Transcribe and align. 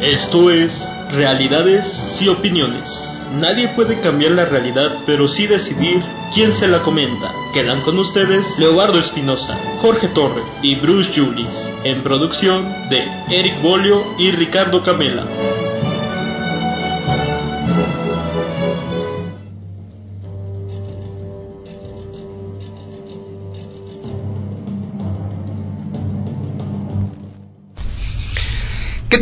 Esto 0.00 0.50
es 0.50 0.88
Realidades 1.12 2.18
y 2.22 2.28
Opiniones. 2.28 3.18
Nadie 3.38 3.68
puede 3.68 4.00
cambiar 4.00 4.32
la 4.32 4.46
realidad, 4.46 4.96
pero 5.04 5.28
sí 5.28 5.46
decidir 5.46 6.02
quién 6.34 6.54
se 6.54 6.68
la 6.68 6.80
comenta. 6.80 7.34
Quedan 7.52 7.82
con 7.82 7.98
ustedes 7.98 8.58
Leobardo 8.58 8.98
Espinosa, 8.98 9.60
Jorge 9.82 10.08
Torre 10.08 10.42
y 10.62 10.76
Bruce 10.76 11.20
Julis, 11.20 11.68
en 11.84 12.02
producción 12.02 12.88
de 12.88 13.06
Eric 13.28 13.60
Bolio 13.60 14.14
y 14.18 14.30
Ricardo 14.30 14.82
Camela. 14.82 15.26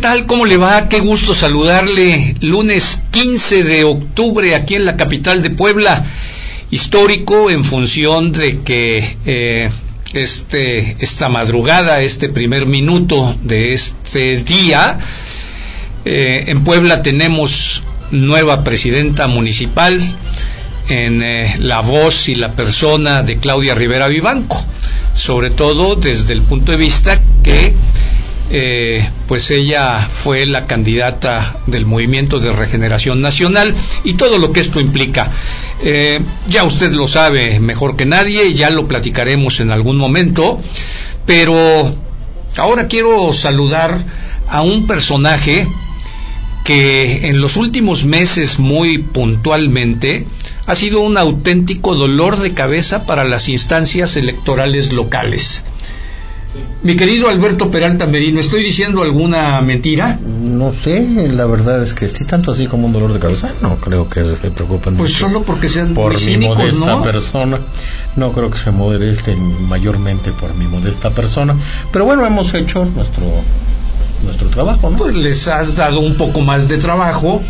Tal? 0.08 0.24
¿Cómo 0.24 0.46
le 0.46 0.56
va? 0.56 0.88
Qué 0.88 1.00
gusto 1.00 1.34
saludarle. 1.34 2.34
Lunes 2.40 2.98
15 3.10 3.62
de 3.62 3.84
octubre 3.84 4.54
aquí 4.54 4.74
en 4.74 4.86
la 4.86 4.96
capital 4.96 5.42
de 5.42 5.50
Puebla. 5.50 6.02
Histórico 6.70 7.50
en 7.50 7.62
función 7.62 8.32
de 8.32 8.60
que 8.60 9.16
eh, 9.26 9.70
este, 10.14 10.96
esta 11.00 11.28
madrugada, 11.28 12.00
este 12.00 12.30
primer 12.30 12.64
minuto 12.64 13.36
de 13.42 13.74
este 13.74 14.42
día, 14.44 14.98
eh, 16.06 16.44
en 16.46 16.64
Puebla 16.64 17.02
tenemos 17.02 17.82
nueva 18.10 18.64
presidenta 18.64 19.26
municipal 19.26 20.00
en 20.88 21.22
eh, 21.22 21.54
la 21.58 21.82
voz 21.82 22.30
y 22.30 22.34
la 22.34 22.52
persona 22.52 23.24
de 23.24 23.36
Claudia 23.36 23.74
Rivera 23.74 24.08
Vivanco, 24.08 24.56
sobre 25.12 25.50
todo 25.50 25.96
desde 25.96 26.32
el 26.32 26.40
punto 26.40 26.72
de 26.72 26.78
vista 26.78 27.20
que 27.42 27.74
eh, 28.50 29.08
pues 29.26 29.50
ella 29.50 29.98
fue 29.98 30.46
la 30.46 30.66
candidata 30.66 31.60
del 31.66 31.84
Movimiento 31.84 32.38
de 32.38 32.52
Regeneración 32.52 33.20
Nacional 33.20 33.74
y 34.04 34.14
todo 34.14 34.38
lo 34.38 34.52
que 34.52 34.60
esto 34.60 34.80
implica. 34.80 35.30
Eh, 35.82 36.20
ya 36.48 36.64
usted 36.64 36.92
lo 36.92 37.06
sabe 37.06 37.60
mejor 37.60 37.96
que 37.96 38.06
nadie, 38.06 38.54
ya 38.54 38.70
lo 38.70 38.88
platicaremos 38.88 39.60
en 39.60 39.70
algún 39.70 39.96
momento, 39.96 40.60
pero 41.26 41.94
ahora 42.56 42.86
quiero 42.86 43.32
saludar 43.32 43.98
a 44.48 44.62
un 44.62 44.86
personaje 44.86 45.66
que 46.64 47.28
en 47.28 47.40
los 47.40 47.56
últimos 47.56 48.04
meses 48.04 48.58
muy 48.58 48.98
puntualmente 48.98 50.26
ha 50.66 50.74
sido 50.74 51.00
un 51.00 51.16
auténtico 51.16 51.94
dolor 51.94 52.38
de 52.38 52.52
cabeza 52.52 53.06
para 53.06 53.24
las 53.24 53.48
instancias 53.48 54.16
electorales 54.16 54.92
locales. 54.92 55.64
Mi 56.82 56.96
querido 56.96 57.28
Alberto 57.28 57.70
Peralta 57.70 58.06
Merino, 58.06 58.40
¿estoy 58.40 58.62
diciendo 58.62 59.02
alguna 59.02 59.60
mentira? 59.60 60.18
No 60.24 60.72
sé, 60.72 61.28
la 61.32 61.44
verdad 61.46 61.82
es 61.82 61.92
que 61.92 62.08
sí, 62.08 62.24
tanto 62.24 62.52
así 62.52 62.66
como 62.66 62.86
un 62.86 62.92
dolor 62.92 63.12
de 63.12 63.18
cabeza, 63.18 63.50
no 63.60 63.76
creo 63.76 64.08
que 64.08 64.24
se 64.24 64.50
preocupen 64.50 64.96
Pues 64.96 65.12
mucho 65.12 65.26
solo 65.28 65.42
porque 65.42 65.68
sean 65.68 65.94
por 65.94 66.12
muy 66.12 66.20
mi 66.22 66.32
cínicos, 66.32 66.58
modesta 66.58 66.86
¿no? 66.86 67.02
persona. 67.02 67.60
No 68.16 68.32
creo 68.32 68.50
que 68.50 68.58
se 68.58 68.70
modeste 68.70 69.36
mayormente 69.36 70.32
por 70.32 70.54
mi 70.54 70.66
modesta 70.66 71.10
persona. 71.10 71.56
Pero 71.92 72.04
bueno, 72.04 72.24
hemos 72.26 72.54
hecho 72.54 72.84
nuestro 72.84 73.24
nuestro 74.24 74.48
trabajo, 74.48 74.90
¿no? 74.90 74.96
Pues 74.96 75.14
les 75.14 75.46
has 75.48 75.76
dado 75.76 76.00
un 76.00 76.14
poco 76.14 76.40
más 76.40 76.68
de 76.68 76.78
trabajo. 76.78 77.42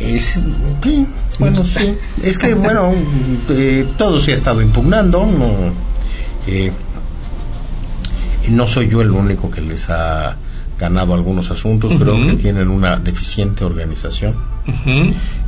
Es, 0.00 0.40
sí, 0.82 1.06
bueno, 1.38 1.64
sí. 1.64 1.94
Es 2.22 2.38
que, 2.38 2.54
bueno, 2.54 2.92
eh, 3.50 3.86
todo 3.96 4.18
se 4.18 4.32
ha 4.32 4.34
estado 4.34 4.60
impugnando, 4.60 5.24
no, 5.26 5.72
eh, 6.46 6.72
no 8.50 8.68
soy 8.68 8.88
yo 8.88 9.00
el 9.02 9.10
único 9.10 9.50
que 9.50 9.60
les 9.60 9.88
ha 9.90 10.36
ganado 10.78 11.14
algunos 11.14 11.50
asuntos, 11.50 11.92
creo 11.98 12.16
que 12.26 12.34
tienen 12.34 12.68
una 12.68 12.96
deficiente 12.96 13.64
organización, 13.64 14.36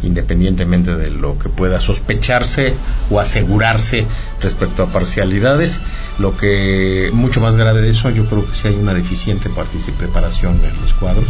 independientemente 0.02 0.96
de 0.96 1.10
lo 1.10 1.38
que 1.38 1.50
pueda 1.50 1.80
sospecharse 1.80 2.74
o 3.10 3.20
asegurarse 3.20 4.06
respecto 4.40 4.82
a 4.82 4.86
parcialidades. 4.86 5.80
Lo 6.18 6.36
que, 6.36 7.10
mucho 7.12 7.40
más 7.40 7.56
grave 7.56 7.82
de 7.82 7.90
eso, 7.90 8.08
yo 8.10 8.24
creo 8.24 8.48
que 8.48 8.56
sí 8.56 8.68
hay 8.68 8.74
una 8.74 8.94
deficiente 8.94 9.50
preparación 9.98 10.54
en 10.64 10.80
los 10.80 10.94
cuadros. 10.94 11.26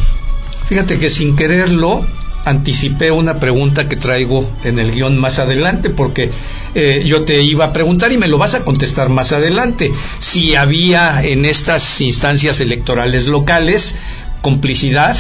Fíjate 0.67 0.99
que 0.99 1.11
sin 1.11 1.35
quererlo 1.35 2.05
anticipé 2.45 3.11
una 3.11 3.41
pregunta 3.41 3.89
que 3.89 3.97
traigo 3.97 4.49
en 4.65 4.79
el 4.79 4.93
guion 4.93 5.19
más 5.19 5.39
adelante, 5.39 5.91
porque 5.91 6.31
eh, 6.75 7.03
yo 7.05 7.23
te 7.23 7.43
iba 7.43 7.67
a 7.67 7.73
preguntar 7.73 8.13
y 8.13 8.19
me 8.19 8.29
lo 8.29 8.39
vas 8.39 8.55
a 8.55 8.65
contestar 8.65 9.09
más 9.09 9.33
adelante, 9.33 9.93
si 10.19 10.55
había 10.55 11.23
en 11.23 11.45
estas 11.45 12.01
instancias 12.01 12.61
electorales 12.61 13.27
locales 13.27 13.95
complicidad 14.43 15.17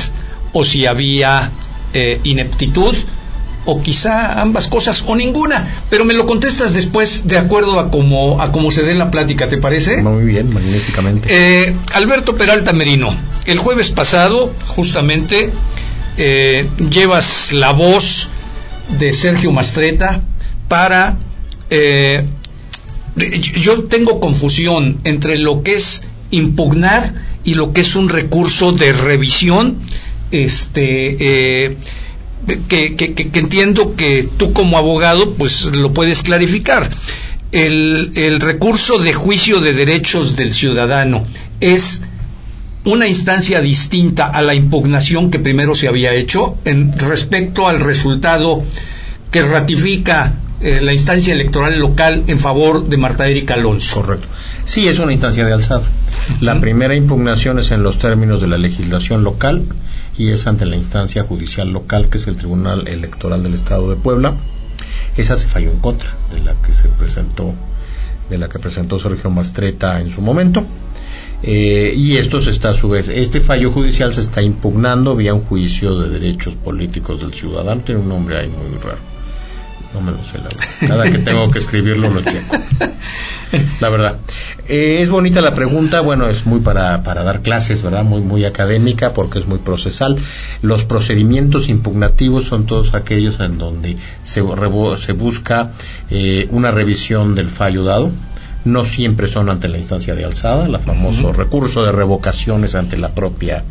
o 0.52 0.64
si 0.64 0.86
había 0.86 1.50
eh, 1.92 2.20
ineptitud 2.24 2.94
o 3.64 3.82
quizá 3.82 4.40
ambas 4.40 4.66
cosas 4.66 5.04
o 5.06 5.14
ninguna, 5.14 5.66
pero 5.90 6.06
me 6.06 6.14
lo 6.14 6.26
contestas 6.26 6.72
después 6.72 7.26
de 7.26 7.36
acuerdo 7.36 7.78
a 7.78 7.90
cómo 7.90 8.40
a 8.40 8.50
cómo 8.50 8.70
se 8.70 8.82
dé 8.82 8.94
la 8.94 9.10
plática, 9.10 9.48
¿te 9.48 9.58
parece? 9.58 10.02
Muy 10.02 10.24
bien, 10.24 10.52
magníficamente. 10.52 11.28
Eh, 11.30 11.76
Alberto 11.92 12.34
Peralta 12.34 12.72
Merino, 12.72 13.14
el 13.44 13.58
jueves 13.58 13.90
pasado, 13.90 14.54
justamente, 14.66 15.50
eh, 16.16 16.66
llevas 16.90 17.52
la 17.52 17.72
voz 17.72 18.30
de 18.98 19.12
Sergio 19.12 19.52
Mastreta 19.52 20.20
para... 20.68 21.18
eh, 21.70 22.24
yo 23.60 23.84
tengo 23.84 24.20
confusión 24.20 25.00
entre 25.04 25.38
lo 25.38 25.62
que 25.62 25.74
es 25.74 26.02
impugnar 26.30 27.14
y 27.44 27.54
lo 27.54 27.72
que 27.72 27.80
es 27.80 27.96
un 27.96 28.08
recurso 28.08 28.72
de 28.72 28.92
revisión, 28.92 29.78
este, 30.30 31.16
eh, 31.66 31.76
que, 32.68 32.94
que- 32.96 33.14
que- 33.14 33.38
entiendo 33.38 33.96
que 33.96 34.28
tú 34.36 34.52
como 34.52 34.78
abogado 34.78 35.34
pues 35.34 35.64
lo 35.66 35.92
puedes 35.92 36.22
clarificar. 36.22 36.88
El, 37.50 38.12
el 38.16 38.40
recurso 38.40 38.98
de 38.98 39.14
juicio 39.14 39.60
de 39.60 39.72
derechos 39.72 40.36
del 40.36 40.52
ciudadano 40.52 41.26
es 41.60 42.02
una 42.84 43.08
instancia 43.08 43.60
distinta 43.62 44.26
a 44.26 44.42
la 44.42 44.54
impugnación 44.54 45.30
que 45.30 45.38
primero 45.38 45.74
se 45.74 45.88
había 45.88 46.12
hecho 46.14 46.56
en 46.66 46.92
respecto 46.98 47.66
al 47.66 47.80
resultado 47.80 48.62
que 49.30 49.42
ratifica 49.42 50.34
eh, 50.60 50.80
la 50.82 50.92
instancia 50.92 51.32
electoral 51.34 51.78
local 51.78 52.24
en 52.26 52.38
favor 52.38 52.88
de 52.88 52.96
Marta 52.96 53.28
Erika 53.28 53.54
Alonso. 53.54 54.00
Correcto. 54.00 54.26
Sí, 54.64 54.88
es 54.88 54.98
una 54.98 55.12
instancia 55.12 55.44
de 55.44 55.52
alzada. 55.52 55.84
La 56.40 56.60
primera 56.60 56.94
impugnación 56.94 57.58
es 57.58 57.70
en 57.70 57.82
los 57.82 57.98
términos 57.98 58.40
de 58.40 58.48
la 58.48 58.58
legislación 58.58 59.24
local 59.24 59.62
y 60.16 60.30
es 60.30 60.46
ante 60.46 60.66
la 60.66 60.76
instancia 60.76 61.22
judicial 61.22 61.70
local, 61.70 62.08
que 62.08 62.18
es 62.18 62.26
el 62.26 62.36
Tribunal 62.36 62.88
Electoral 62.88 63.42
del 63.42 63.54
Estado 63.54 63.88
de 63.88 63.96
Puebla. 63.96 64.34
Esa 65.16 65.36
se 65.36 65.46
falló 65.46 65.70
en 65.70 65.78
contra 65.78 66.10
de 66.34 66.40
la 66.40 66.54
que 66.60 66.72
se 66.72 66.88
presentó, 66.88 67.54
de 68.28 68.38
la 68.38 68.48
que 68.48 68.58
presentó 68.58 68.98
Sergio 68.98 69.30
Mastreta 69.30 70.00
en 70.00 70.10
su 70.10 70.20
momento. 70.20 70.66
Eh, 71.42 71.94
y 71.96 72.16
esto 72.16 72.40
se 72.40 72.50
está 72.50 72.70
a 72.70 72.74
su 72.74 72.88
vez, 72.88 73.08
este 73.08 73.40
fallo 73.40 73.70
judicial 73.70 74.12
se 74.12 74.22
está 74.22 74.42
impugnando 74.42 75.14
vía 75.14 75.34
un 75.34 75.40
juicio 75.40 75.96
de 76.00 76.10
derechos 76.18 76.56
políticos 76.56 77.20
del 77.20 77.32
ciudadano. 77.32 77.82
Tiene 77.82 78.00
un 78.00 78.08
nombre 78.08 78.38
ahí 78.38 78.48
muy 78.48 78.76
raro. 78.82 79.17
No 79.94 80.00
me 80.00 80.12
lo 80.12 80.22
sé, 80.22 80.38
la 80.38 80.44
verdad. 80.44 80.68
Cada 80.86 81.10
que 81.10 81.18
tengo 81.18 81.48
que 81.48 81.58
escribirlo 81.58 82.10
lo 82.10 82.20
checo. 82.22 82.56
La 83.80 83.88
verdad. 83.88 84.18
Eh, 84.68 84.98
es 85.00 85.08
bonita 85.08 85.40
la 85.40 85.54
pregunta, 85.54 86.00
bueno, 86.00 86.28
es 86.28 86.44
muy 86.44 86.60
para, 86.60 87.02
para 87.02 87.22
dar 87.22 87.40
clases, 87.40 87.82
¿verdad? 87.82 88.04
Muy, 88.04 88.20
muy 88.20 88.44
académica 88.44 89.14
porque 89.14 89.38
es 89.38 89.46
muy 89.46 89.58
procesal. 89.58 90.18
Los 90.60 90.84
procedimientos 90.84 91.70
impugnativos 91.70 92.44
son 92.44 92.66
todos 92.66 92.94
aquellos 92.94 93.40
en 93.40 93.56
donde 93.56 93.96
se, 94.24 94.42
se 94.96 95.12
busca 95.12 95.72
eh, 96.10 96.48
una 96.50 96.70
revisión 96.70 97.34
del 97.34 97.48
fallo 97.48 97.84
dado. 97.84 98.10
No 98.66 98.84
siempre 98.84 99.28
son 99.28 99.48
ante 99.48 99.68
la 99.68 99.78
instancia 99.78 100.14
de 100.14 100.24
alzada, 100.24 100.66
el 100.66 100.78
famoso 100.80 101.32
recurso 101.32 101.84
de 101.84 101.92
revocaciones 101.92 102.74
ante 102.74 102.98
la 102.98 103.14
propia 103.14 103.64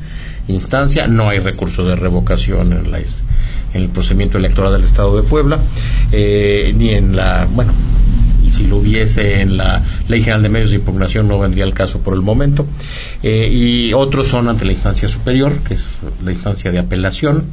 instancia. 0.47 1.07
No 1.07 1.29
hay 1.29 1.39
recurso 1.39 1.85
de 1.85 1.95
revocación 1.95 2.73
en, 2.73 2.91
la, 2.91 2.99
en 2.99 3.05
el 3.73 3.89
procedimiento 3.89 4.37
electoral 4.37 4.73
del 4.73 4.83
Estado 4.83 5.15
de 5.15 5.23
Puebla, 5.23 5.59
eh, 6.11 6.73
ni 6.75 6.89
en 6.89 7.15
la, 7.15 7.47
bueno, 7.51 7.73
si 8.51 8.65
lo 8.65 8.77
hubiese 8.77 9.41
en 9.41 9.57
la 9.57 9.83
Ley 10.07 10.21
General 10.21 10.43
de 10.43 10.49
Medios 10.49 10.69
de 10.71 10.77
Impugnación 10.77 11.27
no 11.27 11.39
vendría 11.39 11.63
el 11.63 11.73
caso 11.73 11.99
por 11.99 12.13
el 12.13 12.21
momento. 12.21 12.65
Eh, 13.23 13.49
y 13.51 13.93
otros 13.93 14.27
son 14.27 14.49
ante 14.49 14.65
la 14.65 14.71
instancia 14.71 15.07
superior, 15.07 15.57
que 15.59 15.75
es 15.75 15.87
la 16.23 16.31
instancia 16.31 16.71
de 16.71 16.79
apelación. 16.79 17.45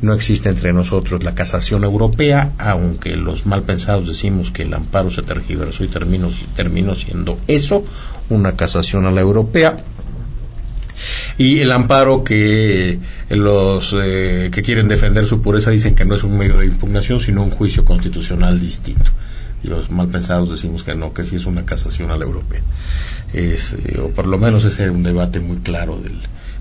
No 0.00 0.12
existe 0.12 0.48
entre 0.48 0.72
nosotros 0.72 1.24
la 1.24 1.34
casación 1.34 1.82
europea, 1.82 2.52
aunque 2.56 3.16
los 3.16 3.46
mal 3.46 3.64
pensados 3.64 4.06
decimos 4.06 4.52
que 4.52 4.62
el 4.62 4.72
amparo 4.72 5.10
se 5.10 5.22
tergiversó 5.22 5.82
y 5.82 5.88
terminó, 5.88 6.30
terminó 6.54 6.94
siendo 6.94 7.36
eso, 7.48 7.84
una 8.28 8.54
casación 8.54 9.06
a 9.06 9.10
la 9.10 9.22
europea. 9.22 9.76
Y 11.40 11.60
el 11.60 11.72
amparo 11.72 12.22
que 12.22 12.98
los 13.30 13.96
eh, 13.98 14.50
que 14.52 14.60
quieren 14.60 14.88
defender 14.88 15.26
su 15.26 15.40
pureza 15.40 15.70
dicen 15.70 15.94
que 15.94 16.04
no 16.04 16.14
es 16.14 16.22
un 16.22 16.36
medio 16.36 16.58
de 16.58 16.66
impugnación, 16.66 17.18
sino 17.18 17.42
un 17.42 17.48
juicio 17.48 17.86
constitucional 17.86 18.60
distinto. 18.60 19.10
Y 19.64 19.68
los 19.68 19.90
mal 19.90 20.08
pensados 20.08 20.50
decimos 20.50 20.84
que 20.84 20.94
no, 20.94 21.14
que 21.14 21.24
sí 21.24 21.36
es 21.36 21.46
una 21.46 21.64
casación 21.64 22.10
a 22.10 22.18
la 22.18 22.26
europea. 22.26 22.60
Es, 23.32 23.72
eh, 23.72 23.98
o 24.00 24.10
por 24.10 24.26
lo 24.26 24.36
menos 24.36 24.64
ese 24.64 24.82
era 24.82 24.92
un 24.92 25.02
debate 25.02 25.40
muy 25.40 25.56
claro 25.60 25.98
del 25.98 26.18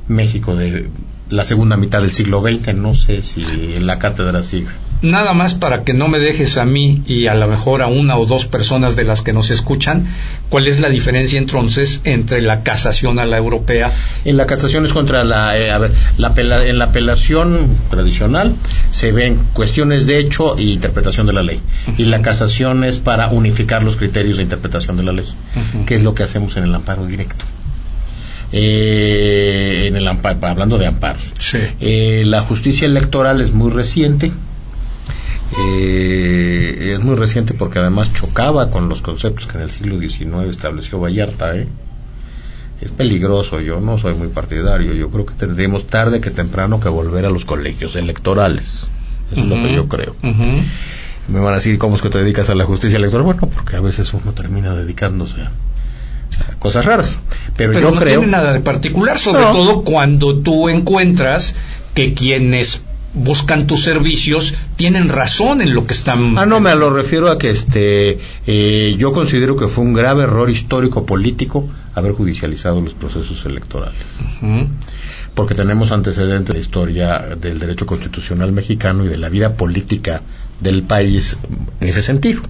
México 0.07 0.55
de 0.55 0.87
la 1.29 1.45
segunda 1.45 1.77
mitad 1.77 2.01
del 2.01 2.11
siglo 2.11 2.41
XX, 2.41 2.75
no 2.75 2.95
sé 2.95 3.21
si 3.21 3.41
la 3.79 3.99
cátedra 3.99 4.41
sigue. 4.43 4.67
Nada 5.01 5.33
más 5.33 5.53
para 5.53 5.85
que 5.85 5.93
no 5.93 6.09
me 6.09 6.19
dejes 6.19 6.57
a 6.57 6.65
mí 6.65 7.01
y 7.07 7.27
a 7.27 7.33
lo 7.33 7.47
mejor 7.47 7.81
a 7.81 7.87
una 7.87 8.17
o 8.17 8.25
dos 8.25 8.47
personas 8.47 8.97
de 8.97 9.05
las 9.05 9.21
que 9.21 9.31
nos 9.31 9.49
escuchan, 9.49 10.05
¿cuál 10.49 10.67
es 10.67 10.81
la 10.81 10.89
diferencia 10.89 11.39
entonces 11.39 12.01
entre 12.03 12.41
la 12.41 12.63
casación 12.63 13.17
a 13.17 13.25
la 13.25 13.37
europea? 13.37 13.93
En 14.25 14.35
la 14.35 14.45
casación 14.45 14.85
es 14.85 14.91
contra 14.91 15.23
la, 15.23 15.57
eh, 15.57 15.71
a 15.71 15.77
ver, 15.77 15.91
la 16.17 16.33
en 16.37 16.77
la 16.77 16.85
apelación 16.85 17.77
tradicional 17.89 18.55
se 18.91 19.13
ven 19.13 19.39
cuestiones 19.53 20.05
de 20.05 20.19
hecho 20.19 20.57
e 20.57 20.63
interpretación 20.63 21.27
de 21.27 21.33
la 21.33 21.43
ley. 21.43 21.61
Y 21.97 22.05
la 22.05 22.21
casación 22.21 22.83
es 22.83 22.99
para 22.99 23.29
unificar 23.29 23.83
los 23.83 23.95
criterios 23.95 24.37
de 24.37 24.43
interpretación 24.43 24.97
de 24.97 25.03
la 25.03 25.13
ley, 25.13 25.25
que 25.85 25.95
es 25.95 26.03
lo 26.03 26.13
que 26.13 26.23
hacemos 26.23 26.57
en 26.57 26.63
el 26.63 26.75
amparo 26.75 27.05
directo. 27.05 27.45
Eh, 28.51 29.85
en 29.87 29.95
el 29.95 30.07
hablando 30.07 30.77
de 30.77 30.87
amparos. 30.87 31.31
Eh, 31.79 32.23
la 32.25 32.41
justicia 32.41 32.87
electoral 32.87 33.41
es 33.41 33.53
muy 33.53 33.71
reciente. 33.71 34.31
Eh, 35.71 36.93
es 36.93 37.03
muy 37.03 37.15
reciente 37.15 37.53
porque 37.53 37.79
además 37.79 38.13
chocaba 38.13 38.69
con 38.69 38.89
los 38.89 39.01
conceptos 39.01 39.47
que 39.47 39.57
en 39.57 39.63
el 39.63 39.71
siglo 39.71 39.99
XIX 39.99 40.49
estableció 40.49 40.99
Vallarta. 40.99 41.53
Es 41.55 42.91
peligroso, 42.91 43.59
yo 43.59 43.79
no 43.79 43.97
soy 43.97 44.13
muy 44.15 44.29
partidario. 44.29 44.93
Yo 44.93 45.09
creo 45.09 45.25
que 45.25 45.35
tendríamos 45.35 45.85
tarde 45.85 46.21
que 46.21 46.31
temprano 46.31 46.79
que 46.79 46.89
volver 46.89 47.25
a 47.25 47.29
los 47.29 47.45
colegios 47.45 47.95
electorales. 47.95 48.89
Eso 49.31 49.41
es 49.41 49.47
lo 49.47 49.55
que 49.55 49.73
yo 49.73 49.87
creo. 49.87 50.15
Me 51.27 51.39
van 51.39 51.53
a 51.53 51.57
decir, 51.57 51.77
¿cómo 51.77 51.95
es 51.95 52.01
que 52.01 52.09
te 52.09 52.17
dedicas 52.17 52.49
a 52.49 52.55
la 52.55 52.65
justicia 52.65 52.97
electoral? 52.97 53.25
Bueno, 53.25 53.41
porque 53.53 53.75
a 53.75 53.81
veces 53.81 54.11
uno 54.13 54.33
termina 54.33 54.73
dedicándose 54.73 55.41
a 55.41 55.51
cosas 56.59 56.85
raras. 56.85 57.17
Pero, 57.55 57.73
yo 57.73 57.81
no 57.81 57.99
creo. 57.99 58.19
tiene 58.19 58.31
nada 58.31 58.53
de 58.53 58.59
particular, 58.59 59.17
sobre 59.17 59.43
todo 59.43 59.83
cuando 59.83 60.37
tú 60.37 60.69
encuentras 60.69 61.55
que 61.93 62.13
quienes 62.13 62.81
buscan 63.13 63.65
tus 63.67 63.81
servicios 63.81 64.53
tienen 64.75 65.09
razón 65.09 65.61
en 65.61 65.73
lo 65.73 65.87
que 65.87 65.93
están. 65.93 66.37
Ah, 66.37 66.45
no, 66.45 66.59
me 66.59 66.75
lo 66.75 66.91
refiero 66.91 67.29
a 67.29 67.37
que 67.37 67.49
este, 67.49 68.19
eh, 68.45 68.95
yo 68.97 69.11
considero 69.11 69.55
que 69.55 69.67
fue 69.67 69.83
un 69.83 69.93
grave 69.93 70.23
error 70.23 70.49
histórico 70.49 71.05
político 71.05 71.67
haber 71.95 72.13
judicializado 72.13 72.81
los 72.81 72.93
procesos 72.93 73.45
electorales. 73.45 73.99
Porque 75.33 75.55
tenemos 75.55 75.91
antecedentes 75.91 76.47
de 76.47 76.53
la 76.53 76.59
historia 76.59 77.19
del 77.39 77.59
derecho 77.59 77.85
constitucional 77.85 78.51
mexicano 78.51 79.05
y 79.05 79.07
de 79.07 79.17
la 79.17 79.29
vida 79.29 79.55
política 79.55 80.21
del 80.59 80.83
país 80.83 81.37
en 81.79 81.87
ese 81.87 82.01
sentido 82.01 82.41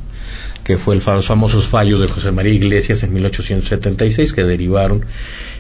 que 0.64 0.78
fue 0.78 0.96
el, 0.96 1.02
los 1.06 1.26
famosos 1.26 1.68
fallos 1.68 2.00
de 2.00 2.08
José 2.08 2.32
María 2.32 2.54
Iglesias 2.54 3.04
en 3.04 3.14
1876 3.14 4.34
que 4.34 4.44
derivaron 4.44 5.06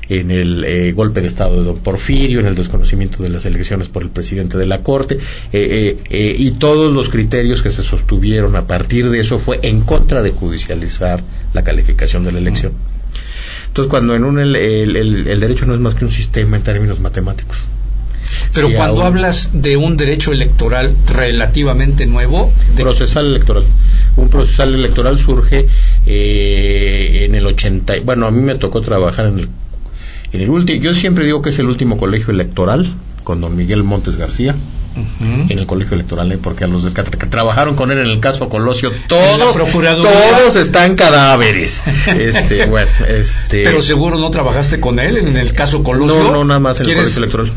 en 0.09 0.31
el 0.31 0.63
eh, 0.63 0.91
golpe 0.91 1.21
de 1.21 1.27
Estado 1.27 1.59
de 1.59 1.63
don 1.63 1.77
Porfirio, 1.77 2.39
en 2.39 2.47
el 2.47 2.55
desconocimiento 2.55 3.21
de 3.21 3.29
las 3.29 3.45
elecciones 3.45 3.89
por 3.89 4.03
el 4.03 4.09
presidente 4.09 4.57
de 4.57 4.65
la 4.65 4.81
Corte, 4.81 5.19
eh, 5.53 5.97
eh, 6.09 6.35
y 6.37 6.51
todos 6.51 6.93
los 6.93 7.09
criterios 7.09 7.61
que 7.61 7.71
se 7.71 7.83
sostuvieron 7.83 8.55
a 8.55 8.65
partir 8.65 9.09
de 9.09 9.19
eso 9.19 9.39
fue 9.39 9.59
en 9.61 9.81
contra 9.81 10.21
de 10.23 10.31
judicializar 10.31 11.23
la 11.53 11.63
calificación 11.63 12.23
de 12.23 12.31
la 12.31 12.39
elección. 12.39 12.73
Entonces, 13.67 13.89
cuando 13.89 14.15
en 14.15 14.23
un, 14.23 14.39
el, 14.39 14.55
el, 14.55 15.39
derecho 15.39 15.65
no 15.67 15.75
es 15.75 15.79
más 15.79 15.93
que 15.93 16.05
un 16.05 16.11
sistema 16.11 16.57
en 16.57 16.63
términos 16.63 16.99
matemáticos. 16.99 17.57
Pero 18.53 18.71
cuando 18.73 19.03
hablas 19.03 19.49
de 19.53 19.77
un 19.77 19.97
derecho 19.97 20.31
electoral 20.31 20.95
relativamente 21.07 22.05
nuevo... 22.05 22.51
Procesal 22.75 23.27
electoral 23.27 23.65
un 24.19 24.29
procesal 24.29 24.73
electoral 24.73 25.19
surge 25.19 25.67
eh, 26.05 27.25
en 27.25 27.35
el 27.35 27.45
80. 27.45 28.01
Bueno, 28.03 28.27
a 28.27 28.31
mí 28.31 28.41
me 28.41 28.55
tocó 28.55 28.81
trabajar 28.81 29.27
en 29.27 29.39
el, 29.39 29.49
en 30.33 30.41
el 30.41 30.49
último. 30.49 30.81
Yo 30.81 30.93
siempre 30.93 31.25
digo 31.25 31.41
que 31.41 31.49
es 31.49 31.59
el 31.59 31.67
último 31.67 31.97
colegio 31.97 32.33
electoral 32.33 32.93
con 33.23 33.41
don 33.41 33.55
Miguel 33.55 33.83
Montes 33.83 34.17
García. 34.17 34.55
en 35.21 35.57
el 35.57 35.65
colegio 35.65 35.93
electoral, 35.95 36.29
¿eh? 36.31 36.39
porque 36.41 36.65
a 36.65 36.67
los 36.67 36.83
que, 36.83 37.03
trabajaron 37.03 37.75
con 37.75 37.91
él 37.91 37.99
en 37.99 38.07
el 38.07 38.19
caso 38.19 38.49
Colosio, 38.49 38.91
todos, 39.07 39.55
todos 39.55 40.55
están 40.57 40.95
cadáveres. 40.95 41.83
este, 42.07 42.65
bueno, 42.69 42.89
este... 43.07 43.63
Pero 43.63 43.81
seguro 43.81 44.17
no 44.17 44.29
trabajaste 44.29 44.81
con 44.81 44.99
él 44.99 45.17
en 45.17 45.37
el 45.37 45.53
caso 45.53 45.83
Colosio. 45.83 46.23
No, 46.23 46.31
no, 46.31 46.43
nada 46.43 46.59
más 46.59 46.81
en 46.81 46.89
el 46.89 46.95
colegio 46.95 47.17
electoral. 47.19 47.51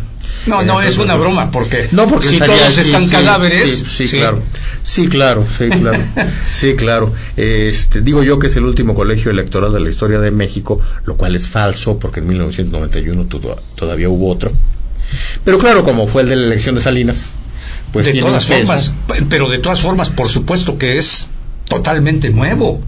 No, 0.47 0.63
no 0.63 0.83
es 0.83 0.99
una 0.99 1.15
broma, 1.15 1.51
porque, 1.51 1.89
no, 1.93 2.07
porque 2.07 2.27
si 2.27 2.39
todos 2.39 2.79
están 2.79 3.09
cadáveres. 3.09 3.85
Sí, 3.89 4.09
claro. 4.09 4.43
Sí, 4.83 5.09
claro, 5.09 5.47
sí, 5.49 5.69
claro. 5.69 6.03
sí, 6.51 6.75
claro. 6.75 7.13
Este, 7.37 8.01
digo 8.01 8.23
yo 8.23 8.39
que 8.39 8.49
es 8.49 8.57
el 8.57 8.65
último 8.65 8.95
colegio 8.95 9.31
electoral 9.31 9.73
de 9.73 9.81
la 9.81 9.91
historia 9.91 10.19
de 10.19 10.31
México, 10.31 10.81
lo 11.05 11.17
cual 11.17 11.37
es 11.37 11.49
falso, 11.49 11.99
porque 11.99 12.21
en 12.21 12.29
1991 12.29 13.27
todavía 13.77 14.09
hubo 14.09 14.29
otro. 14.29 14.53
Pero 15.45 15.59
claro, 15.59 15.85
como 15.85 16.07
fue 16.07 16.23
el 16.23 16.29
de 16.29 16.37
la 16.37 16.47
elección 16.47 16.75
de 16.75 16.81
Salinas, 16.81 17.31
pues 17.93 18.07
de 18.07 18.21
todas 18.21 18.47
formas, 18.47 18.93
pero 19.29 19.49
de 19.49 19.59
todas 19.59 19.81
formas, 19.81 20.11
por 20.11 20.29
supuesto 20.29 20.79
que 20.79 20.99
es 20.99 21.27
totalmente 21.69 22.31
nuevo. 22.31 22.81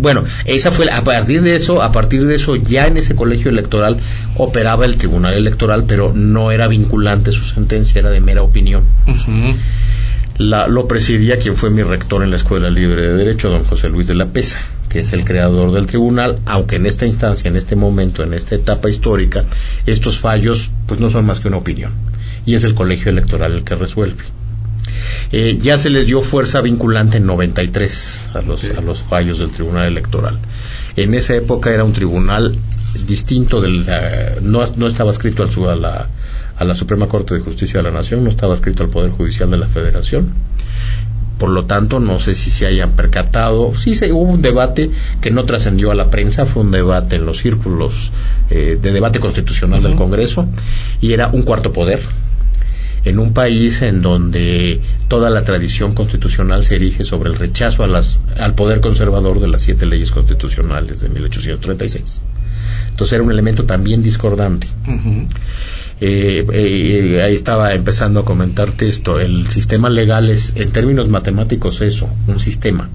Bueno, 0.00 0.24
esa 0.44 0.72
fue 0.72 0.90
a 0.90 1.02
partir 1.02 1.42
de 1.42 1.56
eso, 1.56 1.82
a 1.82 1.92
partir 1.92 2.26
de 2.26 2.36
eso 2.36 2.56
ya 2.56 2.86
en 2.86 2.96
ese 2.96 3.14
colegio 3.14 3.50
electoral 3.50 3.98
operaba 4.36 4.84
el 4.84 4.96
Tribunal 4.96 5.34
Electoral, 5.34 5.84
pero 5.86 6.12
no 6.14 6.52
era 6.52 6.68
vinculante 6.68 7.32
su 7.32 7.44
sentencia, 7.44 7.98
era 7.98 8.10
de 8.10 8.20
mera 8.20 8.42
opinión. 8.42 8.84
La, 10.38 10.68
lo 10.68 10.86
presidía 10.86 11.38
quien 11.38 11.56
fue 11.56 11.70
mi 11.70 11.82
rector 11.82 12.22
en 12.22 12.30
la 12.30 12.36
Escuela 12.36 12.68
Libre 12.68 13.02
de 13.02 13.14
Derecho, 13.14 13.48
don 13.48 13.64
José 13.64 13.88
Luis 13.88 14.06
de 14.06 14.14
la 14.14 14.26
Pesa, 14.26 14.60
que 14.90 15.00
es 15.00 15.14
el 15.14 15.24
creador 15.24 15.72
del 15.72 15.86
tribunal, 15.86 16.36
aunque 16.44 16.76
en 16.76 16.84
esta 16.84 17.06
instancia, 17.06 17.48
en 17.48 17.56
este 17.56 17.74
momento, 17.74 18.22
en 18.22 18.34
esta 18.34 18.54
etapa 18.54 18.90
histórica, 18.90 19.44
estos 19.86 20.18
fallos 20.18 20.70
pues 20.86 21.00
no 21.00 21.08
son 21.08 21.24
más 21.24 21.40
que 21.40 21.48
una 21.48 21.56
opinión. 21.56 21.92
Y 22.44 22.54
es 22.54 22.64
el 22.64 22.74
colegio 22.74 23.10
electoral 23.10 23.52
el 23.52 23.64
que 23.64 23.74
resuelve. 23.74 24.22
Eh, 25.32 25.58
ya 25.60 25.78
se 25.78 25.90
les 25.90 26.06
dio 26.06 26.20
fuerza 26.22 26.60
vinculante 26.60 27.18
en 27.18 27.26
93 27.26 28.30
a 28.34 28.42
los, 28.42 28.64
a 28.64 28.80
los 28.80 29.00
fallos 29.00 29.38
del 29.38 29.50
Tribunal 29.50 29.86
Electoral. 29.86 30.38
En 30.96 31.14
esa 31.14 31.34
época 31.34 31.72
era 31.72 31.84
un 31.84 31.92
tribunal 31.92 32.56
distinto 33.06 33.60
del 33.60 33.86
no, 34.42 34.64
no, 34.76 34.86
estaba 34.86 35.10
escrito 35.10 35.42
al, 35.42 35.68
a, 35.68 35.76
la, 35.76 36.08
a 36.56 36.64
la 36.64 36.74
Suprema 36.74 37.08
Corte 37.08 37.34
de 37.34 37.40
Justicia 37.40 37.82
de 37.82 37.90
la 37.90 37.90
Nación, 37.90 38.24
no 38.24 38.30
estaba 38.30 38.54
escrito 38.54 38.82
al 38.82 38.88
Poder 38.88 39.10
Judicial 39.10 39.50
de 39.50 39.58
la 39.58 39.66
Federación. 39.66 40.32
Por 41.38 41.50
lo 41.50 41.66
tanto, 41.66 42.00
no 42.00 42.18
sé 42.18 42.34
si 42.34 42.48
se 42.48 42.64
hayan 42.64 42.92
percatado. 42.92 43.76
Sí, 43.76 43.94
se, 43.94 44.10
hubo 44.10 44.22
un 44.22 44.40
debate 44.40 44.90
que 45.20 45.30
no 45.30 45.44
trascendió 45.44 45.90
a 45.90 45.94
la 45.94 46.08
prensa, 46.08 46.46
fue 46.46 46.62
un 46.62 46.70
debate 46.70 47.16
en 47.16 47.26
los 47.26 47.38
círculos 47.38 48.10
eh, 48.48 48.78
de 48.80 48.92
debate 48.92 49.20
constitucional 49.20 49.82
del 49.82 49.96
Congreso 49.96 50.48
y 51.02 51.12
era 51.12 51.28
un 51.28 51.42
cuarto 51.42 51.74
poder 51.74 52.00
en 53.06 53.20
un 53.20 53.32
país 53.32 53.82
en 53.82 54.02
donde 54.02 54.80
toda 55.06 55.30
la 55.30 55.44
tradición 55.44 55.94
constitucional 55.94 56.64
se 56.64 56.74
erige 56.74 57.04
sobre 57.04 57.30
el 57.30 57.36
rechazo 57.36 57.84
a 57.84 57.86
las, 57.86 58.20
al 58.36 58.56
poder 58.56 58.80
conservador 58.80 59.38
de 59.38 59.46
las 59.46 59.62
siete 59.62 59.86
leyes 59.86 60.10
constitucionales 60.10 61.00
de 61.02 61.08
1836. 61.10 62.22
Entonces 62.90 63.12
era 63.12 63.22
un 63.22 63.30
elemento 63.30 63.64
también 63.64 64.02
discordante. 64.02 64.66
Eh, 66.00 66.44
eh, 66.52 67.22
ahí 67.22 67.34
estaba 67.34 67.74
empezando 67.74 68.20
a 68.20 68.24
comentarte 68.24 68.88
esto. 68.88 69.20
El 69.20 69.48
sistema 69.50 69.88
legal 69.88 70.28
es, 70.28 70.54
en 70.56 70.72
términos 70.72 71.08
matemáticos, 71.08 71.80
eso, 71.82 72.08
un 72.26 72.40
sistema. 72.40 72.88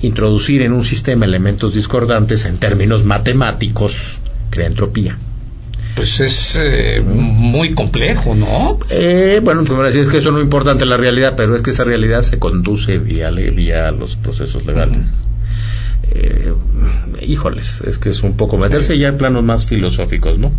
Introducir 0.00 0.62
en 0.62 0.72
un 0.72 0.84
sistema 0.84 1.24
elementos 1.24 1.74
discordantes 1.74 2.44
en 2.44 2.58
términos 2.58 3.04
matemáticos 3.04 4.18
crea 4.50 4.68
entropía 4.68 5.18
pues 5.96 6.20
es 6.20 6.58
eh, 6.60 7.02
muy 7.02 7.72
complejo, 7.72 8.34
¿no? 8.34 8.78
Eh, 8.90 9.40
bueno, 9.42 9.64
pues 9.64 9.78
decir 9.82 10.02
es 10.02 10.08
que 10.10 10.18
eso 10.18 10.30
no 10.30 10.38
es 10.38 10.44
importante 10.44 10.84
la 10.84 10.98
realidad, 10.98 11.34
pero 11.36 11.56
es 11.56 11.62
que 11.62 11.70
esa 11.70 11.84
realidad 11.84 12.22
se 12.22 12.38
conduce 12.38 12.98
vía, 12.98 13.30
vía 13.30 13.90
los 13.92 14.16
procesos 14.16 14.66
legales. 14.66 14.98
Eh, 16.12 16.52
híjoles, 17.22 17.80
es 17.80 17.96
que 17.96 18.10
es 18.10 18.22
un 18.22 18.36
poco 18.36 18.58
meterse 18.58 18.98
ya 18.98 19.08
en 19.08 19.16
planos 19.16 19.42
más 19.42 19.64
filosóficos, 19.64 20.38
¿no? 20.38 20.52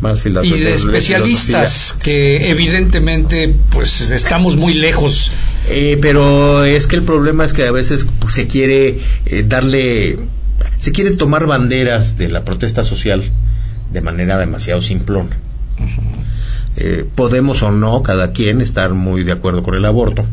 Más 0.00 0.22
filosóficos. 0.22 0.58
Y 0.58 0.62
de 0.64 0.74
especialistas 0.74 1.94
que 2.02 2.50
evidentemente 2.50 3.54
pues 3.68 4.10
estamos 4.10 4.56
muy 4.56 4.72
lejos. 4.72 5.30
Eh, 5.68 5.98
pero 6.00 6.64
es 6.64 6.86
que 6.86 6.96
el 6.96 7.02
problema 7.02 7.44
es 7.44 7.52
que 7.52 7.66
a 7.66 7.70
veces 7.70 8.06
pues, 8.18 8.32
se 8.32 8.46
quiere 8.46 8.98
darle, 9.44 10.18
se 10.78 10.90
quiere 10.90 11.10
tomar 11.10 11.46
banderas 11.46 12.16
de 12.16 12.30
la 12.30 12.46
protesta 12.46 12.82
social 12.82 13.30
de 13.92 14.00
manera 14.00 14.38
demasiado 14.38 14.80
simplona. 14.80 15.36
Eh, 16.76 17.04
podemos 17.14 17.62
o 17.62 17.70
no, 17.70 18.02
cada 18.02 18.32
quien, 18.32 18.60
estar 18.60 18.94
muy 18.94 19.24
de 19.24 19.32
acuerdo 19.32 19.62
con 19.62 19.74
el 19.74 19.84
aborto, 19.84 20.24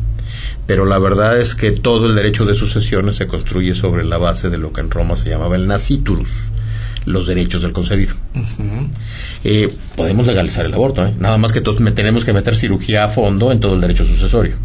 pero 0.66 0.86
la 0.86 1.00
verdad 1.00 1.40
es 1.40 1.56
que 1.56 1.72
todo 1.72 2.08
el 2.08 2.16
derecho 2.16 2.46
de 2.46 2.54
sucesiones 2.54 3.16
se 3.16 3.28
construye 3.28 3.74
sobre 3.74 4.04
la 4.04 4.18
base 4.18 4.50
de 4.50 4.58
lo 4.58 4.72
que 4.72 4.82
en 4.82 4.92
Roma 4.92 5.16
se 5.16 5.30
llamaba 5.30 5.56
el 5.56 5.68
naciturus, 5.68 6.52
los 7.06 7.28
derechos 7.28 7.62
del 7.62 7.74
concebido. 7.74 8.16
Eh, 9.44 9.74
podemos 9.96 10.28
legalizar 10.28 10.66
el 10.66 10.74
aborto, 10.74 11.06
¿eh? 11.06 11.14
nada 11.20 11.38
más 11.38 11.54
que 11.54 11.60
entonces 11.60 11.96
tenemos 11.96 12.26
que 12.26 12.34
meter 12.34 12.56
cirugía 12.56 13.06
a 13.06 13.10
fondo 13.10 13.52
en 13.52 13.60
todo 13.60 13.76
el 13.76 13.82
derecho 13.82 14.06
sucesorio. 14.06 14.56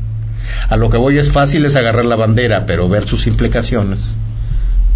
A 0.69 0.77
lo 0.77 0.91
que 0.91 0.99
voy 0.99 1.19
es 1.19 1.31
fácil 1.31 1.65
es 1.65 1.77
agarrar 1.77 2.05
la 2.05 2.17
bandera, 2.17 2.67
pero 2.67 2.89
ver 2.89 3.07
sus 3.07 3.27
implicaciones 3.27 4.13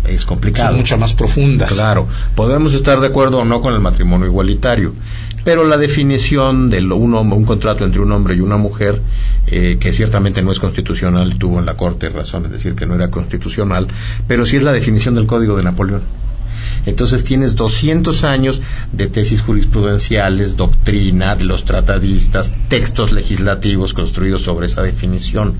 es 0.09 0.25
complicado. 0.25 0.71
Son 0.71 0.79
mucho 0.79 0.97
más 0.97 1.13
profundas. 1.13 1.73
Claro, 1.73 2.07
podemos 2.35 2.75
estar 2.75 3.01
de 3.01 3.09
acuerdo 3.09 3.39
o 3.39 3.45
no 3.45 3.61
con 3.61 3.75
el 3.75 3.81
matrimonio 3.81 4.27
igualitario, 4.27 4.93
pero 5.45 5.65
la 5.65 5.77
definición 5.77 6.71
de 6.71 6.79
un, 6.85 7.15
un 7.15 7.45
contrato 7.45 7.85
entre 7.85 8.01
un 8.01 8.11
hombre 8.13 8.35
y 8.35 8.41
una 8.41 8.57
mujer, 8.57 9.01
eh, 9.47 9.77
que 9.79 9.93
ciertamente 9.93 10.43
no 10.43 10.51
es 10.53 10.59
constitucional, 10.59 11.39
tuvo 11.39 11.61
en 11.61 11.67
la 11.67 11.75
Corte 11.75 12.09
razón 12.09 12.47
en 12.47 12.53
decir 12.53 12.75
que 12.75 12.87
no 12.87 12.95
era 12.95 13.11
constitucional, 13.11 13.87
pero 14.27 14.45
sí 14.47 14.57
es 14.57 14.63
la 14.63 14.73
definición 14.73 15.15
del 15.15 15.27
Código 15.27 15.57
de 15.57 15.63
Napoleón. 15.63 16.03
Entonces 16.87 17.25
tienes 17.25 17.57
200 17.57 18.25
años 18.25 18.63
de 18.93 19.07
tesis 19.07 19.41
jurisprudenciales, 19.41 20.57
doctrina 20.57 21.37
de 21.37 21.45
los 21.45 21.65
tratadistas, 21.65 22.53
textos 22.69 23.13
legislativos 23.13 23.93
construidos 23.95 24.43
sobre 24.43 24.67
esa 24.67 24.83
definición. 24.83 25.55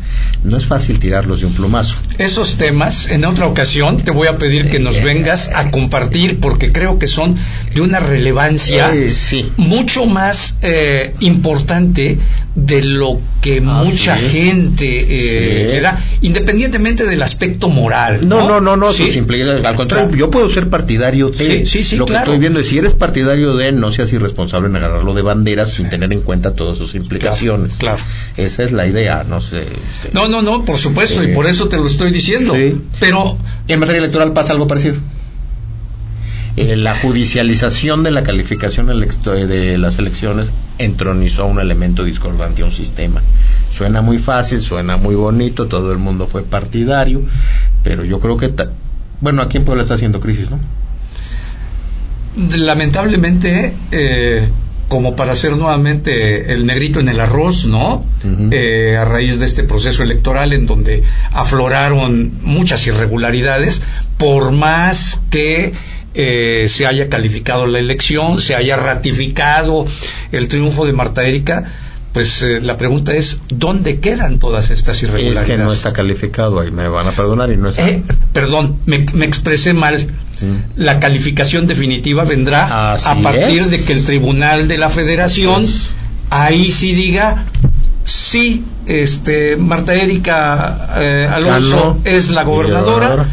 No 0.45 0.57
es 0.57 0.67
fácil 0.67 0.99
tirarlos 0.99 1.41
de 1.41 1.47
un 1.47 1.53
plumazo. 1.55 1.97
Esos 2.19 2.57
temas, 2.57 3.09
en 3.09 3.25
otra 3.25 3.47
ocasión, 3.47 3.99
te 3.99 4.11
voy 4.11 4.29
a 4.29 4.39
pedir 4.39 4.71
que 4.71 4.79
nos 4.79 5.03
vengas 5.03 5.49
a 5.55 5.71
compartir 5.71 6.41
porque 6.41 6.73
creo 6.73 6.99
que 6.99 7.07
son 7.07 7.37
de 7.75 7.81
una 7.81 7.99
relevancia 8.01 8.95
Eh, 8.95 9.11
sí. 9.11 9.51
mucho 9.57 10.07
más 10.07 10.59
eh, 10.63 11.15
importante 11.21 12.19
de 12.55 12.83
lo 12.83 13.21
que 13.43 13.59
Ah, 13.67 13.83
mucha 13.85 14.17
sí. 14.17 14.25
gente 14.29 14.87
eh, 15.01 15.67
Sí. 15.67 15.73
le 15.75 15.81
da, 15.81 15.97
independientemente 16.23 17.05
del 17.05 17.23
aspecto 17.23 17.69
moral. 17.69 18.27
No, 18.29 18.49
no, 18.49 18.61
no, 18.61 18.77
no, 18.77 18.93
sus 18.93 19.15
implica- 19.17 19.67
al 19.69 19.77
contrario, 19.77 20.11
yo 20.17 20.31
puedo 20.31 20.49
ser 20.49 20.69
partidario 20.71 20.96
de. 20.99 21.65
Sí, 21.65 21.67
sí, 21.67 21.85
sí, 21.85 21.97
Lo 21.97 22.05
claro. 22.07 22.25
que 22.25 22.31
estoy 22.33 22.41
viendo 22.41 22.61
es 22.61 22.69
si 22.69 22.79
eres 22.79 22.95
partidario 22.95 23.57
de, 23.57 23.73
no 23.73 23.93
seas 23.93 24.13
irresponsable 24.13 24.69
en 24.69 24.77
agarrarlo 24.77 25.15
de 25.15 25.23
bandera 25.23 25.67
sin 25.67 25.89
tener 25.91 26.13
en 26.13 26.21
cuenta 26.23 26.55
todas 26.55 26.79
sus 26.79 26.95
implicaciones. 26.95 27.75
claro. 27.79 27.99
Esa 28.37 28.63
es 28.65 28.73
la 28.73 28.87
idea, 28.87 29.25
no 29.29 29.41
sé. 29.41 29.63
este. 29.63 30.11
No, 30.13 30.29
no, 30.29 30.43
no, 30.43 30.65
por 30.65 30.79
supuesto, 30.79 31.23
y 31.23 31.29
por 31.35 31.47
eso 31.47 31.69
te 31.69 31.77
lo 31.77 31.87
estoy 31.87 32.11
diciendo. 32.11 32.55
Sí. 32.55 32.81
Pero 33.01 33.37
En 33.69 33.81
materia 33.81 33.99
electoral 33.99 34.33
pasa 34.33 34.53
algo 34.53 34.67
parecido. 34.67 34.97
Eh, 36.59 36.75
la 36.75 36.95
judicialización 36.97 38.03
de 38.03 38.11
la 38.11 38.23
calificación 38.23 38.87
de 38.87 39.77
las 39.77 39.99
elecciones 39.99 40.51
entronizó 40.79 41.45
un 41.45 41.61
elemento 41.61 42.03
discordante 42.03 42.63
a 42.63 42.65
un 42.65 42.73
sistema. 42.73 43.21
Suena 43.71 44.01
muy 44.01 44.17
fácil, 44.19 44.63
suena 44.63 44.97
muy 44.97 45.15
bonito, 45.15 45.67
todo 45.67 45.93
el 45.93 45.99
mundo 45.99 46.27
fue 46.27 46.43
partidario, 46.45 47.21
pero 47.85 48.05
yo 48.07 48.21
creo 48.21 48.39
que, 48.39 48.49
ta- 48.49 48.71
bueno, 49.21 49.43
aquí 49.43 49.59
en 49.59 49.67
Puebla 49.67 49.83
está 49.83 49.95
haciendo 49.95 50.19
crisis, 50.19 50.51
¿no? 50.51 50.59
Lamentablemente, 52.37 53.75
eh, 53.91 54.49
como 54.89 55.17
para 55.17 55.33
hacer 55.33 55.57
nuevamente 55.57 56.53
el 56.53 56.67
negrito 56.67 57.01
en 57.01 57.09
el 57.09 57.19
arroz, 57.19 57.67
¿no? 57.67 58.05
Eh, 58.51 58.97
a 58.99 59.05
raíz 59.05 59.39
de 59.39 59.47
este 59.47 59.65
proceso 59.65 60.03
electoral 60.03 60.53
en 60.53 60.67
donde 60.67 61.03
afloraron 61.33 62.33
muchas 62.43 62.87
irregularidades, 62.87 63.83
por 64.17 64.53
más 64.53 65.23
que 65.31 65.73
eh, 66.15 66.67
se 66.69 66.87
haya 66.87 67.09
calificado 67.09 67.67
la 67.67 67.79
elección, 67.79 68.41
se 68.41 68.55
haya 68.55 68.77
ratificado 68.77 69.87
el 70.31 70.49
triunfo 70.49 70.87
de 70.87 70.93
Marta 70.93 71.25
Erika, 71.25 71.65
pues 72.17 72.41
eh, 72.41 72.63
la 72.63 72.79
pregunta 72.79 73.13
es, 73.13 73.41
¿dónde 73.51 74.01
quedan 74.01 74.39
todas 74.39 74.71
estas 74.71 74.97
Es 74.97 75.03
irregularidades? 75.03 75.51
que 75.51 75.59
no 75.59 75.71
está 75.71 75.93
calificado, 75.93 76.61
ahí 76.61 76.71
me 76.71 76.89
van 76.89 77.07
a 77.07 77.13
perdonar 77.13 77.53
y 77.53 77.59
no 77.59 77.69
está. 77.69 77.87
Eh, 77.87 78.03
perdón, 78.33 78.79
me, 78.87 79.01
me 79.13 79.27
expresé 79.27 79.75
mal. 79.75 79.99
Sí. 79.99 80.47
La 80.77 80.99
calificación 80.99 81.67
definitiva 81.67 82.25
vendrá 82.25 82.95
Así 82.95 83.07
a 83.11 83.17
partir 83.17 83.61
es. 83.61 83.71
de 83.71 83.85
que 83.85 83.93
el 83.93 84.03
Tribunal 84.07 84.67
de 84.67 84.79
la 84.79 84.89
Federación 84.89 85.65
Es. 85.65 85.95
ahí 86.31 86.71
sí 86.71 86.95
diga 86.95 87.45
sí, 88.05 88.65
este 88.87 89.59
Marta 89.59 89.95
Erika 89.95 90.95
eh, 90.97 91.29
Alonso 91.31 91.99
es 92.05 92.31
la 92.31 92.45
gobernadora 92.45 93.27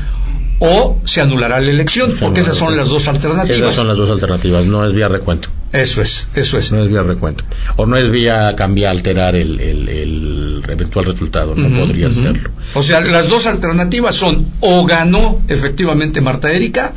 o 0.60 1.00
se 1.06 1.22
anulará 1.22 1.62
la 1.62 1.70
elección, 1.72 2.14
porque 2.20 2.42
esas 2.42 2.58
son 2.58 2.76
las 2.76 2.90
dos 2.90 3.08
alternativas. 3.08 3.60
Esas 3.62 3.76
son 3.76 3.88
las 3.88 3.96
dos 3.96 4.10
alternativas, 4.10 4.66
no 4.66 4.86
es 4.86 4.94
vía 4.94 5.08
recuento. 5.08 5.48
Eso 5.74 6.02
es, 6.04 6.30
eso 6.36 6.58
es. 6.60 6.72
No 6.72 6.84
es 6.84 6.90
vía 6.90 7.02
recuento. 7.04 7.44
O 7.78 7.86
no 7.88 7.98
es 7.98 8.10
vía 8.12 8.56
cambiar, 8.56 8.92
alterar 8.92 9.36
el, 9.36 9.60
el- 9.60 9.90
el 9.90 10.64
eventual 10.70 11.06
resultado. 11.06 11.56
No 11.56 11.68
podría 11.86 12.08
ujú. 12.10 12.22
serlo. 12.22 12.52
O 12.76 12.84
sea, 12.84 13.02
las 13.02 13.28
dos 13.28 13.48
alternativas 13.48 14.14
son 14.16 14.46
o 14.60 14.86
ganó 14.86 15.42
efectivamente 15.48 16.22
Marta 16.22 16.52
Erika 16.52 16.94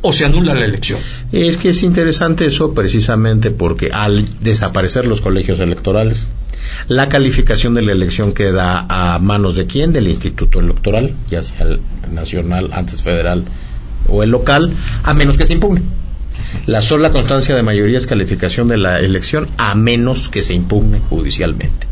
o 0.00 0.12
se 0.12 0.24
anula 0.24 0.54
la 0.54 0.64
elección. 0.64 0.98
Es 1.32 1.56
que 1.58 1.70
es 1.70 1.82
interesante 1.82 2.46
eso 2.46 2.72
precisamente 2.74 3.50
porque 3.50 3.90
al 3.92 4.26
desaparecer 4.40 5.06
los 5.06 5.20
colegios 5.20 5.60
electorales, 5.60 6.26
la 6.88 7.08
calificación 7.10 7.74
de 7.74 7.82
la 7.82 7.92
elección 7.92 8.32
queda 8.32 8.86
a 8.88 9.18
manos 9.18 9.54
de 9.54 9.66
quién? 9.66 9.92
Del 9.92 10.08
Instituto 10.08 10.60
Electoral, 10.60 11.12
ya 11.30 11.42
sea 11.42 11.66
el 11.66 11.80
nacional, 12.10 12.70
antes 12.72 13.02
federal 13.02 13.44
o 14.08 14.22
el 14.22 14.30
local, 14.30 14.70
a 15.02 15.12
menos 15.14 15.36
que 15.38 15.46
se 15.46 15.52
impugne. 15.54 15.82
La 16.66 16.82
sola 16.82 17.10
constancia 17.10 17.54
de 17.54 17.62
mayoría 17.62 17.98
es 17.98 18.06
calificación 18.06 18.68
de 18.68 18.76
la 18.78 19.00
elección 19.00 19.48
a 19.58 19.74
menos 19.74 20.28
que 20.28 20.42
se 20.42 20.54
impugne 20.54 21.00
judicialmente. 21.10 21.86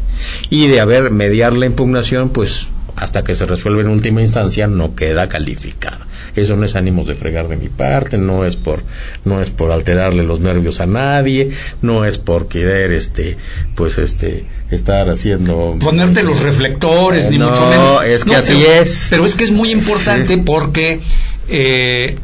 Y 0.51 0.69
de 0.69 0.81
haber 0.81 1.11
mediar 1.11 1.53
la 1.53 1.67
impugnación, 1.67 2.31
pues 2.31 2.69
hasta 2.95 3.25
que 3.25 3.35
se 3.35 3.47
resuelve 3.47 3.81
en 3.81 3.89
última 3.89 4.21
instancia 4.21 4.67
no 4.67 4.95
queda 4.95 5.29
calificada. 5.29 6.07
Eso 6.37 6.57
no 6.57 6.67
es 6.67 6.77
ánimos 6.77 7.07
de 7.07 7.15
fregar 7.15 7.49
de 7.49 7.57
mi 7.57 7.69
parte, 7.69 8.19
no 8.19 8.45
es 8.45 8.57
por 8.57 8.85
no 9.25 9.41
es 9.41 9.51
por 9.51 9.73
alterarle 9.73 10.23
los 10.23 10.41
nervios 10.41 10.79
a 10.81 10.87
nadie, 10.87 11.51
no 11.81 12.05
es 12.05 12.19
por 12.19 12.49
querer 12.49 12.93
este 12.93 13.39
pues 13.75 13.97
este 13.99 14.45
estar 14.71 15.09
haciendo 15.09 15.77
ponerte 15.81 16.23
los 16.23 16.41
reflectores, 16.41 17.31
ni 17.31 17.39
No, 17.39 17.49
mucho 17.51 17.67
menos. 17.67 18.05
es 18.05 18.25
que 18.25 18.37
así 18.37 18.53
pero- 18.63 18.83
es. 18.83 19.07
Pero 19.11 19.27
es 19.27 19.37
que 19.37 19.45
es 19.45 19.51
muy 19.53 19.71
importante 19.73 20.35
Sí. 20.35 20.43
porque 20.45 21.01
eh, 21.49 22.17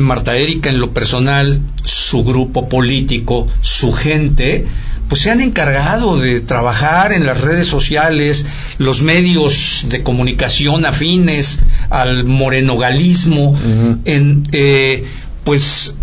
Marta 0.00 0.36
Erika, 0.36 0.70
en 0.70 0.80
lo 0.80 0.92
personal, 0.92 1.60
su 1.84 2.24
grupo 2.24 2.68
político, 2.68 3.46
su 3.60 3.92
gente, 3.92 4.64
pues 5.08 5.22
se 5.22 5.30
han 5.30 5.40
encargado 5.40 6.18
de 6.18 6.40
trabajar 6.40 7.12
en 7.12 7.26
las 7.26 7.40
redes 7.40 7.66
sociales, 7.66 8.46
los 8.78 9.02
medios 9.02 9.84
de 9.88 10.02
comunicación 10.02 10.86
afines 10.86 11.58
al 11.90 12.24
morenogalismo, 12.24 13.54
en 14.06 14.44
eh, 14.52 15.04
pues 15.44 15.94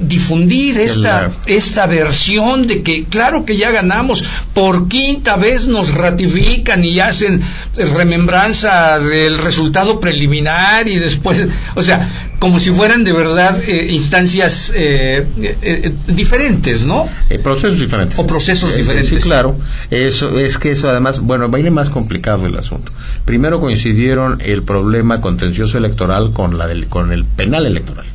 difundir 0.00 0.78
esta, 0.78 1.30
esta 1.46 1.86
versión 1.86 2.66
de 2.66 2.82
que 2.82 3.04
claro 3.04 3.44
que 3.44 3.56
ya 3.56 3.70
ganamos, 3.70 4.24
por 4.54 4.88
quinta 4.88 5.36
vez 5.36 5.68
nos 5.68 5.92
ratifican 5.92 6.84
y 6.84 7.00
hacen 7.00 7.42
remembranza 7.74 8.98
del 8.98 9.38
resultado 9.38 10.00
preliminar 10.00 10.88
y 10.88 10.96
después, 10.96 11.46
o 11.74 11.82
sea, 11.82 12.29
como 12.40 12.58
si 12.58 12.70
fueran 12.72 13.04
de 13.04 13.12
verdad 13.12 13.62
eh, 13.68 13.88
instancias 13.92 14.72
eh, 14.74 15.24
eh, 15.40 15.56
eh, 15.62 15.92
diferentes, 16.08 16.84
¿no? 16.84 17.08
Eh, 17.28 17.38
procesos 17.38 17.78
diferentes. 17.78 18.18
O 18.18 18.26
procesos 18.26 18.72
Eh, 18.72 18.78
diferentes. 18.78 19.10
Sí, 19.10 19.16
claro. 19.16 19.56
Eso 19.90 20.36
es 20.38 20.58
que 20.58 20.70
eso 20.72 20.88
además, 20.90 21.20
bueno, 21.20 21.48
va 21.50 21.58
a 21.58 21.60
ir 21.60 21.70
más 21.70 21.90
complicado 21.90 22.46
el 22.46 22.56
asunto. 22.56 22.90
Primero 23.24 23.60
coincidieron 23.60 24.40
el 24.44 24.62
problema 24.64 25.20
contencioso 25.20 25.78
electoral 25.78 26.32
con 26.32 26.58
la 26.58 26.66
del, 26.66 26.86
con 26.88 27.12
el 27.12 27.24
penal 27.24 27.66
electoral. 27.66 28.06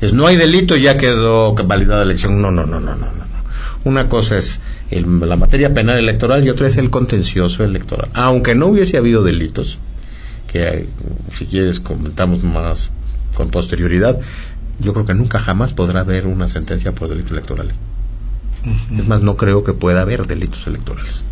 Es 0.00 0.12
no 0.14 0.26
hay 0.26 0.36
delito, 0.36 0.74
ya 0.76 0.96
quedó 0.96 1.54
validada 1.54 2.00
la 2.04 2.10
elección. 2.10 2.42
No, 2.42 2.50
no, 2.50 2.66
no, 2.66 2.80
no, 2.80 2.96
no, 2.96 3.06
no. 3.06 3.24
Una 3.84 4.08
cosa 4.08 4.38
es 4.38 4.60
el- 4.90 5.20
la 5.20 5.36
materia 5.36 5.72
penal 5.74 5.98
electoral 5.98 6.44
y 6.44 6.48
otra 6.50 6.66
es 6.68 6.78
el 6.78 6.88
contencioso 6.90 7.62
electoral. 7.62 8.08
Aunque 8.14 8.54
no 8.54 8.66
hubiese 8.68 8.96
habido 8.96 9.22
delitos, 9.22 9.78
que 10.50 10.86
si 11.36 11.44
quieres 11.44 11.80
comentamos 11.80 12.42
más 12.42 12.90
con 13.34 13.50
posterioridad, 13.50 14.18
yo 14.78 14.92
creo 14.92 15.04
que 15.04 15.14
nunca 15.14 15.38
jamás 15.38 15.72
podrá 15.72 16.00
haber 16.00 16.26
una 16.26 16.48
sentencia 16.48 16.92
por 16.92 17.08
delito 17.08 17.32
electoral. 17.32 17.72
Es 18.96 19.06
más, 19.06 19.20
no 19.20 19.36
creo 19.36 19.62
que 19.62 19.74
pueda 19.74 20.00
haber 20.00 20.26
delitos 20.26 20.66
electorales. 20.66 21.24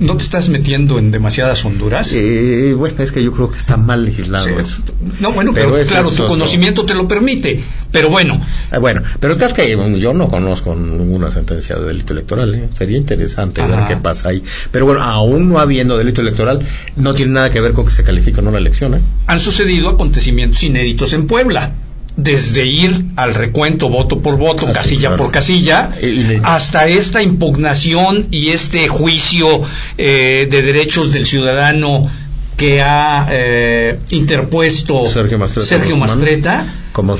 ¿No 0.00 0.16
te 0.16 0.24
estás 0.24 0.48
metiendo 0.48 0.98
en 0.98 1.10
demasiadas 1.10 1.62
honduras? 1.64 2.12
Eh, 2.14 2.74
bueno, 2.76 3.02
es 3.02 3.12
que 3.12 3.22
yo 3.22 3.32
creo 3.32 3.50
que 3.50 3.58
está 3.58 3.76
mal 3.76 4.04
legislado 4.06 4.46
Sí. 4.46 4.52
eso. 4.58 4.76
No, 5.20 5.30
bueno, 5.32 5.52
Pero 5.54 5.74
claro, 5.86 6.10
tu 6.10 6.26
conocimiento 6.26 6.86
te 6.86 6.94
lo 6.94 7.06
permite. 7.06 7.62
Pero 7.92 8.08
bueno, 8.08 8.40
Ah, 8.70 8.78
bueno, 8.78 9.02
pero 9.20 9.34
el 9.34 9.38
caso 9.38 9.54
es 9.54 9.62
que 9.66 9.98
yo 10.00 10.14
no 10.14 10.28
conozco 10.28 10.74
ninguna 10.74 11.30
sentencia 11.30 11.76
de 11.76 11.86
delito 11.88 12.14
electoral. 12.14 12.54
¿eh? 12.54 12.68
Sería 12.76 12.96
interesante 12.96 13.60
ver 13.60 13.80
qué 13.88 13.96
pasa 13.96 14.30
ahí. 14.30 14.42
Pero 14.70 14.86
bueno, 14.86 15.02
aún 15.02 15.50
no 15.50 15.58
habiendo 15.58 15.98
delito 15.98 16.22
electoral, 16.22 16.60
no 16.96 17.14
tiene 17.14 17.32
nada 17.32 17.50
que 17.50 17.60
ver 17.60 17.72
con 17.72 17.84
que 17.84 17.90
se 17.92 18.02
califique 18.02 18.40
o 18.40 18.42
no 18.42 18.50
la 18.50 18.58
elección. 18.58 18.94
¿eh? 18.94 19.00
han 19.26 19.38
sucedido 19.40 19.90
acontecimientos 19.90 20.62
inéditos 20.62 21.12
en 21.12 21.26
Puebla. 21.26 21.72
Desde 22.16 22.66
ir 22.66 23.06
al 23.16 23.34
recuento 23.34 23.88
voto 23.88 24.20
por 24.20 24.36
voto, 24.36 24.66
Ah, 24.68 24.72
casilla 24.72 25.08
claro. 25.08 25.16
por 25.24 25.32
casilla, 25.32 25.90
hasta 26.42 26.86
esta 26.88 27.22
impugnación 27.22 28.26
y 28.30 28.48
este 28.48 28.88
juicio 28.88 29.46
eh, 29.96 30.46
de 30.50 30.62
derechos 30.62 31.12
del 31.12 31.24
ciudadano 31.24 32.10
que 32.56 32.82
ha 32.82 33.26
eh, 33.30 33.98
interpuesto 34.10 35.08
Sergio 35.08 35.38
Mastreta 35.38 35.66
Sergio. 35.66 35.96
Mastreta. 35.96 36.66
Como 36.92 37.16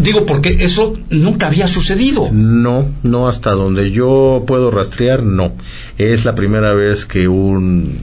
Digo, 0.00 0.26
porque 0.26 0.56
eso 0.60 0.94
nunca 1.10 1.46
había 1.46 1.68
sucedido. 1.68 2.28
no, 2.32 2.88
no 3.04 3.28
hasta 3.28 3.50
donde 3.52 3.92
yo 3.92 4.42
puedo 4.48 4.70
rastrear, 4.72 5.22
no. 5.22 5.52
Es 5.98 6.24
la 6.24 6.34
primera 6.34 6.72
vez 6.74 7.04
que 7.04 7.28
un 7.28 7.98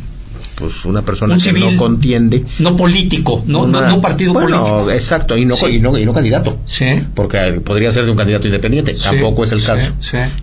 pues 0.57 0.85
una 0.85 1.03
persona 1.03 1.33
Un 1.35 1.39
que 1.39 1.45
civil. 1.49 1.63
no 1.73 1.77
contiende. 1.77 2.43
No 2.59 2.75
político, 2.75 3.43
no, 3.45 3.67
no, 3.67 3.77
una- 3.79 3.89
no 3.89 4.01
partido 4.01 4.33
bueno, 4.33 4.63
político. 4.63 4.91
Exacto, 4.91 5.37
y 5.37 5.45
no, 5.45 5.55
Sí. 5.55 5.67
y 5.75 5.79
no, 5.79 5.97
y 5.97 6.05
no 6.05 6.13
candidato. 6.13 6.57
Sí. 6.65 6.85
Porque 7.13 7.61
podría 7.63 7.91
ser 7.91 8.05
de 8.05 8.11
un 8.11 8.17
candidato 8.17 8.47
independiente, 8.47 8.97
Sí, 8.97 9.03
tampoco 9.03 9.43
es 9.43 9.51
el 9.51 9.63
caso. 9.63 9.93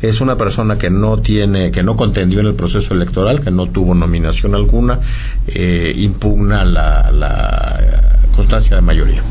Es 0.02 0.20
una 0.20 0.36
persona 0.36 0.78
que 0.78 0.90
no 0.90 1.18
tiene, 1.18 1.70
que 1.72 1.82
no 1.82 1.96
contendió 1.96 2.40
en 2.40 2.46
el 2.46 2.54
proceso 2.54 2.94
electoral, 2.94 3.40
que 3.42 3.50
no 3.50 3.66
tuvo 3.68 3.94
nominación 3.94 4.54
alguna, 4.54 5.00
eh, 5.48 5.92
impugna 5.96 6.64
la, 6.64 7.10
la 7.10 7.78
eh, 7.80 8.26
constancia 8.36 8.76
de 8.76 8.82
mayoría. 8.82 9.22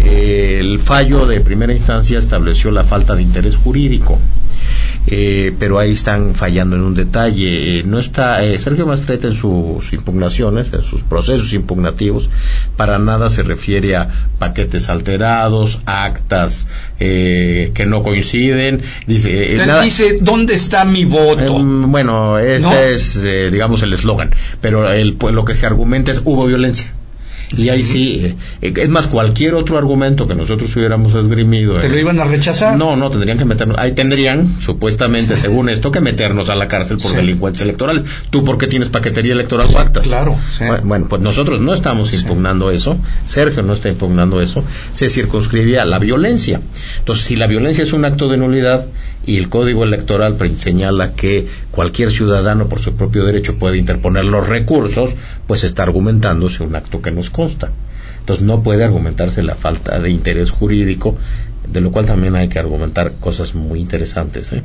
Eh, 0.00 0.58
el 0.60 0.78
fallo 0.78 1.26
de 1.26 1.40
primera 1.40 1.72
instancia 1.72 2.18
estableció 2.18 2.70
la 2.70 2.84
falta 2.84 3.14
de 3.14 3.22
interés 3.22 3.56
jurídico. 3.56 4.18
Eh, 5.08 5.54
pero 5.60 5.78
ahí 5.78 5.92
están 5.92 6.34
fallando 6.34 6.74
en 6.74 6.82
un 6.82 6.94
detalle. 6.94 7.78
Eh, 7.78 7.82
no 7.84 8.00
está 8.00 8.42
eh, 8.44 8.58
Sergio 8.58 8.86
Mastreta 8.86 9.28
en 9.28 9.34
sus 9.34 9.92
impugnaciones, 9.92 10.72
en 10.72 10.82
sus 10.82 11.04
procesos 11.04 11.52
impugnativos, 11.52 12.28
para 12.76 12.98
nada 12.98 13.30
se 13.30 13.44
refiere 13.44 13.94
a 13.94 14.08
paquetes 14.40 14.88
alterados, 14.88 15.78
actas 15.86 16.66
eh, 16.98 17.70
que 17.74 17.86
no 17.86 18.02
coinciden. 18.02 18.82
Dice, 19.06 19.30
eh, 19.32 19.52
Él 19.60 19.66
nada- 19.68 19.82
dice, 19.82 20.18
¿dónde 20.20 20.54
está 20.54 20.84
mi 20.84 21.04
voto? 21.04 21.56
Bueno, 21.62 22.38
ese 22.40 22.62
¿No? 22.62 22.72
es, 22.74 23.16
eh, 23.22 23.50
digamos, 23.52 23.82
el 23.82 23.92
eslogan. 23.92 24.30
Pero 24.60 24.90
el, 24.92 25.14
pues, 25.14 25.32
lo 25.34 25.44
que 25.44 25.54
se 25.54 25.66
argumenta 25.66 26.10
es 26.10 26.20
hubo 26.24 26.46
violencia. 26.46 26.92
Y 27.56 27.68
ahí 27.68 27.82
sí, 27.82 28.34
eh, 28.62 28.72
es 28.76 28.88
más, 28.88 29.06
cualquier 29.06 29.54
otro 29.54 29.78
argumento 29.78 30.26
que 30.26 30.34
nosotros 30.34 30.74
hubiéramos 30.76 31.14
esgrimido. 31.14 31.74
¿Te 31.78 31.88
lo 31.88 31.98
iban 31.98 32.18
a 32.20 32.24
rechazar? 32.24 32.76
no, 32.76 32.96
no, 32.96 33.10
tendrían 33.10 33.38
que 33.38 33.44
meternos, 33.44 33.76
ahí 33.78 33.92
tendrían, 33.92 34.56
supuestamente, 34.60 35.36
según 35.36 35.68
esto, 35.68 35.90
que 35.90 36.00
meternos 36.00 36.48
a 36.48 36.54
la 36.54 36.68
cárcel 36.68 36.98
por 36.98 37.10
Sí. 37.12 37.16
delincuentes 37.16 37.62
electorales. 37.62 38.04
¿Tú 38.30 38.44
por 38.44 38.58
qué 38.58 38.66
tienes 38.66 38.88
paquetería 38.88 39.32
electoral 39.32 39.68
o 39.74 39.78
actas? 39.78 40.06
claro, 40.06 40.34
sí. 40.56 40.64
Bueno, 40.84 41.06
pues 41.08 41.22
nosotros 41.22 41.60
no 41.60 41.72
estamos 41.74 42.12
impugnando 42.12 42.70
eso, 42.70 42.96
Sergio 43.24 43.62
no 43.62 43.72
está 43.74 43.88
impugnando 43.88 44.40
eso, 44.40 44.64
se 44.92 45.08
circunscribe 45.08 45.78
a 45.78 45.84
la 45.84 45.98
violencia. 45.98 46.60
Entonces, 46.98 47.26
si 47.26 47.36
la 47.36 47.46
violencia 47.46 47.84
es 47.84 47.92
un 47.92 48.04
acto 48.04 48.28
de 48.28 48.36
nulidad 48.36 48.86
y 49.26 49.36
el 49.36 49.48
Código 49.48 49.84
Electoral 49.84 50.36
señala 50.56 51.14
que 51.14 51.46
cualquier 51.72 52.12
ciudadano 52.12 52.68
por 52.68 52.78
su 52.78 52.94
propio 52.94 53.24
derecho 53.24 53.58
puede 53.58 53.76
interponer 53.76 54.24
los 54.24 54.48
recursos, 54.48 55.16
pues 55.48 55.64
está 55.64 55.82
argumentándose 55.82 56.62
un 56.62 56.76
acto 56.76 57.02
que 57.02 57.10
nos 57.10 57.28
consta. 57.28 57.70
Entonces 58.20 58.44
no 58.44 58.62
puede 58.62 58.84
argumentarse 58.84 59.42
la 59.42 59.56
falta 59.56 59.98
de 59.98 60.10
interés 60.10 60.50
jurídico, 60.50 61.16
de 61.70 61.80
lo 61.80 61.90
cual 61.90 62.06
también 62.06 62.36
hay 62.36 62.48
que 62.48 62.60
argumentar 62.60 63.14
cosas 63.18 63.54
muy 63.54 63.80
interesantes. 63.80 64.52
¿eh? 64.52 64.62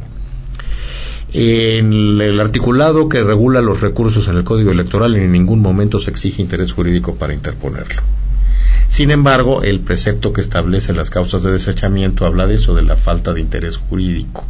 En 1.34 2.22
el 2.22 2.40
articulado 2.40 3.10
que 3.10 3.24
regula 3.24 3.62
los 3.62 3.82
recursos 3.82 4.28
en 4.28 4.38
el 4.38 4.44
Código 4.44 4.72
Electoral 4.72 5.16
en 5.16 5.32
ningún 5.32 5.60
momento 5.60 6.00
se 6.00 6.12
exige 6.12 6.42
interés 6.42 6.72
jurídico 6.72 7.16
para 7.16 7.34
interponerlo. 7.34 8.02
Sin 8.92 9.10
embargo, 9.10 9.64
el 9.64 9.80
precepto 9.80 10.34
que 10.34 10.42
establece 10.42 10.92
las 10.92 11.10
causas 11.10 11.44
de 11.44 11.54
desechamiento 11.54 12.26
habla 12.26 12.46
de 12.46 12.56
eso, 12.56 12.76
de 12.76 12.82
la 12.82 12.98
falta 12.98 13.34
de 13.34 13.40
interés 13.40 13.78
jurídico. 13.78 14.46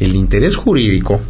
El 0.00 0.16
interés 0.16 0.56
jurídico 0.56 1.20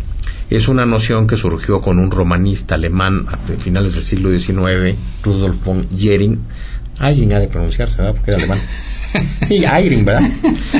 es 0.48 0.66
una 0.66 0.86
noción 0.86 1.26
que 1.26 1.36
surgió 1.36 1.82
con 1.82 1.98
un 1.98 2.10
romanista 2.10 2.76
alemán 2.76 3.26
a 3.28 3.36
finales 3.58 3.96
del 3.96 4.02
siglo 4.02 4.30
XIX, 4.30 4.96
Rudolf 5.22 5.62
von 5.62 5.86
Jering. 5.94 6.40
Ayring 6.98 7.32
ha 7.34 7.40
de 7.40 7.48
pronunciarse, 7.48 7.98
¿verdad? 7.98 8.14
Porque 8.14 8.30
era 8.30 8.38
alemán. 8.38 8.60
Sí, 9.46 9.64
Ayring, 9.64 10.04
¿verdad? 10.04 10.28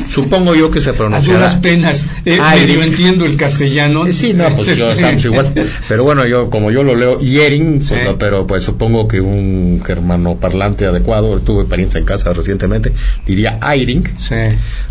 Supongo 0.09 0.55
yo 0.55 0.71
que 0.71 0.81
se 0.81 0.93
pronunciará. 0.93 1.39
duras 1.39 1.57
penas. 1.57 2.07
Eh, 2.25 2.39
Ay, 2.41 2.61
medio 2.63 2.81
di- 2.83 2.89
entiendo 2.89 3.25
el 3.25 3.37
castellano. 3.37 4.07
Eh, 4.07 4.13
Sí, 4.13 4.33
no, 4.35 4.49
pues 4.51 4.77
yo 4.77 4.91
estamos 4.93 5.25
igual. 5.25 5.53
Pero 5.89 6.05
bueno, 6.05 6.27
yo 6.27 6.51
como 6.51 6.71
yo 6.71 6.83
lo 6.83 6.95
leo 6.97 7.19
Yering, 7.19 7.77
pues, 7.79 7.89
Sí. 7.89 7.95
no, 8.05 8.19
pero 8.19 8.47
pues 8.47 8.65
supongo 8.65 9.09
que 9.09 9.21
un 9.21 9.83
germano 9.87 10.37
parlante 10.37 10.87
adecuado, 10.87 11.39
tuve 11.41 11.63
experiencia 11.63 11.99
en 11.99 12.05
casa 12.07 12.33
recientemente, 12.33 12.93
diría 13.27 13.59
Ayring. 13.61 14.05
Sí. 14.19 14.35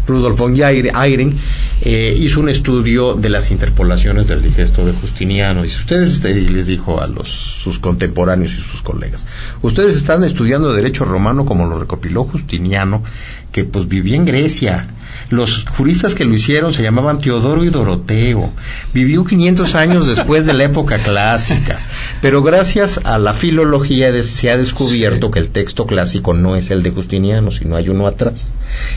Rudolf 0.08 0.38
von 0.38 0.56
Ayring 0.62 1.36
eh, 1.82 2.16
hizo 2.20 2.40
un 2.40 2.50
estudio 2.50 3.16
de 3.16 3.30
las 3.30 3.52
interpolaciones 3.52 4.28
del 4.28 4.42
digesto 4.42 4.86
de 4.86 4.94
Justiniano. 4.94 5.66
Y 5.66 5.70
si 5.70 5.78
ustedes, 5.78 6.22
y 6.24 6.50
les 6.50 6.68
dijo 6.68 7.02
a 7.02 7.08
los, 7.08 7.28
sus 7.30 7.80
contemporáneos 7.80 8.52
y 8.54 8.62
sus 8.62 8.82
colegas, 8.82 9.26
ustedes 9.62 9.96
están 9.96 10.24
estudiando 10.24 10.74
derecho 10.74 11.04
romano 11.04 11.15
como 11.46 11.66
lo 11.68 11.80
recopiló 11.80 12.24
Justiniano, 12.26 13.04
que 13.52 13.64
pues 13.64 13.88
vivía 13.88 14.16
en 14.16 14.26
Grecia. 14.26 14.88
Los 15.30 15.66
juristas 15.78 16.14
que 16.14 16.26
lo 16.26 16.34
hicieron 16.36 16.74
se 16.74 16.84
llamaban 16.84 17.20
Teodoro 17.20 17.64
y 17.64 17.70
Doroteo. 17.70 18.52
Vivió 18.94 19.24
500 19.24 19.74
años 19.74 20.06
después 20.16 20.46
de 20.46 20.54
la 20.54 20.66
época 20.66 20.98
clásica. 21.00 21.80
Pero 22.22 22.44
gracias 22.44 23.00
a 23.06 23.18
la 23.18 23.34
filología 23.34 24.12
de- 24.12 24.24
se 24.24 24.52
ha 24.52 24.58
descubierto 24.58 25.32
que 25.32 25.40
el 25.40 25.50
texto 25.50 25.88
clásico 25.88 26.34
no 26.34 26.56
es 26.56 26.70
el 26.70 26.84
de 26.84 26.92
Justiniano, 26.92 27.50
sino 27.52 27.76
hay 27.76 27.90
uno 27.90 28.06
atrás. 28.08 28.54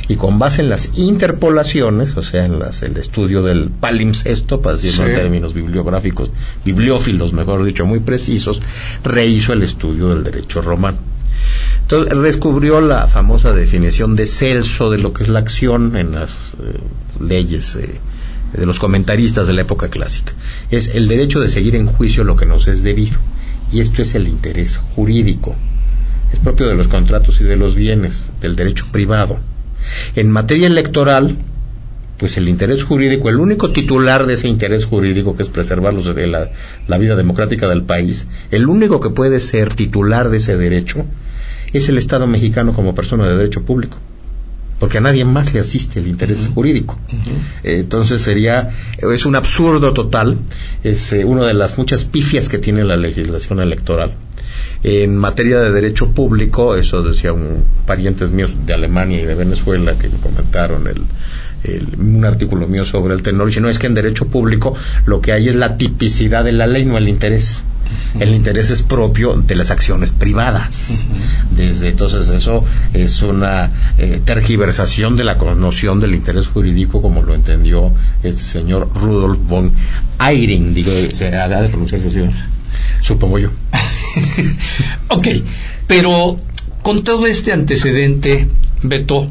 Y 0.09 0.17
con 0.17 0.39
base 0.39 0.61
en 0.63 0.69
las 0.71 0.91
interpolaciones, 0.99 2.17
o 2.17 2.23
sea, 2.23 2.45
en 2.45 2.59
las, 2.59 2.83
el 2.83 2.97
estudio 2.97 3.43
del 3.43 3.71
palimpsesto, 3.71 4.61
para 4.61 4.77
decirlo 4.77 5.05
Sí. 5.05 5.11
en 5.11 5.17
términos 5.17 5.55
bibliográficos, 5.55 6.31
bibliófilos, 6.65 7.33
mejor 7.33 7.65
dicho, 7.65 7.87
muy 7.87 8.01
precisos, 8.01 8.61
rehizo 9.05 9.53
el 9.53 9.63
estudio 9.63 10.09
del 10.11 10.25
derecho 10.25 10.61
romano. 10.61 10.99
Entonces 11.83 12.22
descubrió 12.22 12.81
la 12.81 13.07
famosa 13.07 13.53
definición 13.53 14.14
de 14.14 14.27
Celso 14.27 14.90
de 14.90 14.98
lo 14.98 15.12
que 15.12 15.22
es 15.22 15.29
la 15.29 15.38
acción 15.38 15.96
en 15.96 16.12
las 16.12 16.55
eh, 16.62 16.79
leyes 17.20 17.77
eh, 17.77 17.98
de 18.53 18.66
los 18.66 18.79
comentaristas 18.79 19.46
de 19.46 19.55
la 19.55 19.62
época 19.62 19.88
clásica. 19.88 20.33
Es 20.70 20.88
el 20.88 21.09
derecho 21.09 21.40
de 21.40 21.48
seguir 21.48 21.77
en 21.77 21.87
juicio 21.87 22.24
lo 22.24 22.37
que 22.37 22.46
nos 22.46 22.68
es 22.68 22.83
debido. 22.83 23.18
Y 23.72 23.81
esto 23.81 24.03
es 24.03 24.14
el 24.14 24.29
interés 24.29 24.79
jurídico. 24.94 25.57
Es 26.33 26.38
propio 26.38 26.68
de 26.68 26.74
los 26.74 26.88
contratos 26.88 27.40
y 27.40 27.44
de 27.44 27.57
los 27.57 27.74
bienes, 27.74 28.27
del 28.40 28.57
derecho 28.57 28.87
privado. 28.92 29.38
En 30.14 30.31
materia 30.31 30.66
electoral, 30.66 31.38
pues 32.18 32.37
el 32.37 32.48
interés 32.48 32.83
jurídico, 32.83 33.29
el 33.29 33.37
único 33.37 33.70
titular 33.70 34.27
de 34.27 34.35
ese 34.35 34.48
interés 34.48 34.85
jurídico 34.85 35.37
que 35.37 35.42
es 35.42 35.48
preservar 35.48 35.94
los 35.94 36.07
la, 36.07 36.51
la 36.87 36.98
vida 36.98 37.16
democrática 37.16 37.68
del 37.68 37.85
país, 37.85 38.27
el 38.51 38.66
único 38.66 39.01
que 39.01 39.11
puede 39.11 39.40
ser 39.40 39.72
titular 39.72 40.29
de 40.29 40.38
ese 40.38 40.57
derecho 40.57 41.07
es 41.73 41.89
el 41.89 41.99
Estado 41.99 42.27
mexicano 42.27 42.73
como 42.73 42.95
persona 42.95 43.27
de 43.29 43.37
derecho 43.37 43.63
público, 43.65 43.99
porque 44.79 44.99
a 44.99 45.01
nadie 45.01 45.25
más 45.25 45.53
le 45.53 45.61
asiste 45.61 46.01
el 46.01 46.07
interés 46.09 46.51
jurídico. 46.55 46.99
Entonces 47.63 48.23
sería, 48.23 48.69
es 48.99 49.27
un 49.27 49.37
absurdo 49.37 49.93
total, 49.93 50.39
es 50.85 51.13
eh, 51.13 51.25
una 51.25 51.47
de 51.47 51.55
las 51.55 51.77
muchas 51.79 52.05
pifias 52.05 52.49
que 52.49 52.59
tiene 52.59 52.85
la 52.85 52.97
legislación 52.97 53.61
electoral. 53.61 54.13
En 54.85 55.17
materia 55.17 55.59
de 55.61 55.73
derecho 55.73 56.11
público, 56.13 56.77
eso 56.77 57.03
decía 57.03 57.33
un 57.33 57.65
parientes 57.87 58.31
míos 58.31 58.55
de 58.65 58.75
Alemania 58.75 59.21
y 59.21 59.25
de 59.27 59.35
Venezuela 59.35 59.95
que 59.99 60.09
me 60.09 60.19
comentaron 60.19 60.87
el, 60.87 61.03
el- 61.65 61.99
un 61.99 62.25
artículo 62.25 62.69
mío 62.69 62.85
sobre 62.85 63.15
el 63.15 63.23
tenor, 63.23 63.49
dice, 63.49 63.61
no, 63.61 63.69
es 63.69 63.79
que 63.81 63.89
en 63.89 63.95
derecho 63.95 64.29
público 64.29 64.75
lo 65.05 65.21
que 65.21 65.33
hay 65.33 65.49
es 65.49 65.57
la 65.57 65.77
tipicidad 65.77 66.45
de 66.45 66.53
la 66.53 66.67
ley, 66.69 66.85
no 66.85 66.97
el 66.97 67.09
interés. 67.09 67.65
El 68.18 68.35
interés 68.35 68.70
es 68.70 68.83
propio 68.83 69.35
de 69.35 69.55
las 69.55 69.70
acciones 69.70 70.12
privadas. 70.12 71.07
Desde 71.51 71.90
entonces 71.90 72.29
eso 72.31 72.64
es 72.92 73.22
una 73.22 73.70
eh, 73.98 74.20
tergiversación 74.24 75.16
de 75.16 75.24
la 75.24 75.35
noción 75.35 76.01
del 76.01 76.14
interés 76.14 76.48
jurídico 76.48 77.01
como 77.03 77.22
lo 77.22 77.35
entendió 77.35 77.92
el 78.22 78.38
señor 78.38 78.90
Rudolf 78.94 79.38
von 79.48 79.72
Eyring, 80.20 80.74
digo, 80.74 80.90
se 81.14 81.35
ha 81.35 81.48
de 81.48 81.68
pronunciarse 81.68 82.09
así, 82.09 82.20
supongo 83.01 83.38
yo. 83.38 83.51
ok, 85.09 85.29
pero 85.87 86.37
con 86.83 87.05
todo 87.05 87.27
este 87.27 87.53
antecedente, 87.53 88.48
Beto, 88.83 89.31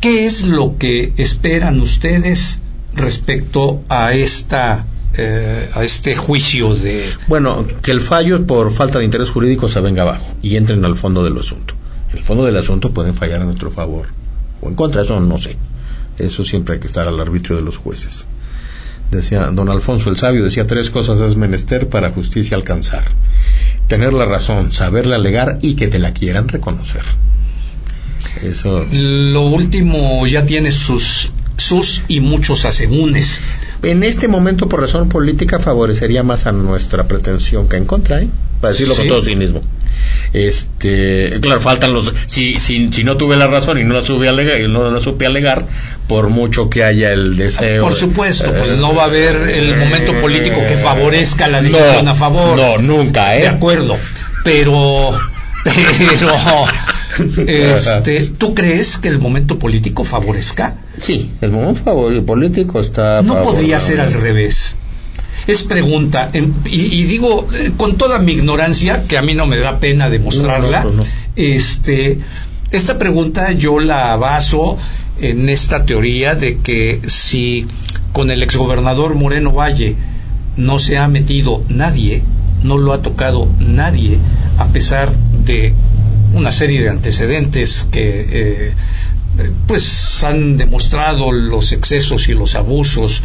¿qué 0.00 0.26
es 0.26 0.44
lo 0.44 0.76
que 0.78 1.12
esperan 1.16 1.80
ustedes 1.80 2.60
respecto 2.94 3.82
a 3.88 4.12
esta 4.12 4.86
eh, 5.20 5.68
a 5.74 5.82
este 5.82 6.16
juicio 6.16 6.74
de 6.74 7.04
Bueno, 7.26 7.66
que 7.82 7.90
el 7.90 8.00
fallo 8.00 8.46
por 8.46 8.72
falta 8.72 9.00
de 9.00 9.04
interés 9.04 9.30
jurídico 9.30 9.68
se 9.68 9.80
venga 9.80 10.02
abajo 10.02 10.36
y 10.42 10.56
entren 10.56 10.84
al 10.84 10.94
fondo 10.94 11.24
del 11.24 11.36
asunto. 11.36 11.74
El 12.14 12.22
fondo 12.22 12.44
del 12.44 12.56
asunto 12.56 12.92
pueden 12.94 13.14
fallar 13.14 13.42
a 13.42 13.44
nuestro 13.44 13.70
favor 13.70 14.06
o 14.60 14.68
en 14.68 14.74
contra, 14.74 15.02
eso 15.02 15.18
no 15.20 15.38
sé. 15.38 15.56
Eso 16.18 16.44
siempre 16.44 16.74
hay 16.74 16.80
que 16.80 16.86
estar 16.86 17.08
al 17.08 17.20
arbitrio 17.20 17.56
de 17.56 17.62
los 17.62 17.76
jueces. 17.76 18.26
Decía 19.10 19.46
don 19.46 19.68
Alfonso 19.68 20.10
el 20.10 20.16
Sabio, 20.16 20.44
decía 20.44 20.66
tres 20.66 20.90
cosas 20.90 21.20
es 21.20 21.36
menester 21.36 21.88
para 21.88 22.10
justicia 22.10 22.56
alcanzar. 22.56 23.04
Tener 23.86 24.12
la 24.12 24.26
razón, 24.26 24.70
saberla 24.70 25.16
alegar 25.16 25.58
y 25.62 25.74
que 25.74 25.88
te 25.88 25.98
la 25.98 26.12
quieran 26.12 26.48
reconocer. 26.48 27.02
Eso 28.42 28.86
lo 28.92 29.42
último 29.42 30.26
ya 30.26 30.44
tiene 30.44 30.70
sus 30.70 31.32
sus 31.56 32.02
y 32.06 32.20
muchos 32.20 32.64
asegúnes 32.64 33.40
en 33.82 34.02
este 34.02 34.28
momento, 34.28 34.68
por 34.68 34.80
razón 34.80 35.08
política, 35.08 35.58
favorecería 35.58 36.22
más 36.22 36.46
a 36.46 36.52
nuestra 36.52 37.04
pretensión 37.04 37.68
que 37.68 37.76
en 37.76 37.84
contra, 37.84 38.22
¿eh? 38.22 38.28
Para 38.60 38.72
decirlo 38.72 38.96
con 38.96 39.06
todo 39.06 39.24
cinismo. 39.24 39.60
Este, 40.32 41.38
claro, 41.40 41.60
faltan 41.60 41.92
los. 41.92 42.12
Si, 42.26 42.58
si, 42.58 42.92
si 42.92 43.04
no 43.04 43.16
tuve 43.16 43.36
la 43.36 43.46
razón 43.46 43.78
y 43.78 43.84
no 43.84 43.94
la, 43.94 44.02
supe 44.02 44.28
alegar, 44.28 44.60
y 44.60 44.68
no 44.68 44.90
la 44.90 45.00
supe 45.00 45.26
alegar, 45.26 45.66
por 46.08 46.28
mucho 46.28 46.68
que 46.68 46.82
haya 46.82 47.12
el 47.12 47.36
deseo. 47.36 47.82
Por 47.82 47.94
supuesto, 47.94 48.52
pues 48.52 48.76
no 48.76 48.94
va 48.94 49.04
a 49.04 49.06
haber 49.06 49.36
el 49.50 49.76
momento 49.76 50.12
político 50.20 50.60
que 50.66 50.76
favorezca 50.76 51.48
la 51.48 51.62
decisión 51.62 52.08
a 52.08 52.14
favor. 52.14 52.56
No, 52.56 52.78
nunca, 52.78 53.36
¿eh? 53.36 53.42
De 53.42 53.48
acuerdo. 53.48 53.96
Pero. 54.44 55.10
Pero. 56.18 56.34
Este, 57.18 58.26
¿Tú 58.26 58.54
crees 58.54 58.98
que 58.98 59.08
el 59.08 59.18
momento 59.18 59.58
político 59.58 60.04
favorezca? 60.04 60.76
Sí, 61.00 61.32
el 61.40 61.50
momento 61.50 62.24
político 62.24 62.80
está. 62.80 63.22
No 63.22 63.42
podría 63.42 63.80
ser 63.80 64.00
al 64.00 64.12
revés. 64.12 64.76
Es 65.46 65.64
pregunta, 65.64 66.30
y, 66.66 67.04
digo 67.04 67.48
eh, 67.54 67.72
con 67.76 67.96
toda 67.96 68.18
mi 68.18 68.32
ignorancia, 68.32 69.04
que 69.08 69.16
a 69.16 69.22
mí 69.22 69.34
no 69.34 69.46
me 69.46 69.56
da 69.56 69.80
pena 69.80 70.10
demostrarla, 70.10 70.86
este, 71.36 72.18
esta 72.70 72.98
pregunta 72.98 73.52
yo 73.52 73.78
la 73.78 74.14
baso 74.16 74.76
en 75.22 75.48
esta 75.48 75.86
teoría 75.86 76.34
de 76.34 76.58
que 76.58 77.00
si 77.06 77.66
con 78.12 78.30
el 78.30 78.42
exgobernador 78.42 79.14
Moreno 79.14 79.52
Valle 79.52 79.96
no 80.56 80.78
se 80.78 80.98
ha 80.98 81.08
metido 81.08 81.62
nadie, 81.68 82.22
no 82.62 82.76
lo 82.76 82.92
ha 82.92 83.00
tocado 83.00 83.48
nadie, 83.58 84.18
a 84.58 84.66
pesar 84.66 85.12
una 86.34 86.52
serie 86.52 86.82
de 86.82 86.88
antecedentes 86.88 87.88
que 87.90 88.26
eh, 88.30 88.74
pues 89.66 90.22
han 90.24 90.56
demostrado 90.56 91.32
los 91.32 91.72
excesos 91.72 92.28
y 92.28 92.34
los 92.34 92.54
abusos 92.54 93.22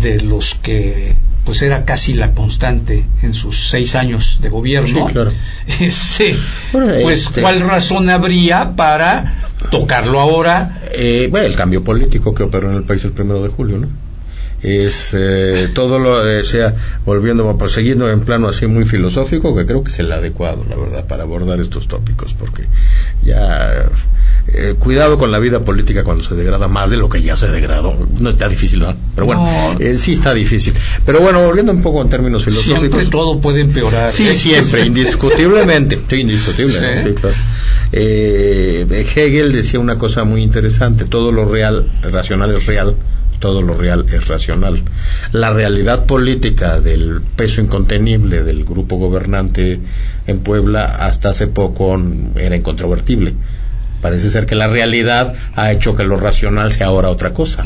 de 0.00 0.20
los 0.20 0.54
que 0.54 1.14
pues 1.44 1.60
era 1.60 1.84
casi 1.84 2.14
la 2.14 2.32
constante 2.32 3.04
en 3.22 3.34
sus 3.34 3.68
seis 3.68 3.94
años 3.94 4.38
de 4.40 4.48
gobierno. 4.48 5.08
Este, 5.80 6.36
pues 6.72 7.26
este 7.26 7.40
cuál 7.40 7.60
razón 7.60 8.08
habría 8.10 8.76
para 8.76 9.34
tocarlo 9.70 10.20
ahora. 10.20 10.82
Eh, 10.92 11.28
bueno, 11.30 11.46
el 11.46 11.54
cambio 11.54 11.82
político 11.82 12.34
que 12.34 12.42
operó 12.42 12.70
en 12.70 12.76
el 12.76 12.84
país 12.84 13.04
el 13.04 13.12
primero 13.12 13.42
de 13.42 13.48
julio, 13.48 13.78
¿no? 13.78 14.03
Es 14.64 15.12
eh, 15.12 15.68
todo 15.74 15.98
lo 15.98 16.26
eh, 16.26 16.42
sea 16.42 16.74
volviendo 17.04 17.54
pues, 17.58 17.72
siguiendo 17.72 18.10
en 18.10 18.20
plano 18.20 18.48
así 18.48 18.66
muy 18.66 18.84
filosófico 18.84 19.54
que 19.54 19.66
creo 19.66 19.84
que 19.84 19.90
es 19.90 19.98
el 19.98 20.10
adecuado 20.10 20.64
la 20.68 20.76
verdad 20.76 21.06
para 21.06 21.24
abordar 21.24 21.60
estos 21.60 21.86
tópicos 21.86 22.32
porque 22.32 22.64
ya 23.22 23.90
eh, 24.54 24.74
cuidado 24.78 25.18
con 25.18 25.30
la 25.30 25.38
vida 25.38 25.60
política 25.60 26.02
cuando 26.02 26.24
se 26.24 26.34
degrada 26.34 26.66
más 26.66 26.88
de 26.88 26.96
lo 26.96 27.10
que 27.10 27.22
ya 27.22 27.36
se 27.36 27.48
degradó. 27.48 27.94
No 28.20 28.30
está 28.30 28.48
difícil 28.48 28.80
¿no? 28.80 28.94
pero 29.14 29.26
bueno 29.26 29.76
sí 29.96 30.12
está 30.12 30.32
difícil. 30.32 30.72
Pero 31.04 31.20
bueno 31.20 31.42
volviendo 31.42 31.72
un 31.72 31.82
poco 31.82 32.00
en 32.00 32.08
términos 32.08 32.44
filosóficos. 32.44 32.78
siempre 32.80 33.06
todo 33.06 33.40
puede 33.40 33.60
empeorar 33.60 34.08
sí 34.08 34.34
siempre 34.34 34.86
indiscutiblemente 34.86 36.00
sí 36.08 36.16
indiscutible 36.16 37.14
Hegel 37.92 39.52
decía 39.52 39.78
una 39.78 39.98
cosa 39.98 40.24
muy 40.24 40.42
interesante 40.42 41.04
todo 41.04 41.32
lo 41.32 41.44
real 41.44 41.86
racional 42.02 42.54
es 42.54 42.64
real 42.64 42.96
todo 43.44 43.60
lo 43.60 43.74
real 43.74 44.06
es 44.10 44.26
racional. 44.26 44.82
La 45.32 45.52
realidad 45.52 46.06
política 46.06 46.80
del 46.80 47.20
peso 47.36 47.60
incontenible 47.60 48.42
del 48.42 48.64
grupo 48.64 48.96
gobernante 48.96 49.80
en 50.26 50.38
Puebla 50.40 50.96
hasta 51.00 51.28
hace 51.28 51.48
poco 51.48 52.00
era 52.36 52.56
incontrovertible. 52.56 53.34
Parece 54.00 54.30
ser 54.30 54.46
que 54.46 54.54
la 54.54 54.68
realidad 54.68 55.34
ha 55.56 55.72
hecho 55.72 55.94
que 55.94 56.04
lo 56.04 56.16
racional 56.16 56.72
sea 56.72 56.86
ahora 56.86 57.10
otra 57.10 57.34
cosa. 57.34 57.62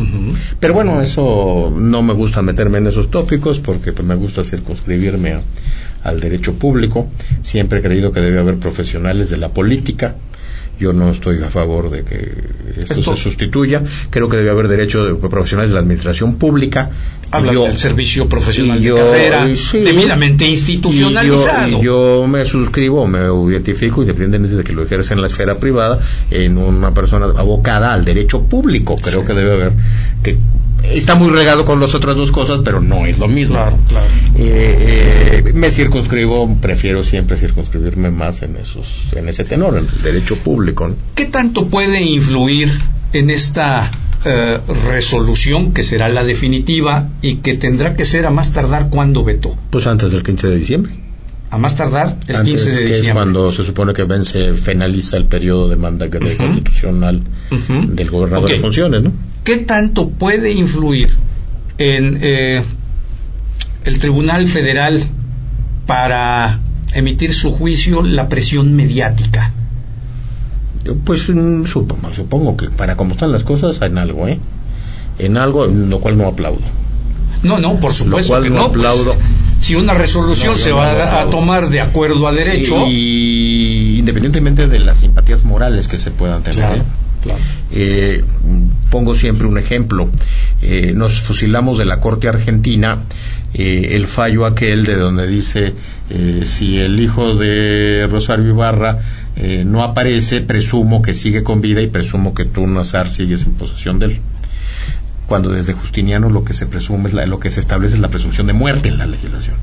Pero 0.58 0.74
bueno, 0.74 1.00
eso 1.00 1.72
no 1.72 2.02
me 2.02 2.12
gusta 2.12 2.42
meterme 2.42 2.78
en 2.78 2.88
esos 2.88 3.08
tópicos 3.08 3.60
porque 3.60 3.92
pues, 3.92 4.06
me 4.06 4.16
gusta 4.16 4.42
circunscribirme 4.42 5.36
al 6.02 6.18
derecho 6.18 6.54
público. 6.54 7.08
Siempre 7.42 7.78
he 7.78 7.82
creído 7.82 8.10
que 8.10 8.20
debe 8.20 8.40
haber 8.40 8.58
profesionales 8.58 9.30
de 9.30 9.36
la 9.36 9.50
política 9.50 10.16
yo 10.78 10.92
no 10.92 11.10
estoy 11.10 11.42
a 11.42 11.50
favor 11.50 11.90
de 11.90 12.04
que 12.04 12.48
esto, 12.76 13.02
se 13.02 13.22
sustituya. 13.22 13.82
Creo 14.10 14.28
que 14.28 14.36
debe 14.36 14.50
haber 14.50 14.68
derecho 14.68 15.04
de 15.04 15.14
profesionales 15.28 15.70
de 15.70 15.74
la 15.74 15.80
administración 15.80 16.36
pública. 16.36 16.90
Habla 17.30 17.52
del 17.52 17.76
servicio 17.76 18.28
profesional 18.28 18.82
de 18.82 18.94
carrera, 18.94 19.46
debidamente 19.72 20.46
institucionalizado. 20.46 21.68
Y 21.80 21.84
yo, 21.84 22.26
me 22.28 22.44
suscribo, 22.44 23.06
me 23.06 23.26
identifico, 23.52 24.00
independientemente 24.02 24.56
de 24.56 24.64
que 24.64 24.72
lo 24.72 24.82
ejerza 24.84 25.14
en 25.14 25.20
la 25.20 25.26
esfera 25.26 25.58
privada, 25.58 25.98
en 26.30 26.56
una 26.56 26.94
persona 26.94 27.26
abocada 27.26 27.92
al 27.92 28.04
derecho 28.04 28.42
público. 28.42 28.96
Creo 28.96 29.24
que 29.24 29.34
debe 29.34 29.52
haber 29.52 29.72
que 30.22 30.38
está 30.84 31.14
muy 31.14 31.30
regado 31.30 31.64
con 31.64 31.80
las 31.80 31.94
otras 31.94 32.16
dos 32.16 32.32
cosas, 32.32 32.60
pero 32.64 32.80
no 32.80 33.06
es 33.06 33.18
lo 33.18 33.28
mismo. 33.28 33.54
Claro, 33.54 33.78
claro. 33.88 34.06
Eh, 34.36 35.42
eh, 35.44 35.52
me 35.54 35.70
circunscribo, 35.70 36.56
prefiero 36.60 37.02
siempre 37.02 37.36
circunscribirme 37.36 38.10
más 38.10 38.42
en 38.42 38.56
esos, 38.56 39.12
en 39.14 39.28
ese 39.28 39.44
tenor, 39.44 39.78
en 39.78 39.86
el 39.86 40.02
derecho 40.02 40.36
público. 40.36 40.90
¿Qué 41.14 41.26
tanto 41.26 41.66
puede 41.66 42.02
influir 42.02 42.70
en 43.12 43.30
esta 43.30 43.90
eh, 44.24 44.58
resolución 44.90 45.72
que 45.72 45.82
será 45.82 46.08
la 46.08 46.24
definitiva 46.24 47.08
y 47.22 47.36
que 47.36 47.54
tendrá 47.54 47.94
que 47.94 48.04
ser 48.04 48.26
a 48.26 48.30
más 48.30 48.52
tardar 48.52 48.88
cuando 48.90 49.24
veto? 49.24 49.56
Pues 49.70 49.86
antes 49.86 50.12
del 50.12 50.22
15 50.22 50.48
de 50.48 50.56
diciembre. 50.56 50.92
A 51.50 51.56
más 51.56 51.76
tardar 51.76 52.18
el 52.26 52.42
15 52.42 52.70
de 52.70 52.80
diciembre. 52.80 53.08
Es 53.08 53.12
cuando 53.12 53.50
se 53.50 53.64
supone 53.64 53.94
que 53.94 54.04
vence, 54.04 54.52
finaliza 54.52 55.16
el 55.16 55.24
periodo 55.24 55.68
de 55.68 55.76
mandato 55.76 56.18
constitucional 56.36 57.22
del 57.88 58.10
gobernador 58.10 58.50
de 58.50 58.60
funciones, 58.60 59.02
¿no? 59.02 59.12
¿Qué 59.48 59.56
tanto 59.56 60.10
puede 60.10 60.52
influir 60.52 61.08
en 61.78 62.18
eh, 62.20 62.62
el 63.86 63.98
Tribunal 63.98 64.46
Federal 64.46 65.02
para 65.86 66.60
emitir 66.92 67.32
su 67.32 67.52
juicio 67.52 68.02
la 68.02 68.28
presión 68.28 68.76
mediática? 68.76 69.50
Pues 71.02 71.30
mm, 71.30 71.64
supongo, 71.64 72.12
supongo 72.12 72.58
que 72.58 72.68
para 72.68 72.96
cómo 72.96 73.12
están 73.12 73.32
las 73.32 73.42
cosas 73.42 73.80
en 73.80 73.96
algo, 73.96 74.28
¿eh? 74.28 74.38
En 75.18 75.38
algo, 75.38 75.66
lo 75.66 75.98
cual 75.98 76.18
no 76.18 76.26
aplaudo. 76.26 76.60
No, 77.42 77.58
no, 77.58 77.80
por 77.80 77.94
supuesto 77.94 78.34
lo 78.34 78.40
cual 78.40 78.52
no. 78.52 78.68
Pues, 78.68 78.80
aplaudo. 78.80 79.16
si 79.60 79.76
una 79.76 79.94
resolución 79.94 80.58
se 80.58 80.72
va 80.72 81.22
a 81.22 81.30
tomar 81.30 81.70
de 81.70 81.80
acuerdo 81.80 82.28
a 82.28 82.34
derecho. 82.34 82.86
Y, 82.86 83.96
independientemente 83.98 84.66
de 84.66 84.78
las 84.80 84.98
simpatías 84.98 85.44
morales 85.44 85.88
que 85.88 85.96
se 85.96 86.10
puedan 86.10 86.42
tener. 86.42 86.64
¿eh? 86.76 86.82
Eh, 87.70 88.24
pongo 88.90 89.14
siempre 89.14 89.46
un 89.46 89.58
ejemplo. 89.58 90.10
Eh, 90.62 90.92
nos 90.94 91.20
fusilamos 91.20 91.78
de 91.78 91.84
la 91.84 92.00
Corte 92.00 92.28
Argentina 92.28 92.98
eh, 93.54 93.90
el 93.92 94.06
fallo 94.06 94.46
aquel 94.46 94.84
de 94.84 94.96
donde 94.96 95.26
dice 95.26 95.74
si 96.44 96.78
el 96.78 96.98
hijo 97.00 97.34
de 97.34 98.08
Rosario 98.10 98.48
Ibarra 98.48 98.98
no 99.66 99.82
aparece, 99.82 100.40
presumo 100.40 101.02
que 101.02 101.12
sigue 101.12 101.42
con 101.42 101.60
vida 101.60 101.82
y 101.82 101.88
presumo 101.88 102.32
que 102.32 102.46
tú, 102.46 102.66
Nazar, 102.66 103.10
sigues 103.10 103.44
en 103.44 103.52
posesión 103.54 103.98
de 103.98 104.06
él 104.06 104.20
cuando 105.28 105.50
desde 105.50 105.74
Justiniano 105.74 106.30
lo 106.30 106.42
que 106.42 106.54
se 106.54 106.66
presume 106.66 107.10
es 107.10 107.28
lo 107.28 107.38
que 107.38 107.50
se 107.50 107.60
establece 107.60 107.96
es 107.96 108.00
la 108.00 108.08
presunción 108.08 108.46
de 108.46 108.54
muerte 108.54 108.88
en 108.88 108.96
la 108.96 109.06
legislación. 109.06 109.56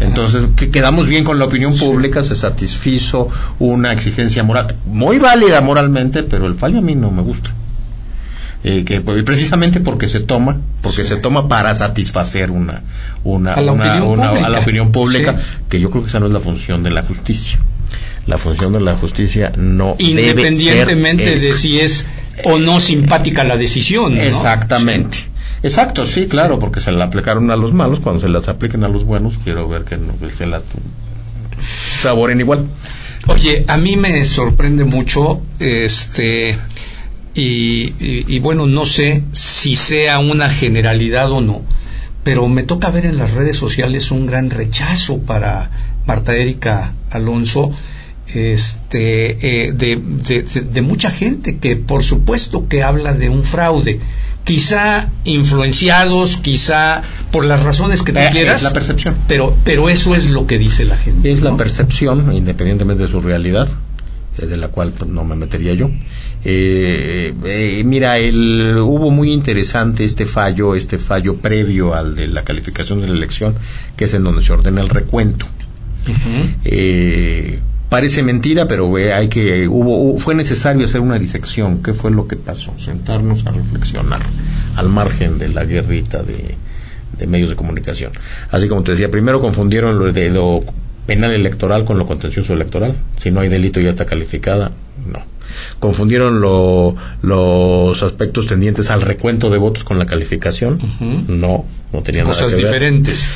Entonces, 0.00 0.44
que 0.56 0.70
quedamos 0.70 1.06
bien 1.06 1.24
con 1.24 1.38
la 1.38 1.44
opinión 1.44 1.76
pública, 1.76 2.24
se 2.24 2.34
satisfizo 2.34 3.28
una 3.58 3.92
exigencia 3.92 4.42
moral, 4.42 4.74
muy 4.86 5.18
válida 5.18 5.60
moralmente, 5.60 6.22
pero 6.22 6.46
el 6.46 6.54
fallo 6.54 6.78
a 6.78 6.82
mí 6.82 6.94
no 6.94 7.10
me 7.10 7.22
gusta. 7.22 7.50
Eh, 8.64 8.84
que 8.84 9.00
precisamente 9.00 9.80
porque 9.80 10.08
se 10.08 10.20
toma, 10.20 10.60
porque 10.82 11.02
se 11.02 11.16
toma 11.16 11.48
para 11.48 11.74
satisfacer 11.74 12.52
una, 12.52 12.82
una, 13.24 13.54
a 13.54 13.60
la 13.60 14.60
opinión 14.60 14.92
pública, 14.92 15.36
que 15.68 15.80
yo 15.80 15.90
creo 15.90 16.04
que 16.04 16.08
esa 16.08 16.20
no 16.20 16.26
es 16.26 16.32
la 16.32 16.38
función 16.38 16.84
de 16.84 16.90
la 16.90 17.02
justicia. 17.02 17.58
La 18.24 18.36
función 18.36 18.72
de 18.72 18.80
la 18.80 18.94
justicia 18.94 19.52
no 19.56 19.96
independientemente 19.98 21.24
debe 21.24 21.40
ser 21.40 21.50
de 21.50 21.56
si 21.56 21.80
es 21.80 22.06
o 22.44 22.58
no 22.58 22.78
simpática 22.78 23.42
la 23.42 23.56
decisión. 23.56 24.16
Exactamente. 24.16 25.31
Exacto, 25.62 26.06
sí, 26.06 26.26
claro, 26.26 26.58
porque 26.58 26.80
se 26.80 26.90
la 26.90 27.04
aplicaron 27.04 27.50
a 27.50 27.56
los 27.56 27.72
malos, 27.72 28.00
cuando 28.00 28.20
se 28.20 28.28
las 28.28 28.48
apliquen 28.48 28.82
a 28.84 28.88
los 28.88 29.04
buenos, 29.04 29.38
quiero 29.44 29.68
ver 29.68 29.84
que 29.84 29.96
no, 29.96 30.14
se 30.30 30.46
la 30.46 30.60
saboren 32.00 32.40
igual. 32.40 32.66
Oye, 33.28 33.64
a 33.68 33.76
mí 33.76 33.96
me 33.96 34.24
sorprende 34.24 34.84
mucho, 34.84 35.40
este, 35.60 36.58
y, 37.34 37.94
y, 38.00 38.38
bueno, 38.40 38.66
no 38.66 38.84
sé 38.84 39.22
si 39.30 39.76
sea 39.76 40.18
una 40.18 40.48
generalidad 40.48 41.30
o 41.30 41.40
no, 41.40 41.62
pero 42.24 42.48
me 42.48 42.64
toca 42.64 42.90
ver 42.90 43.06
en 43.06 43.18
las 43.18 43.32
redes 43.32 43.56
sociales 43.56 44.10
un 44.10 44.26
gran 44.26 44.50
rechazo 44.50 45.18
para 45.18 45.70
Marta 46.04 46.34
Erika 46.34 46.94
Alonso, 47.10 47.70
este, 48.34 49.66
eh, 49.66 49.72
de, 49.72 49.96
de, 49.96 50.82
mucha 50.82 51.10
gente 51.10 51.58
que 51.58 51.76
por 51.76 52.02
supuesto 52.02 52.66
que 52.66 52.82
habla 52.82 53.12
de 53.12 53.28
un 53.28 53.44
fraude 53.44 54.00
quizá 54.44 55.08
influenciados, 55.24 56.36
quizá 56.36 57.02
por 57.30 57.44
las 57.44 57.62
razones 57.62 58.02
que 58.02 58.12
tú 58.12 58.18
eh, 58.18 58.28
quieras. 58.32 58.56
Es 58.56 58.62
la 58.62 58.72
percepción. 58.72 59.14
Pero, 59.28 59.56
pero 59.64 59.88
eso 59.88 60.14
es 60.14 60.30
lo 60.30 60.46
que 60.46 60.58
dice 60.58 60.84
la 60.84 60.96
gente. 60.96 61.30
Es 61.30 61.42
la 61.42 61.56
percepción, 61.56 62.32
independientemente 62.32 63.04
de 63.04 63.08
su 63.08 63.20
realidad. 63.20 63.68
eh, 64.38 64.46
de 64.46 64.56
la 64.56 64.68
cual 64.68 64.92
pues, 64.96 65.10
no 65.10 65.24
me 65.24 65.36
metería 65.36 65.74
yo. 65.74 65.90
Eh, 66.44 67.32
eh, 67.44 67.82
mira, 67.84 68.18
el, 68.18 68.76
hubo 68.78 69.10
muy 69.10 69.30
interesante 69.32 70.04
este 70.04 70.26
fallo, 70.26 70.74
este 70.74 70.98
fallo 70.98 71.36
previo 71.36 71.94
al 71.94 72.16
de 72.16 72.26
la 72.26 72.42
calificación 72.42 73.00
de 73.00 73.08
la 73.08 73.14
elección, 73.14 73.54
que 73.96 74.06
es 74.06 74.14
en 74.14 74.24
donde 74.24 74.42
se 74.42 74.52
ordena 74.52 74.80
el 74.80 74.88
recuento. 74.88 75.46
Parece 77.92 78.22
mentira, 78.22 78.66
pero 78.66 78.96
hay 78.96 79.28
que 79.28 79.68
hubo 79.68 80.18
fue 80.18 80.34
necesario 80.34 80.86
hacer 80.86 81.02
una 81.02 81.18
disección. 81.18 81.82
¿Qué 81.82 81.92
fue 81.92 82.10
lo 82.10 82.26
que 82.26 82.36
pasó? 82.36 82.72
Sentarnos 82.78 83.44
a 83.44 83.50
reflexionar 83.50 84.22
al 84.76 84.88
margen 84.88 85.38
de 85.38 85.48
la 85.48 85.66
guerrita 85.66 86.22
de, 86.22 86.54
de 87.18 87.26
medios 87.26 87.50
de 87.50 87.56
comunicación. 87.56 88.12
Así 88.50 88.66
como 88.66 88.82
te 88.82 88.92
decía, 88.92 89.10
primero 89.10 89.42
confundieron 89.42 89.98
lo 89.98 90.10
de 90.10 90.30
lo 90.30 90.60
penal 91.06 91.32
electoral 91.34 91.84
con 91.84 91.98
lo 91.98 92.06
contencioso 92.06 92.54
electoral. 92.54 92.94
Si 93.18 93.30
no 93.30 93.40
hay 93.40 93.50
delito 93.50 93.78
ya 93.78 93.90
está 93.90 94.06
calificada, 94.06 94.72
no. 95.06 95.22
Confundieron 95.78 96.40
los 96.40 98.02
aspectos 98.02 98.46
tendientes 98.46 98.90
al 98.90 99.02
recuento 99.02 99.50
de 99.50 99.58
votos 99.58 99.84
con 99.84 99.98
la 99.98 100.06
calificación. 100.06 100.78
No, 101.28 101.66
no 101.92 102.02
tenían 102.02 102.26
nada 102.26 102.38
que 102.38 102.54
ver. 102.54 102.56
diferentes. 102.56 103.28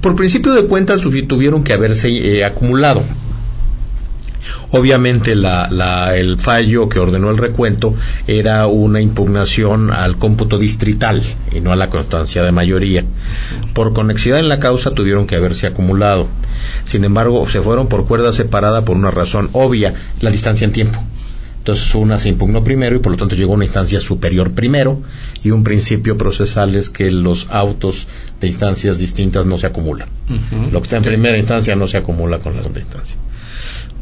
Por 0.00 0.16
principio 0.16 0.54
de 0.54 0.64
cuentas 0.64 1.02
tuvieron 1.02 1.62
que 1.64 1.74
haberse 1.74 2.08
eh, 2.08 2.46
acumulado. 2.46 3.02
Obviamente 4.72 5.32
el 5.32 6.38
fallo 6.38 6.88
que 6.88 7.00
ordenó 7.00 7.30
el 7.30 7.38
recuento 7.38 7.94
era 8.26 8.66
una 8.66 9.00
impugnación 9.00 9.90
al 9.90 10.16
cómputo 10.16 10.58
distrital 10.58 11.22
y 11.52 11.60
no 11.60 11.72
a 11.72 11.76
la 11.76 11.90
constancia 11.90 12.42
de 12.42 12.52
mayoría. 12.52 13.04
Por 13.74 13.92
conexidad 13.92 14.38
en 14.38 14.48
la 14.48 14.60
causa 14.60 14.92
tuvieron 14.92 15.26
que 15.26 15.36
haberse 15.36 15.66
acumulado. 15.66 16.28
Sin 16.84 17.04
embargo, 17.04 17.48
se 17.48 17.60
fueron 17.60 17.88
por 17.88 18.06
cuerda 18.06 18.32
separada 18.32 18.84
por 18.84 18.96
una 18.96 19.10
razón 19.10 19.50
obvia, 19.52 19.94
la 20.20 20.30
distancia 20.30 20.64
en 20.64 20.72
tiempo. 20.72 21.02
Entonces 21.58 21.94
una 21.94 22.18
se 22.18 22.30
impugnó 22.30 22.64
primero 22.64 22.96
y 22.96 23.00
por 23.00 23.12
lo 23.12 23.18
tanto 23.18 23.36
llegó 23.36 23.52
a 23.52 23.56
una 23.56 23.64
instancia 23.64 24.00
superior 24.00 24.52
primero 24.52 25.02
y 25.42 25.50
un 25.50 25.62
principio 25.62 26.16
procesal 26.16 26.74
es 26.74 26.88
que 26.88 27.10
los 27.10 27.48
autos 27.50 28.06
de 28.40 28.46
instancias 28.46 28.98
distintas 28.98 29.44
no 29.44 29.58
se 29.58 29.66
acumulan. 29.66 30.08
Lo 30.72 30.80
que 30.80 30.84
está 30.84 30.96
en 30.96 31.02
primera 31.02 31.36
instancia 31.36 31.76
no 31.76 31.86
se 31.86 31.98
acumula 31.98 32.38
con 32.38 32.56
la 32.56 32.62
segunda 32.62 32.80
instancia. 32.80 33.16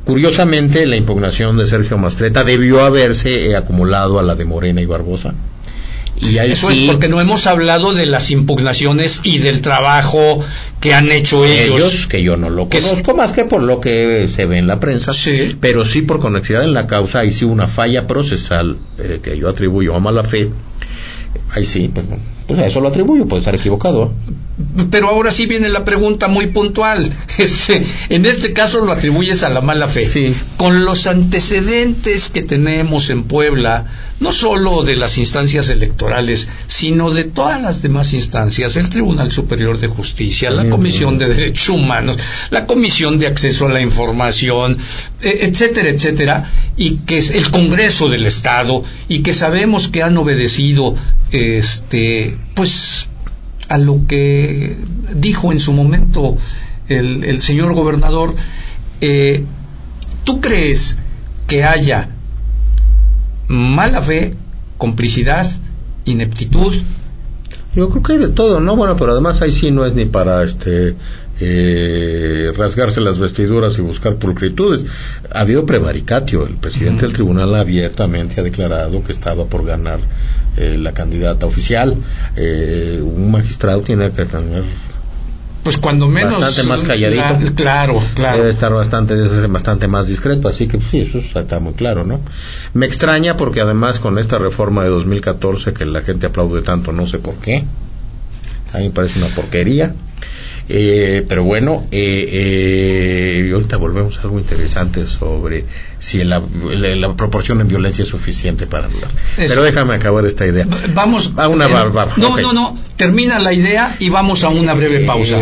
Curiosamente, 0.09 0.87
la 0.87 0.97
impugnación 0.97 1.59
de 1.59 1.67
Sergio 1.67 1.99
Mastreta 1.99 2.43
debió 2.43 2.83
haberse 2.83 3.51
eh, 3.51 3.57
acumulado 3.57 4.19
a 4.19 4.23
la 4.23 4.37
de 4.37 4.47
Morena 4.47 4.81
y 4.81 4.87
Barbosa 4.87 5.35
eso 6.21 6.71
es 6.71 6.81
porque 6.81 7.09
no 7.09 7.21
hemos 7.21 7.47
hablado 7.47 7.93
de 7.93 8.07
las 8.07 8.31
impugnaciones 8.31 9.21
y 9.23 9.39
del 9.39 9.61
trabajo 9.61 10.45
que 10.81 10.95
han 10.95 11.11
hecho 11.11 11.45
ellos. 11.45 12.07
que 12.07 12.23
yo 12.23 12.37
no 12.37 12.51
lo 12.51 12.69
conozco 12.69 13.15
más 13.15 13.33
que 13.33 13.45
por 13.45 13.63
lo 13.63 13.81
que 13.81 14.29
se 14.29 14.47
ve 14.47 14.59
en 14.59 14.67
la 14.67 14.81
prensa, 14.81 15.13
pero 15.61 15.85
sí 15.85 16.03
por 16.03 16.21
conexidad 16.21 16.65
en 16.65 16.75
la 16.75 16.87
causa, 16.87 17.25
y 17.25 17.33
sí 17.33 17.45
una 17.45 17.67
falla 17.67 18.07
procesal 18.07 18.79
eh, 18.99 19.21
que 19.23 19.39
yo 19.39 19.49
atribuyo 19.49 19.95
a 19.95 20.01
mala 20.01 20.25
fe. 20.25 20.51
Ahí 21.51 21.67
sí, 21.67 21.91
pues, 21.93 22.07
pues 22.49 22.61
a 22.61 22.67
eso 22.67 22.81
lo 22.81 22.89
atribuyo, 22.89 23.27
puede 23.29 23.41
estar 23.41 23.55
equivocado. 23.55 24.11
Pero 24.91 25.11
ahora 25.11 25.31
sí 25.31 25.45
viene 25.45 25.69
la 25.69 25.85
pregunta 25.85 26.27
muy 26.29 26.49
puntual. 26.49 27.13
Este, 27.39 27.85
en 28.09 28.27
este 28.27 28.53
caso 28.53 28.85
lo 28.85 28.91
atribuyes 28.91 29.45
a 29.45 29.49
la 29.49 29.61
mala 29.61 29.87
fe. 29.87 30.35
Con 30.57 30.85
los 30.85 31.07
antecedentes 31.07 32.29
que 32.29 32.43
tenemos 32.43 33.11
en 33.11 33.23
Puebla, 33.23 33.85
no 34.21 34.33
solo 34.33 34.83
de 34.83 34.97
las 34.97 35.17
instancias 35.19 35.69
electorales, 35.69 36.49
sino 36.67 37.11
de 37.11 37.25
todas 37.25 37.63
las 37.63 37.83
demás 37.83 38.13
instancias, 38.13 38.77
el 38.77 38.89
Tribunal 38.89 39.31
Superior 39.31 39.79
de 39.79 39.89
Justicia, 39.89 40.51
la 40.51 40.69
Comisión 40.69 41.19
de 41.19 41.29
Derechos 41.29 41.69
Humanos, 41.69 42.19
la 42.51 42.67
Comisión 42.67 43.19
de 43.19 43.29
Acceso 43.29 43.67
a 43.67 43.73
la 43.73 43.81
Información, 43.81 44.79
e, 45.21 45.41
etcétera, 45.43 45.91
etcétera, 45.91 46.51
y 46.77 46.97
que 47.07 47.19
es 47.19 47.31
el 47.31 47.51
Congreso 47.51 48.09
del 48.09 48.27
Estado, 48.27 48.83
y 49.09 49.21
que 49.21 49.35
sabemos 49.35 49.89
que 49.89 50.03
han 50.03 50.17
obedecido, 50.17 50.95
este, 51.31 52.37
pues, 52.55 53.09
a 53.69 53.79
lo 53.79 54.07
que 54.09 54.77
dijo 55.15 55.53
en 55.53 55.61
su 55.61 55.73
momento 55.73 56.37
el, 56.89 57.43
señor 57.43 57.75
gobernador, 57.75 58.35
eh, 59.01 59.45
¿tú 60.25 60.41
crees 60.41 60.97
que 61.47 61.65
haya 61.65 62.11
mala 63.49 64.03
fe, 64.03 64.35
complicidad, 64.77 65.47
ineptitud? 66.05 66.75
Yo 67.75 67.91
creo 67.91 68.03
que 68.03 68.13
hay 68.15 68.19
de 68.19 68.29
todo, 68.29 68.61
¿no? 68.61 68.77
Bueno, 68.77 68.97
pero 68.97 69.13
además 69.13 69.43
ahí 69.43 69.53
sí 69.53 69.71
no 69.71 69.85
es 69.85 69.95
ni 69.95 70.05
para 70.05 70.43
este 70.43 70.97
eh, 71.41 72.53
rasgarse 72.57 73.01
las 73.01 73.19
vestiduras 73.19 73.79
y 73.79 73.83
buscar 73.83 74.17
pulcritudes. 74.17 74.87
Ha 75.33 75.41
habido 75.41 75.67
prevaricatio. 75.67 76.47
El 76.47 76.57
presidente 76.57 77.03
del 77.03 77.13
tribunal 77.13 77.55
abiertamente 77.55 78.41
ha 78.41 78.45
declarado 78.45 79.05
que 79.05 79.13
estaba 79.13 79.47
por 79.47 79.65
ganar 79.65 80.01
eh, 80.57 80.77
la 80.79 80.93
candidata 80.93 81.47
oficial. 81.47 81.97
Eh, 82.37 83.01
un 83.03 83.31
magistrado 83.31 83.83
tiene 83.83 84.11
que 84.11 84.25
tener 84.25 84.65
pues 85.69 85.77
cuando 85.77 86.09
menos 86.09 86.41
bastante 86.41 86.67
más 86.67 86.83
calladito. 86.83 87.55
claro 87.55 88.03
claro. 88.15 88.39
Debe 88.39 88.49
estar 88.49 88.73
bastante 88.73 89.15
bastante 89.49 89.87
más 89.87 90.09
discreto 90.09 90.49
así 90.49 90.67
que 90.67 90.81
sí 90.81 91.01
eso 91.01 91.19
está 91.19 91.61
muy 91.61 91.75
claro 91.75 92.07
no 92.07 92.21
me 92.73 92.87
extraña 92.87 93.37
porque 93.37 93.61
además 93.61 94.01
con 94.01 94.19
esta 94.19 94.39
reforma 94.39 94.83
de 94.83 94.89
2014 94.89 95.75
que 95.75 95.85
la 95.85 96.01
gente 96.01 96.25
aplaude 96.25 96.63
tanto 96.63 96.93
no 96.93 97.07
sé 97.07 97.19
por 97.19 97.35
qué. 97.35 97.65
A 98.73 98.79
mí 98.79 98.85
me 98.85 98.91
parece 98.91 99.19
una 99.19 99.29
porquería 99.29 99.93
eh, 100.71 101.25
pero 101.27 101.45
bueno, 101.45 101.87
eh, 101.91 102.29
eh, 102.31 103.51
ahorita 103.55 103.79
volvemos 103.79 104.19
a 104.19 104.23
algo 104.23 104.39
interesante 104.39 105.07
sobre 105.07 105.65
si 105.99 106.23
la, 106.25 106.43
proporción 107.17 107.63
en 107.63 107.69
violencia 107.69 108.03
es 108.03 108.09
suficiente 108.09 108.67
para 108.67 108.87
hablar. 108.87 109.11
Pero 109.37 109.63
déjame 109.63 109.95
acabar 109.95 110.27
esta 110.27 110.47
idea. 110.47 110.67
Vamos 110.95 111.33
a 111.37 111.49
una 111.49 111.69
barba. 111.69 112.09
No, 112.17 112.37
no, 112.37 112.53
no. 112.53 112.77
Termina 112.97 113.39
la 113.39 113.53
idea 113.53 113.97
y 113.99 114.11
vamos 114.11 114.45
a 114.45 114.51
una 114.51 114.75
breve 114.75 115.07
pausa. 115.07 115.37
ha 115.37 115.39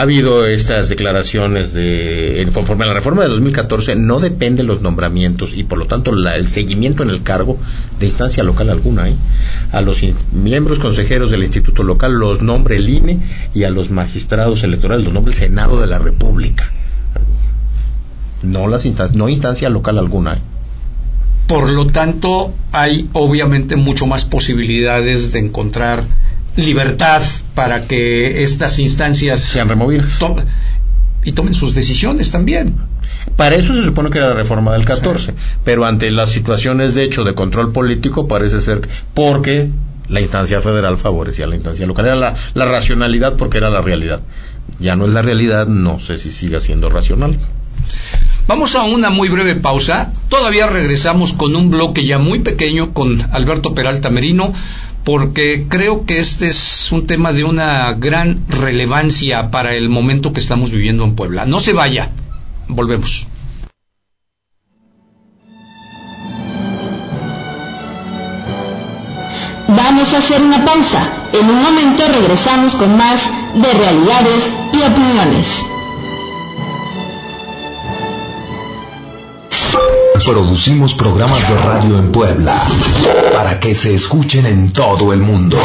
habido 0.00 0.46
estas 0.46 0.88
declaraciones 0.88 1.72
de 1.72 2.48
conforme 2.54 2.84
a 2.84 2.88
la 2.88 2.94
reforma 2.94 3.22
de 3.22 3.28
2014 3.28 3.96
no 3.96 4.20
dependen 4.20 4.66
los 4.66 4.80
nombramientos 4.80 5.52
y 5.54 5.64
por 5.64 5.78
lo 5.78 5.86
tanto 5.86 6.12
el 6.12 6.48
seguimiento 6.48 7.02
en 7.02 7.10
el 7.10 7.22
cargo 7.22 7.58
de 7.98 8.06
instancia 8.06 8.44
local 8.44 8.70
alguna. 8.70 9.08
A 9.72 9.80
los 9.80 10.00
miembros 10.32 10.78
consejeros 10.78 11.30
del 11.30 11.42
instituto 11.42 11.82
local 11.82 12.12
los 12.12 12.42
nombres 12.42 12.59
nombre 12.60 12.76
el 12.76 12.88
INE 12.90 13.18
y 13.54 13.64
a 13.64 13.70
los 13.70 13.90
magistrados 13.90 14.62
electorales 14.64 15.04
los 15.04 15.14
nombre 15.14 15.32
el 15.32 15.38
Senado 15.38 15.80
de 15.80 15.86
la 15.86 15.98
República. 15.98 16.70
No, 18.42 18.68
las 18.68 18.84
no 19.14 19.28
instancia 19.30 19.70
local 19.70 19.98
alguna. 19.98 20.34
¿eh? 20.34 20.40
Por 21.46 21.70
lo 21.70 21.86
tanto, 21.86 22.52
hay 22.70 23.08
obviamente 23.14 23.76
mucho 23.76 24.06
más 24.06 24.26
posibilidades 24.26 25.32
de 25.32 25.38
encontrar 25.38 26.04
libertad 26.56 27.22
para 27.54 27.86
que 27.86 28.42
estas 28.42 28.78
instancias 28.78 29.40
sean 29.40 29.68
removidas 29.68 30.18
y 31.24 31.32
tomen 31.32 31.54
sus 31.54 31.74
decisiones 31.74 32.30
también. 32.30 32.74
Para 33.36 33.56
eso 33.56 33.74
se 33.74 33.84
supone 33.84 34.10
que 34.10 34.18
era 34.18 34.28
la 34.28 34.34
reforma 34.34 34.74
del 34.74 34.84
14, 34.84 35.34
pero 35.64 35.86
ante 35.86 36.10
las 36.10 36.30
situaciones 36.30 36.94
de 36.94 37.04
hecho 37.04 37.24
de 37.24 37.34
control 37.34 37.72
político 37.72 38.28
parece 38.28 38.60
ser 38.60 38.82
porque 39.14 39.70
la 40.10 40.20
instancia 40.20 40.60
federal 40.60 40.98
favorecía 40.98 41.46
la 41.46 41.54
instancia 41.54 41.86
local. 41.86 42.06
Era 42.06 42.16
la, 42.16 42.34
la, 42.54 42.64
racionalidad 42.66 43.36
porque 43.36 43.58
era 43.58 43.70
la 43.70 43.80
realidad. 43.80 44.20
Ya 44.78 44.96
no 44.96 45.06
es 45.06 45.12
la 45.12 45.22
realidad, 45.22 45.66
no 45.66 46.00
sé 46.00 46.18
si 46.18 46.30
siga 46.30 46.60
siendo 46.60 46.88
racional. 46.88 47.38
Vamos 48.46 48.74
a 48.74 48.82
una 48.82 49.10
muy 49.10 49.28
breve 49.28 49.54
pausa. 49.54 50.10
Todavía 50.28 50.66
regresamos 50.66 51.32
con 51.32 51.54
un 51.54 51.70
bloque 51.70 52.04
ya 52.04 52.18
muy 52.18 52.40
pequeño 52.40 52.92
con 52.92 53.22
Alberto 53.32 53.74
Peralta 53.74 54.10
Merino, 54.10 54.52
porque 55.04 55.66
creo 55.68 56.04
que 56.04 56.18
este 56.18 56.48
es 56.48 56.90
un 56.90 57.06
tema 57.06 57.32
de 57.32 57.44
una 57.44 57.92
gran 57.92 58.40
relevancia 58.48 59.50
para 59.50 59.74
el 59.74 59.88
momento 59.88 60.32
que 60.32 60.40
estamos 60.40 60.72
viviendo 60.72 61.04
en 61.04 61.14
Puebla. 61.14 61.46
No 61.46 61.60
se 61.60 61.72
vaya. 61.72 62.10
Volvemos. 62.66 63.26
Vamos 69.90 70.14
a 70.14 70.18
hacer 70.18 70.40
una 70.40 70.64
pausa. 70.64 71.02
En 71.32 71.50
un 71.50 71.64
momento 71.64 72.04
regresamos 72.06 72.76
con 72.76 72.96
más 72.96 73.28
de 73.56 73.72
realidades 73.72 74.48
y 74.72 74.76
opiniones. 74.76 75.64
Producimos 80.24 80.94
programas 80.94 81.48
de 81.48 81.58
radio 81.58 81.98
en 81.98 82.12
Puebla 82.12 82.62
para 83.34 83.58
que 83.58 83.74
se 83.74 83.92
escuchen 83.92 84.46
en 84.46 84.72
todo 84.72 85.12
el 85.12 85.22
mundo. 85.22 85.58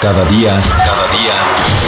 Cada 0.00 0.24
día, 0.26 0.60
cada 0.60 1.08
día 1.16 1.46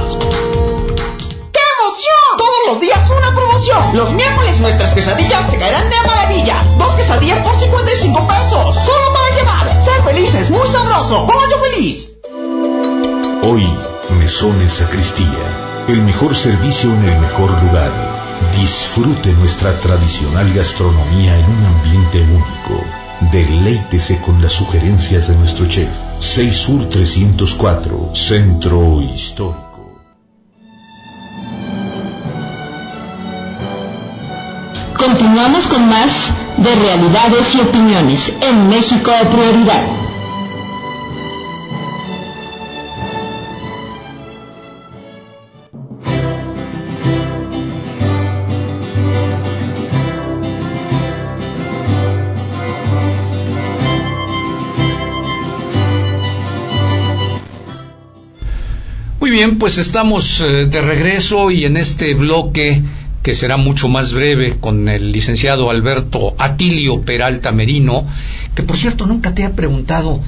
los 2.67 2.81
días 2.81 3.09
una 3.09 3.33
promoción. 3.33 3.95
Los 3.95 4.11
miércoles 4.11 4.59
nuestras 4.59 4.93
quesadillas 4.93 5.49
se 5.49 5.57
caerán 5.57 5.89
de 5.89 5.95
maravilla. 6.05 6.63
Dos 6.77 6.95
quesadillas 6.95 7.39
por 7.39 7.55
55 7.55 8.27
pesos. 8.27 8.75
Solo 8.75 9.13
para 9.13 9.35
llevar. 9.35 9.81
Ser 9.81 10.03
felices, 10.03 10.49
muy 10.49 10.67
sabroso. 10.67 11.25
Pollo 11.25 11.59
feliz. 11.59 12.19
Hoy, 13.43 13.65
Mesones 14.09 14.73
Sacristía. 14.73 15.85
El 15.87 16.01
mejor 16.01 16.35
servicio 16.35 16.93
en 16.93 17.05
el 17.05 17.19
mejor 17.19 17.51
lugar. 17.63 17.91
Disfrute 18.59 19.31
nuestra 19.33 19.79
tradicional 19.79 20.53
gastronomía 20.53 21.39
en 21.39 21.45
un 21.45 21.65
ambiente 21.65 22.21
único. 22.21 22.83
Deleítese 23.31 24.19
con 24.19 24.41
las 24.41 24.53
sugerencias 24.53 25.29
de 25.29 25.35
nuestro 25.35 25.65
chef. 25.67 25.89
6 26.19 26.55
Sur 26.55 26.89
304, 26.89 28.11
Centro 28.13 29.01
Histórico. 29.01 29.66
Continuamos 35.07 35.67
con 35.67 35.87
más 35.87 36.33
de 36.57 36.75
realidades 36.75 37.55
y 37.55 37.61
opiniones 37.61 38.33
en 38.41 38.67
México 38.67 39.09
Prioridad. 39.31 39.87
Muy 59.21 59.31
bien, 59.31 59.57
pues 59.57 59.77
estamos 59.77 60.41
eh, 60.41 60.65
de 60.65 60.81
regreso 60.81 61.49
y 61.49 61.63
en 61.63 61.77
este 61.77 62.13
bloque 62.13 62.83
que 63.27 63.33
será 63.33 63.57
mucho 63.57 63.89
más 63.89 64.13
breve 64.13 64.55
con 64.57 64.87
el 64.87 65.11
licenciado 65.11 65.69
Alberto 65.69 66.33
Atilio 66.37 67.01
Peralta 67.01 67.51
Merino, 67.51 68.07
que 68.55 68.63
por 68.63 68.77
cierto 68.77 69.05
nunca 69.05 69.35
te 69.35 69.43
ha 69.43 69.51
preguntado, 69.51 70.21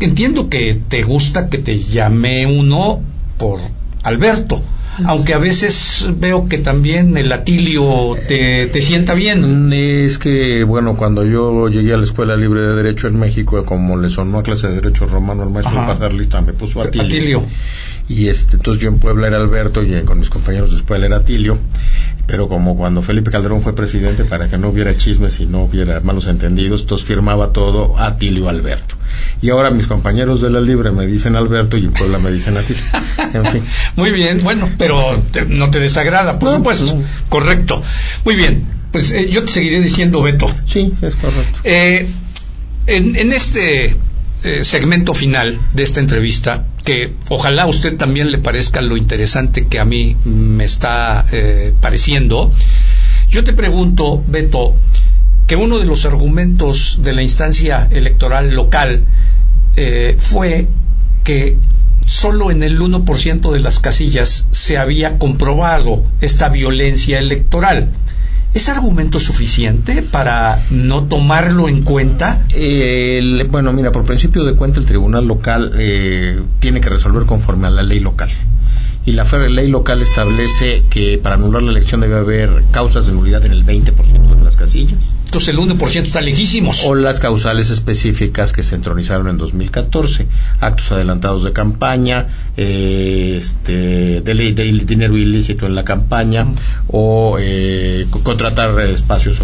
entiendo 0.00 0.50
que 0.50 0.78
te 0.86 1.02
gusta 1.02 1.48
que 1.48 1.56
te 1.56 1.78
llame 1.78 2.44
uno 2.46 3.00
por 3.38 3.60
Alberto, 4.02 4.60
aunque 5.06 5.32
a 5.32 5.38
veces 5.38 6.10
veo 6.14 6.46
que 6.46 6.58
también 6.58 7.16
el 7.16 7.32
Atilio 7.32 8.16
te, 8.28 8.66
te, 8.66 8.80
sienta 8.82 9.14
bien. 9.14 9.72
Es 9.72 10.18
que, 10.18 10.64
bueno, 10.64 10.94
cuando 10.94 11.24
yo 11.24 11.70
llegué 11.70 11.94
a 11.94 11.96
la 11.96 12.04
Escuela 12.04 12.36
Libre 12.36 12.60
de 12.60 12.74
Derecho 12.74 13.08
en 13.08 13.18
México, 13.18 13.64
como 13.64 13.96
le 13.96 14.10
sonó 14.10 14.40
a 14.40 14.42
clase 14.42 14.68
de 14.68 14.74
Derecho 14.74 15.06
Romano 15.06 15.44
al 15.44 15.50
maestro 15.50 15.74
pasar 15.86 16.12
lista, 16.12 16.42
me 16.42 16.52
puso 16.52 16.82
Atilio. 16.82 17.06
Atilio. 17.06 17.42
Y 18.08 18.28
este, 18.28 18.56
entonces 18.56 18.82
yo 18.82 18.88
en 18.88 18.98
Puebla 18.98 19.28
era 19.28 19.36
Alberto 19.36 19.82
y 19.82 20.02
con 20.02 20.18
mis 20.18 20.28
compañeros 20.28 20.70
de 20.70 20.76
escuela 20.78 21.06
era 21.06 21.16
Atilio. 21.16 21.58
Pero 22.26 22.48
como 22.48 22.76
cuando 22.76 23.02
Felipe 23.02 23.30
Calderón 23.30 23.62
fue 23.62 23.74
presidente, 23.74 24.24
para 24.24 24.48
que 24.48 24.56
no 24.56 24.68
hubiera 24.68 24.96
chismes 24.96 25.40
y 25.40 25.46
no 25.46 25.62
hubiera 25.62 26.00
malos 26.00 26.26
entendidos, 26.28 26.82
entonces 26.82 27.06
firmaba 27.06 27.52
todo 27.52 27.98
Atilio 27.98 28.48
Alberto. 28.48 28.94
Y 29.40 29.50
ahora 29.50 29.70
mis 29.70 29.86
compañeros 29.86 30.40
de 30.40 30.50
la 30.50 30.60
Libre 30.60 30.92
me 30.92 31.06
dicen 31.06 31.36
Alberto 31.36 31.76
y 31.76 31.84
en 31.84 31.92
Puebla 31.92 32.18
me 32.18 32.30
dicen 32.30 32.56
Atilio. 32.56 32.82
En 33.34 33.46
fin. 33.46 33.62
Muy 33.96 34.10
bien, 34.10 34.42
bueno, 34.44 34.68
pero 34.78 35.22
no 35.48 35.70
te 35.70 35.80
desagrada, 35.80 36.38
por 36.38 36.54
supuesto. 36.54 36.96
Correcto. 37.28 37.82
Muy 38.24 38.36
bien, 38.36 38.66
pues 38.92 39.10
eh, 39.10 39.28
yo 39.30 39.44
te 39.44 39.52
seguiré 39.52 39.80
diciendo 39.80 40.22
Beto. 40.22 40.50
Sí, 40.66 40.92
es 41.00 41.16
correcto. 41.16 41.60
Eh, 41.64 42.06
en, 42.86 43.16
en 43.16 43.32
este 43.32 43.96
eh, 44.44 44.64
segmento 44.64 45.14
final 45.14 45.58
de 45.72 45.82
esta 45.82 46.00
entrevista, 46.00 46.66
que 46.84 47.12
ojalá 47.28 47.62
a 47.62 47.66
usted 47.66 47.96
también 47.96 48.30
le 48.30 48.38
parezca 48.38 48.80
lo 48.80 48.96
interesante 48.96 49.66
que 49.66 49.78
a 49.78 49.84
mí 49.84 50.16
me 50.24 50.64
está 50.64 51.24
eh, 51.32 51.72
pareciendo. 51.80 52.50
Yo 53.28 53.44
te 53.44 53.52
pregunto, 53.52 54.22
Beto, 54.26 54.76
que 55.46 55.56
uno 55.56 55.78
de 55.78 55.86
los 55.86 56.04
argumentos 56.04 56.98
de 57.02 57.12
la 57.12 57.22
instancia 57.22 57.88
electoral 57.90 58.54
local 58.54 59.04
eh, 59.76 60.16
fue 60.18 60.68
que 61.24 61.56
solo 62.06 62.50
en 62.50 62.62
el 62.62 62.80
1% 62.80 63.52
de 63.52 63.60
las 63.60 63.78
casillas 63.78 64.48
se 64.50 64.76
había 64.76 65.18
comprobado 65.18 66.04
esta 66.20 66.48
violencia 66.48 67.18
electoral. 67.18 67.90
¿Es 68.54 68.68
argumento 68.68 69.18
suficiente 69.18 70.02
para 70.02 70.62
no 70.70 71.04
tomarlo 71.04 71.68
en 71.68 71.82
cuenta? 71.82 72.44
bueno, 73.50 73.72
mira, 73.72 73.92
por 73.92 74.04
principio 74.04 74.44
de 74.44 74.54
cuenta 74.54 74.78
el 74.78 74.86
tribunal 74.86 75.26
local 75.26 75.72
eh, 75.76 76.40
tiene 76.60 76.80
que 76.80 76.90
resolver 76.90 77.24
conforme 77.24 77.68
a 77.68 77.70
la 77.70 77.82
ley 77.82 78.00
local 78.00 78.28
y 79.04 79.12
la 79.12 79.24
ley 79.24 79.68
local 79.68 80.00
establece 80.00 80.84
que 80.88 81.18
para 81.18 81.34
anular 81.34 81.62
la 81.62 81.72
elección 81.72 82.00
debe 82.00 82.16
haber 82.16 82.62
causas 82.70 83.06
de 83.06 83.12
nulidad 83.12 83.44
en 83.44 83.52
el 83.52 83.66
20% 83.66 84.36
de 84.36 84.44
las 84.44 84.56
casillas. 84.56 85.16
Entonces 85.24 85.48
el 85.48 85.58
1% 85.58 86.02
está 86.02 86.20
lejísimos. 86.20 86.84
O 86.84 86.94
las 86.94 87.18
causales 87.18 87.70
específicas 87.70 88.52
que 88.52 88.62
se 88.62 88.76
entronizaron 88.76 89.28
en 89.28 89.38
2014, 89.38 90.28
actos 90.60 90.92
adelantados 90.92 91.42
de 91.42 91.52
campaña, 91.52 92.28
eh, 92.56 93.36
este, 93.38 94.20
de, 94.20 94.84
dinero 94.86 95.16
ilícito 95.16 95.66
en 95.66 95.74
la 95.74 95.84
campaña 95.84 96.46
o 96.86 97.38
eh, 97.40 98.06
contratar 98.22 98.80
espacios 98.82 99.40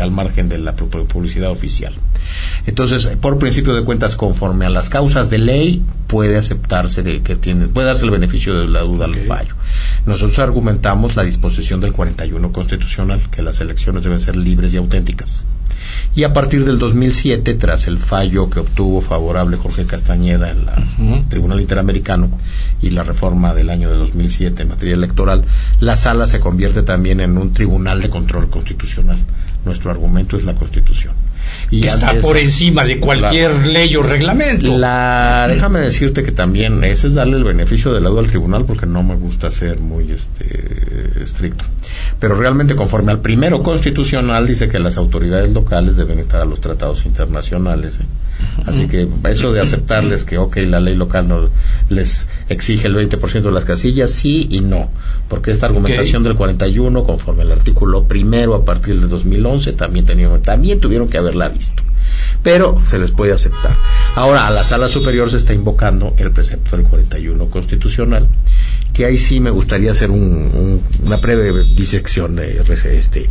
al 0.00 0.10
margen 0.10 0.48
de 0.48 0.58
la 0.58 0.74
publicidad 0.74 1.50
oficial. 1.50 1.94
Entonces, 2.66 3.06
por 3.20 3.38
principio 3.38 3.74
de 3.74 3.84
cuentas, 3.84 4.16
conforme 4.16 4.66
a 4.66 4.70
las 4.70 4.90
causas 4.90 5.30
de 5.30 5.38
ley, 5.38 5.82
puede 6.06 6.36
aceptarse 6.36 7.02
de 7.02 7.22
que 7.22 7.36
tiene, 7.36 7.68
puede 7.68 7.88
darse 7.88 8.04
el 8.04 8.10
beneficio 8.10 8.58
de 8.58 8.68
la 8.68 8.80
duda 8.80 9.06
al 9.06 9.14
fallo. 9.14 9.54
Nosotros 10.06 10.38
argumentamos 10.38 11.16
la 11.16 11.22
disposición 11.22 11.80
del 11.80 11.92
41 11.92 12.52
constitucional, 12.52 13.22
que 13.30 13.42
las 13.42 13.60
elecciones 13.60 14.04
deben 14.04 14.20
ser 14.20 14.36
libres 14.36 14.74
y 14.74 14.76
auténticas. 14.76 15.46
Y 16.14 16.24
a 16.24 16.32
partir 16.32 16.64
del 16.64 16.78
2007, 16.78 17.54
tras 17.54 17.86
el 17.86 17.98
fallo 17.98 18.50
que 18.50 18.60
obtuvo 18.60 19.00
favorable 19.00 19.56
Jorge 19.56 19.86
Castañeda 19.86 20.50
en 20.50 20.66
el 21.12 21.28
Tribunal 21.28 21.60
Interamericano 21.60 22.30
y 22.82 22.90
la 22.90 23.02
reforma 23.02 23.54
del 23.54 23.70
año 23.70 23.90
de 23.90 23.96
2007 23.96 24.62
en 24.62 24.68
materia 24.68 24.94
electoral, 24.94 25.44
la 25.78 25.96
sala 25.96 26.26
se 26.26 26.40
convierte 26.40 26.82
también 26.82 27.20
en 27.20 27.38
un 27.38 27.54
tribunal 27.54 28.02
de 28.02 28.10
control 28.10 28.48
constitucional 28.48 29.18
nuestro 29.64 29.90
argumento 29.90 30.36
es 30.36 30.44
la 30.44 30.54
Constitución. 30.54 31.14
Y 31.70 31.86
está 31.86 32.14
por 32.20 32.36
encima 32.36 32.84
de 32.84 32.98
cualquier 32.98 33.66
ley 33.66 33.94
o 33.96 34.02
reglamento. 34.02 34.76
La, 34.76 35.46
déjame 35.48 35.80
decirte 35.80 36.22
que 36.22 36.32
también 36.32 36.82
ese 36.84 37.08
es 37.08 37.14
darle 37.14 37.36
el 37.36 37.44
beneficio 37.44 37.92
del 37.92 38.04
lado 38.04 38.18
al 38.18 38.26
tribunal 38.26 38.64
porque 38.64 38.86
no 38.86 39.02
me 39.02 39.14
gusta 39.14 39.50
ser 39.50 39.78
muy 39.78 40.10
este, 40.10 41.22
estricto. 41.22 41.64
Pero 42.18 42.34
realmente 42.34 42.74
conforme 42.74 43.12
al 43.12 43.20
primero 43.20 43.62
constitucional 43.62 44.46
dice 44.46 44.68
que 44.68 44.78
las 44.78 44.96
autoridades 44.96 45.52
locales 45.52 45.96
deben 45.96 46.18
estar 46.18 46.40
a 46.40 46.44
los 46.44 46.60
tratados 46.60 47.06
internacionales. 47.06 47.98
¿eh? 48.00 48.04
Así 48.66 48.88
que 48.88 49.08
eso 49.28 49.52
de 49.52 49.60
aceptarles 49.60 50.24
que, 50.24 50.38
ok, 50.38 50.56
la 50.58 50.80
ley 50.80 50.94
local 50.94 51.28
no 51.28 51.48
les 51.88 52.28
exige 52.48 52.88
el 52.88 52.96
20% 52.96 53.42
de 53.42 53.50
las 53.52 53.64
casillas, 53.64 54.10
sí 54.10 54.48
y 54.50 54.60
no. 54.60 54.90
Porque 55.28 55.50
esta 55.50 55.66
argumentación 55.66 56.22
del 56.22 56.34
41, 56.34 57.04
conforme 57.04 57.42
al 57.42 57.52
artículo 57.52 58.04
primero 58.04 58.54
a 58.54 58.64
partir 58.64 59.00
de 59.00 59.06
2011, 59.06 59.72
también, 59.72 60.04
tenían, 60.04 60.42
también 60.42 60.80
tuvieron 60.80 61.08
que 61.08 61.18
haberla 61.30 61.48
visto. 61.48 61.82
Pero 62.42 62.82
se 62.86 62.98
les 62.98 63.12
puede 63.12 63.32
aceptar. 63.32 63.76
Ahora, 64.14 64.46
a 64.46 64.50
la 64.50 64.64
sala 64.64 64.88
superior 64.88 65.30
se 65.30 65.36
está 65.36 65.52
invocando 65.52 66.14
el 66.18 66.32
precepto 66.32 66.76
del 66.76 66.86
41 66.86 67.46
constitucional 67.50 68.28
que 68.92 69.04
ahí 69.04 69.18
sí 69.18 69.40
me 69.40 69.50
gustaría 69.50 69.92
hacer 69.92 70.10
una 70.10 71.16
breve 71.18 71.64
disección. 71.64 72.36
De, 72.36 72.62
este, 72.96 73.30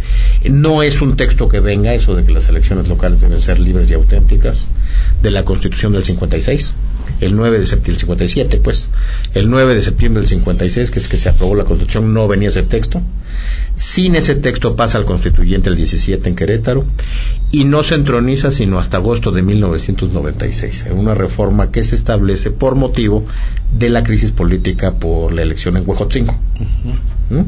no 0.49 0.83
es 0.83 1.01
un 1.01 1.17
texto 1.17 1.49
que 1.49 1.59
venga, 1.59 1.93
eso 1.93 2.15
de 2.15 2.23
que 2.23 2.31
las 2.31 2.49
elecciones 2.49 2.87
locales 2.87 3.21
deben 3.21 3.41
ser 3.41 3.59
libres 3.59 3.89
y 3.91 3.93
auténticas, 3.93 4.67
de 5.21 5.31
la 5.31 5.43
Constitución 5.43 5.93
del 5.93 6.03
56, 6.03 6.73
el 7.21 7.35
9 7.35 7.59
de 7.59 7.65
septiembre 7.65 7.91
del 7.91 7.99
57, 7.99 8.59
pues, 8.59 8.89
el 9.33 9.49
9 9.49 9.75
de 9.75 9.81
septiembre 9.81 10.21
del 10.21 10.29
56, 10.29 10.91
que 10.91 10.99
es 10.99 11.07
que 11.07 11.17
se 11.17 11.29
aprobó 11.29 11.55
la 11.55 11.65
Constitución, 11.65 12.13
no 12.13 12.27
venía 12.27 12.49
ese 12.49 12.63
texto. 12.63 13.01
Sin 13.75 14.15
ese 14.15 14.35
texto 14.35 14.75
pasa 14.75 14.97
al 14.97 15.05
constituyente 15.05 15.69
el 15.69 15.77
17 15.77 16.27
en 16.27 16.35
Querétaro 16.35 16.85
y 17.51 17.63
no 17.63 17.83
se 17.83 17.95
entroniza 17.95 18.51
sino 18.51 18.77
hasta 18.77 18.97
agosto 18.97 19.31
de 19.31 19.41
1996, 19.41 20.87
en 20.87 20.99
una 20.99 21.15
reforma 21.15 21.71
que 21.71 21.83
se 21.83 21.95
establece 21.95 22.51
por 22.51 22.75
motivo 22.75 23.25
de 23.71 23.89
la 23.89 24.03
crisis 24.03 24.31
política 24.31 24.95
por 24.95 25.33
la 25.33 25.43
elección 25.43 25.77
en 25.77 25.83
Huejotzingo. 25.85 26.37
¿Mm? 27.29 27.41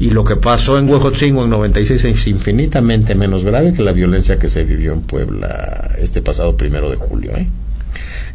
Y 0.00 0.10
lo 0.10 0.24
que 0.24 0.36
pasó 0.36 0.78
en 0.78 0.90
Huejotzingo 0.90 1.44
en 1.44 1.50
96 1.50 2.04
es 2.04 2.26
infinitamente 2.26 3.14
menos 3.14 3.44
grave 3.44 3.72
que 3.72 3.82
la 3.82 3.92
violencia 3.92 4.38
que 4.38 4.48
se 4.48 4.64
vivió 4.64 4.92
en 4.92 5.02
Puebla 5.02 5.90
este 5.98 6.20
pasado 6.20 6.56
primero 6.56 6.90
de 6.90 6.96
julio. 6.96 7.32
¿eh? 7.36 7.46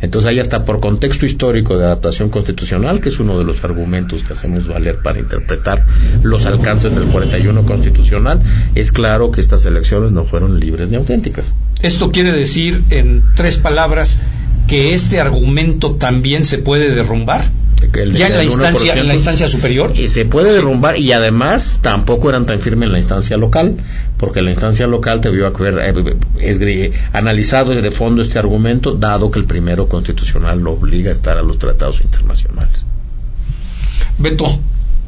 Entonces 0.01 0.29
ahí 0.29 0.39
está 0.39 0.65
por 0.65 0.79
contexto 0.79 1.25
histórico 1.25 1.77
de 1.77 1.85
adaptación 1.85 2.29
constitucional, 2.29 3.01
que 3.01 3.09
es 3.09 3.19
uno 3.19 3.37
de 3.37 3.45
los 3.45 3.63
argumentos 3.63 4.23
que 4.23 4.33
hacemos 4.33 4.67
valer 4.67 4.99
para 4.99 5.19
interpretar 5.19 5.85
los 6.23 6.45
alcances 6.45 6.95
del 6.95 7.05
41 7.05 7.63
constitucional, 7.63 8.41
es 8.75 8.91
claro 8.91 9.31
que 9.31 9.41
estas 9.41 9.65
elecciones 9.65 10.11
no 10.11 10.25
fueron 10.25 10.59
libres 10.59 10.89
ni 10.89 10.95
auténticas. 10.95 11.53
Esto 11.81 12.11
quiere 12.11 12.33
decir, 12.35 12.81
en 12.89 13.23
tres 13.35 13.57
palabras, 13.57 14.19
que 14.67 14.93
este 14.93 15.19
argumento 15.19 15.95
también 15.95 16.45
se 16.45 16.57
puede 16.57 16.89
derrumbar 16.93 17.51
ya 18.13 18.27
en 18.27 18.37
la, 18.37 18.43
instancia, 18.43 18.93
en 18.93 19.07
la 19.07 19.15
instancia 19.15 19.47
superior. 19.47 19.93
Y 19.95 20.07
se 20.07 20.25
puede 20.25 20.53
derrumbar 20.53 20.97
y 20.97 21.11
además 21.11 21.79
tampoco 21.81 22.29
eran 22.29 22.45
tan 22.45 22.59
firmes 22.59 22.87
en 22.87 22.93
la 22.93 22.97
instancia 22.99 23.37
local, 23.37 23.75
porque 24.17 24.41
la 24.41 24.51
instancia 24.51 24.87
local 24.87 25.21
vio 25.31 25.47
haber 25.47 25.79
eh, 26.39 26.91
analizado 27.13 27.71
de 27.81 27.91
fondo 27.91 28.21
este 28.21 28.39
argumento, 28.39 28.95
dado 28.95 29.31
que 29.31 29.39
el 29.39 29.45
primero 29.45 29.87
constitucional 29.89 30.59
lo 30.59 30.73
obliga 30.73 31.09
a 31.09 31.13
estar 31.13 31.37
a 31.37 31.43
los 31.43 31.57
tratados 31.57 32.01
internacionales. 32.01 32.85
Beto, 34.17 34.59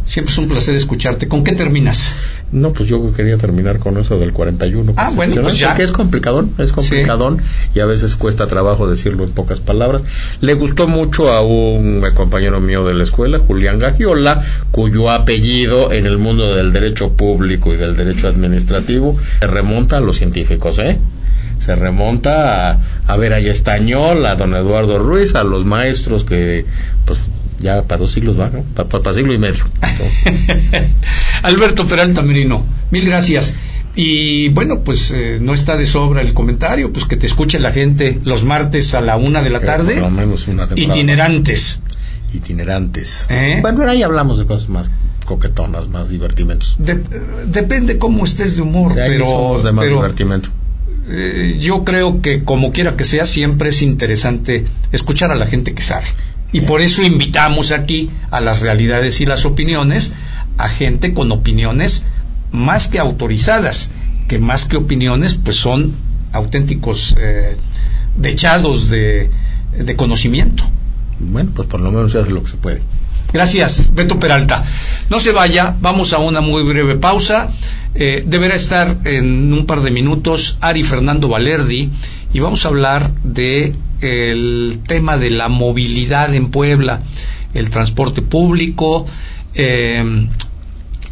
Siempre 0.08 0.32
es 0.32 0.38
un 0.38 0.47
placer 0.47 0.74
escucharte. 0.74 1.28
¿Con 1.28 1.43
qué 1.43 1.51
terminas? 1.51 2.16
No, 2.52 2.72
pues 2.72 2.88
yo 2.88 3.12
quería 3.12 3.38
terminar 3.38 3.80
con 3.80 3.98
eso 3.98 4.18
del 4.18 4.32
41. 4.32 4.93
Ah, 4.95 5.12
bueno, 5.14 5.41
pues 5.41 5.58
ya. 5.58 5.76
Que 5.76 5.84
es 5.84 5.91
complicadón, 5.91 6.54
es 6.58 6.72
complicadón 6.72 7.41
y 7.76 7.82
a 7.82 7.86
veces 7.86 8.16
cuesta 8.16 8.48
trabajo 8.48 8.89
decirlo 8.89 9.26
en 9.26 9.32
pocas 9.32 9.60
palabras. 9.60 10.04
Le 10.39 10.54
gustó 10.54 10.88
mucho 10.88 11.30
a 11.30 11.41
un 11.41 12.04
compañero 12.14 12.62
mío 12.62 12.86
de 12.86 12.93
la 12.93 13.04
escuela, 13.04 13.39
Julián 13.39 13.80
Gagiola, 13.80 14.41
cuyo 14.72 15.12
apellido 15.12 15.91
en 15.91 16.06
el 16.06 16.18
mundo 16.18 16.56
del 16.56 16.72
derecho 16.72 17.12
público 17.12 17.74
y 17.74 17.78
del 17.78 17.98
derecho 17.98 18.28
administrativo 18.28 19.18
se 19.39 19.48
remonta 19.48 19.98
a 19.98 20.00
los 20.00 20.18
científicos, 20.18 20.80
¿eh? 20.80 20.98
se 21.58 21.76
remonta 21.76 22.72
a, 22.72 22.80
a 23.08 23.18
ver 23.18 23.34
a 23.34 23.39
Estañol, 23.39 24.26
a 24.26 24.36
don 24.36 24.56
Eduardo 24.56 25.00
Ruiz, 25.00 25.36
a 25.36 25.43
los 25.43 25.66
maestros 25.66 26.24
que 26.24 26.66
pues 27.06 27.20
ya 27.60 27.84
para 27.84 27.99
dos 27.99 28.12
siglos 28.12 28.39
va, 28.39 28.49
para, 28.49 29.14
siglo 29.14 29.34
y 29.34 29.38
medio. 29.38 29.66
Alberto 31.43 31.88
Peralta 31.88 32.22
Merino, 32.22 32.64
mil 32.91 33.05
gracias. 33.05 33.53
Y 33.95 34.49
bueno, 34.49 34.82
pues 34.82 35.12
eh, 35.12 35.39
no 35.41 35.55
está 35.55 35.76
de 35.76 35.88
sobra 35.88 36.22
el 36.22 36.36
comentario, 36.36 36.93
pues 36.93 37.05
que 37.05 37.18
te 37.18 37.26
escuche 37.26 37.60
la 37.60 37.72
gente 37.72 38.20
los 38.24 38.43
martes 38.43 38.93
a 38.93 39.01
la 39.01 39.18
una 39.18 39.41
de 39.41 39.49
la 39.49 39.62
tarde. 39.62 39.99
menos 40.12 40.47
una 40.47 40.66
itinerantes. 40.76 41.80
Itinerantes. 42.32 43.26
¿Eh? 43.30 43.58
Bueno, 43.62 43.89
ahí 43.89 44.03
hablamos 44.03 44.38
de 44.38 44.45
cosas 44.45 44.70
más 44.70 44.91
coquetonas, 45.26 45.88
más 45.88 46.10
divertimentos. 46.10 46.78
depende 47.47 47.97
cómo 47.97 48.24
estés 48.24 48.55
de 48.55 48.62
humor, 48.62 48.93
pero, 48.95 49.62
de 49.64 49.72
más 49.72 49.88
divertimento. 49.88 50.49
Eh, 51.10 51.58
yo 51.60 51.84
creo 51.84 52.22
que 52.22 52.43
como 52.43 52.72
quiera 52.72 52.97
que 52.97 53.03
sea, 53.03 53.26
siempre 53.26 53.70
es 53.70 53.82
interesante 53.82 54.66
escuchar 54.91 55.32
a 55.32 55.36
la 55.36 55.47
gente 55.47 55.74
que 55.74 55.82
sabe. 55.82 56.05
Y 56.52 56.62
por 56.62 56.82
eso 56.82 57.04
invitamos 57.04 57.72
aquí 57.72 58.10
a 58.32 58.39
las 58.39 58.62
realidades 58.62 59.20
y 59.22 59.26
las 59.26 59.45
opiniones 59.45 60.14
a 60.58 60.70
gente 60.70 61.14
con 61.14 61.32
opiniones 61.32 62.04
más 62.52 62.88
que 62.88 63.00
autorizadas, 63.00 63.89
que 64.28 64.39
más 64.39 64.66
que 64.66 64.78
opiniones, 64.78 65.36
pues 65.36 65.58
son 65.58 65.93
auténticos 66.32 67.16
eh, 67.20 67.58
dechados 68.16 68.89
de, 68.89 69.30
de 69.78 69.95
conocimiento. 69.95 70.64
Bueno, 71.20 71.52
pues 71.56 71.68
por 71.68 71.80
lo 71.80 71.91
menos 71.91 72.12
se 72.12 72.20
hace 72.20 72.32
lo 72.32 72.43
que 72.43 72.52
se 72.52 72.58
puede. 72.58 72.82
Gracias, 73.34 73.93
Beto 73.93 74.20
Peralta. 74.20 74.64
No 75.10 75.20
se 75.20 75.32
vaya, 75.32 75.76
vamos 75.82 76.14
a 76.14 76.20
una 76.20 76.41
muy 76.41 76.64
breve 76.64 76.95
pausa. 76.95 77.50
Eh, 78.00 78.24
deberá 78.26 78.56
estar 78.56 78.98
en 79.06 79.52
un 79.52 79.66
par 79.66 79.82
de 79.82 79.89
minutos 79.89 80.58
Ari 80.62 80.84
Fernando 80.84 81.30
Valerdi 81.30 81.89
y 82.32 82.39
vamos 82.39 82.64
a 82.64 82.68
hablar 82.68 83.12
de 83.24 83.74
el 84.02 84.80
tema 84.86 85.18
de 85.18 85.32
la 85.32 85.48
movilidad 85.48 86.36
en 86.36 86.50
Puebla, 86.50 87.02
el 87.56 87.72
transporte 87.72 88.22
público, 88.22 89.08
eh, 89.56 90.28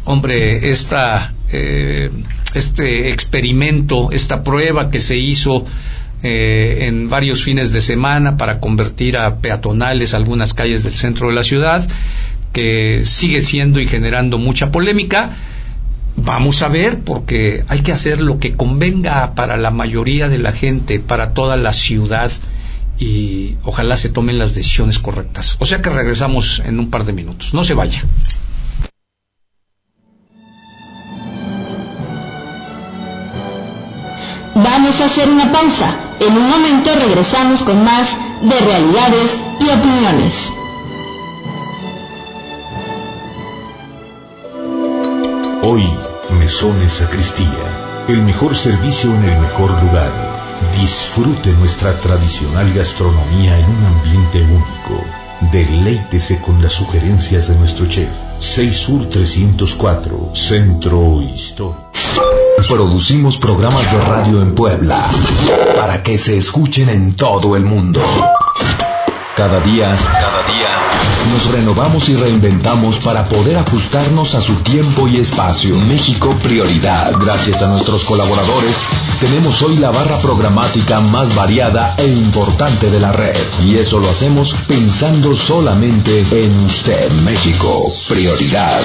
hombre, 0.04 0.70
esta, 0.70 1.34
eh, 1.50 2.10
este 2.54 3.10
experimento, 3.10 4.10
esta 4.12 4.44
prueba 4.44 4.88
que 4.88 5.00
se 5.00 5.16
hizo 5.16 5.64
eh, 6.22 6.86
en 6.86 7.08
varios 7.08 7.42
fines 7.42 7.72
de 7.72 7.80
semana 7.80 8.36
para 8.36 8.60
convertir 8.60 9.16
a 9.16 9.38
peatonales 9.40 10.14
algunas 10.14 10.54
calles 10.54 10.84
del 10.84 10.94
centro 10.94 11.28
de 11.28 11.34
la 11.34 11.42
ciudad, 11.42 11.86
que 12.52 13.02
sigue 13.04 13.40
siendo 13.40 13.80
y 13.80 13.86
generando 13.86 14.38
mucha 14.38 14.70
polémica. 14.70 15.30
Vamos 16.16 16.62
a 16.62 16.68
ver, 16.68 17.00
porque 17.00 17.64
hay 17.68 17.80
que 17.80 17.92
hacer 17.92 18.20
lo 18.20 18.38
que 18.38 18.54
convenga 18.54 19.34
para 19.34 19.56
la 19.56 19.70
mayoría 19.70 20.28
de 20.28 20.38
la 20.38 20.52
gente, 20.52 20.98
para 20.98 21.34
toda 21.34 21.56
la 21.56 21.72
ciudad 21.72 22.32
y 22.98 23.56
ojalá 23.62 23.96
se 23.96 24.08
tomen 24.08 24.38
las 24.38 24.54
decisiones 24.54 24.98
correctas. 24.98 25.56
O 25.60 25.66
sea 25.66 25.82
que 25.82 25.90
regresamos 25.90 26.62
en 26.64 26.78
un 26.78 26.90
par 26.90 27.04
de 27.04 27.12
minutos. 27.12 27.52
No 27.52 27.64
se 27.64 27.74
vaya. 27.74 28.02
Vamos 34.54 35.00
a 35.02 35.04
hacer 35.04 35.28
una 35.28 35.52
pausa. 35.52 35.94
En 36.18 36.32
un 36.32 36.48
momento 36.48 36.94
regresamos 36.94 37.62
con 37.62 37.84
más 37.84 38.16
de 38.40 38.58
realidades 38.58 39.38
y 39.60 39.68
opiniones. 39.68 40.50
Mesones 46.46 46.92
Sacristía, 46.92 48.04
el 48.06 48.22
mejor 48.22 48.54
servicio 48.54 49.12
en 49.12 49.24
el 49.24 49.40
mejor 49.40 49.68
lugar 49.82 50.12
Disfrute 50.80 51.52
nuestra 51.54 51.98
tradicional 51.98 52.72
gastronomía 52.72 53.58
en 53.58 53.64
un 53.68 53.84
ambiente 53.84 54.42
único. 54.42 55.04
Deleítese 55.50 56.40
con 56.40 56.62
las 56.62 56.72
sugerencias 56.74 57.48
de 57.48 57.56
nuestro 57.56 57.86
chef. 57.86 58.10
6 58.38 58.76
Sur 58.76 59.08
304, 59.10 60.30
Centro 60.34 61.20
Histórico. 61.20 61.90
Producimos 62.68 63.38
programas 63.38 63.90
de 63.90 64.00
radio 64.02 64.40
en 64.40 64.54
Puebla 64.54 65.04
para 65.74 66.04
que 66.04 66.16
se 66.16 66.38
escuchen 66.38 66.88
en 66.88 67.16
todo 67.16 67.56
el 67.56 67.64
mundo. 67.64 68.00
Cada 69.34 69.58
día, 69.58 69.96
cada 69.96 70.42
día 70.52 70.85
Nos 71.32 71.52
renovamos 71.52 72.08
y 72.08 72.16
reinventamos 72.16 72.98
para 72.98 73.24
poder 73.24 73.58
ajustarnos 73.58 74.34
a 74.34 74.40
su 74.40 74.54
tiempo 74.56 75.08
y 75.08 75.18
espacio. 75.18 75.76
México 75.76 76.30
Prioridad. 76.42 77.12
Gracias 77.18 77.62
a 77.62 77.68
nuestros 77.68 78.04
colaboradores, 78.04 78.84
tenemos 79.20 79.62
hoy 79.62 79.76
la 79.76 79.90
barra 79.90 80.18
programática 80.18 81.00
más 81.00 81.34
variada 81.34 81.94
e 81.98 82.06
importante 82.06 82.90
de 82.90 83.00
la 83.00 83.12
red. 83.12 83.36
Y 83.64 83.76
eso 83.76 83.98
lo 83.98 84.10
hacemos 84.10 84.54
pensando 84.68 85.34
solamente 85.34 86.20
en 86.30 86.64
usted. 86.64 87.10
México 87.24 87.82
Prioridad. 88.08 88.80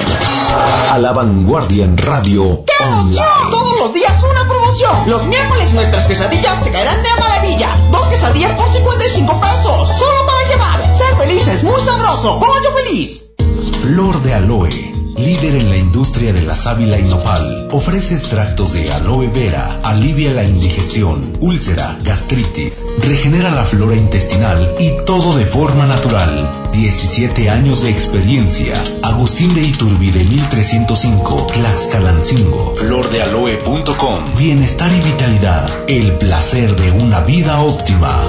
A 0.90 0.98
la 0.98 1.12
vanguardia 1.12 1.84
en 1.84 1.96
radio. 1.96 2.64
¡Qué 2.66 2.84
emoción! 2.84 3.26
Todos 3.50 3.78
los 3.78 3.94
días 3.94 4.22
una 4.30 4.46
promoción. 4.48 4.92
Los 5.06 5.24
miércoles 5.24 5.72
nuestras 5.72 6.06
quesadillas 6.06 6.58
se 6.62 6.70
caerán 6.70 7.02
de 7.02 7.08
maravilla. 7.18 7.76
Dos 7.90 8.06
quesadillas 8.08 8.52
por 8.52 8.68
55 8.68 9.40
pesos. 9.40 9.88
Solo 9.98 10.26
para 10.26 10.48
llevar. 10.48 10.96
Ser 10.96 11.16
felices, 11.16 11.62
muy 11.64 11.80
sabroso. 11.80 12.31
Pollo 12.40 12.72
feliz. 12.72 13.34
Flor 13.80 14.22
de 14.22 14.34
aloe 14.34 15.02
líder 15.22 15.56
en 15.56 15.70
la 15.70 15.76
industria 15.76 16.32
de 16.32 16.42
la 16.42 16.56
sábila 16.56 16.98
y 16.98 17.02
nopal, 17.02 17.68
ofrece 17.72 18.14
extractos 18.14 18.72
de 18.72 18.92
aloe 18.92 19.28
vera, 19.28 19.78
alivia 19.82 20.32
la 20.32 20.44
indigestión, 20.44 21.38
úlcera, 21.40 21.98
gastritis, 22.02 22.82
regenera 22.98 23.50
la 23.50 23.64
flora 23.64 23.94
intestinal 23.94 24.74
y 24.78 24.92
todo 25.04 25.36
de 25.36 25.46
forma 25.46 25.86
natural. 25.86 26.70
17 26.72 27.50
años 27.50 27.82
de 27.82 27.90
experiencia. 27.90 28.82
Agustín 29.02 29.54
de 29.54 29.62
Iturbide 29.62 30.24
1305, 30.24 31.48
Tlaxcalancingo, 31.52 32.74
flordealoe.com. 32.74 34.34
Bienestar 34.38 34.90
y 34.92 35.00
vitalidad, 35.00 35.70
el 35.88 36.16
placer 36.18 36.74
de 36.76 36.90
una 36.90 37.20
vida 37.20 37.60
óptima. 37.60 38.24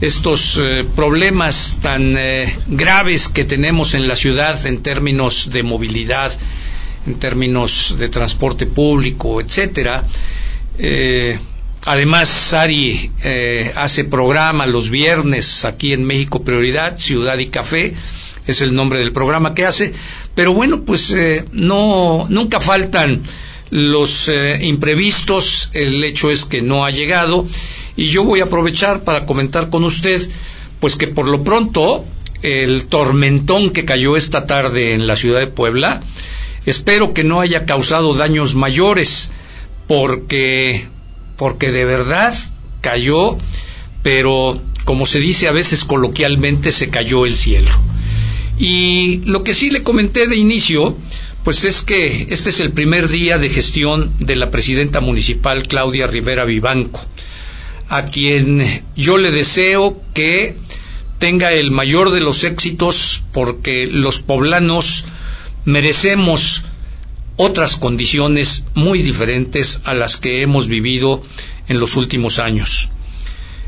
estos 0.00 0.60
eh, 0.62 0.84
problemas 0.94 1.78
tan 1.80 2.16
eh, 2.16 2.54
graves 2.66 3.28
que 3.28 3.44
tenemos 3.44 3.94
en 3.94 4.06
la 4.08 4.16
ciudad 4.16 4.66
en 4.66 4.82
términos 4.82 5.50
de 5.50 5.62
movilidad, 5.62 6.32
en 7.06 7.14
términos 7.14 7.96
de 7.98 8.08
transporte 8.08 8.66
público, 8.66 9.40
etcétera. 9.40 10.04
Eh, 10.78 11.38
además, 11.86 12.28
Sari 12.28 13.12
hace 13.76 14.04
programa 14.04 14.66
los 14.66 14.90
viernes 14.90 15.64
aquí 15.64 15.92
en 15.92 16.04
México 16.04 16.42
Prioridad, 16.42 16.98
Ciudad 16.98 17.38
y 17.38 17.46
Café, 17.46 17.94
es 18.46 18.60
el 18.60 18.74
nombre 18.74 18.98
del 18.98 19.12
programa 19.12 19.54
que 19.54 19.64
hace. 19.64 19.94
Pero 20.34 20.52
bueno, 20.52 20.82
pues 20.82 21.14
no 21.52 22.26
nunca 22.28 22.60
faltan 22.60 23.22
los 23.70 24.28
eh, 24.28 24.58
imprevistos, 24.62 25.70
el 25.72 26.02
hecho 26.04 26.30
es 26.30 26.44
que 26.44 26.62
no 26.62 26.84
ha 26.84 26.90
llegado 26.90 27.46
y 27.96 28.06
yo 28.06 28.24
voy 28.24 28.40
a 28.40 28.44
aprovechar 28.44 29.04
para 29.04 29.26
comentar 29.26 29.70
con 29.70 29.84
usted 29.84 30.20
pues 30.80 30.96
que 30.96 31.08
por 31.08 31.26
lo 31.26 31.42
pronto 31.42 32.04
el 32.42 32.86
tormentón 32.86 33.70
que 33.70 33.84
cayó 33.84 34.16
esta 34.16 34.46
tarde 34.46 34.92
en 34.92 35.06
la 35.06 35.16
ciudad 35.16 35.40
de 35.40 35.46
Puebla 35.46 36.02
espero 36.66 37.14
que 37.14 37.24
no 37.24 37.40
haya 37.40 37.64
causado 37.64 38.14
daños 38.14 38.54
mayores 38.54 39.30
porque 39.86 40.86
porque 41.36 41.72
de 41.72 41.84
verdad 41.84 42.34
cayó 42.80 43.38
pero 44.02 44.60
como 44.84 45.06
se 45.06 45.18
dice 45.18 45.48
a 45.48 45.52
veces 45.52 45.84
coloquialmente 45.84 46.70
se 46.70 46.90
cayó 46.90 47.26
el 47.26 47.34
cielo. 47.34 47.70
Y 48.58 49.22
lo 49.24 49.42
que 49.42 49.54
sí 49.54 49.70
le 49.70 49.82
comenté 49.82 50.28
de 50.28 50.36
inicio 50.36 50.96
pues 51.44 51.64
es 51.64 51.82
que 51.82 52.28
este 52.30 52.48
es 52.48 52.60
el 52.60 52.72
primer 52.72 53.08
día 53.08 53.38
de 53.38 53.50
gestión 53.50 54.10
de 54.18 54.34
la 54.34 54.50
presidenta 54.50 55.00
municipal 55.00 55.68
Claudia 55.68 56.06
Rivera 56.06 56.46
Vivanco, 56.46 57.04
a 57.88 58.06
quien 58.06 58.64
yo 58.96 59.18
le 59.18 59.30
deseo 59.30 60.02
que 60.14 60.56
tenga 61.18 61.52
el 61.52 61.70
mayor 61.70 62.10
de 62.10 62.20
los 62.20 62.44
éxitos 62.44 63.22
porque 63.32 63.86
los 63.86 64.20
poblanos 64.20 65.04
merecemos 65.66 66.64
otras 67.36 67.76
condiciones 67.76 68.64
muy 68.74 69.02
diferentes 69.02 69.82
a 69.84 69.92
las 69.92 70.16
que 70.16 70.40
hemos 70.40 70.66
vivido 70.66 71.22
en 71.68 71.78
los 71.78 71.96
últimos 71.96 72.38
años. 72.38 72.88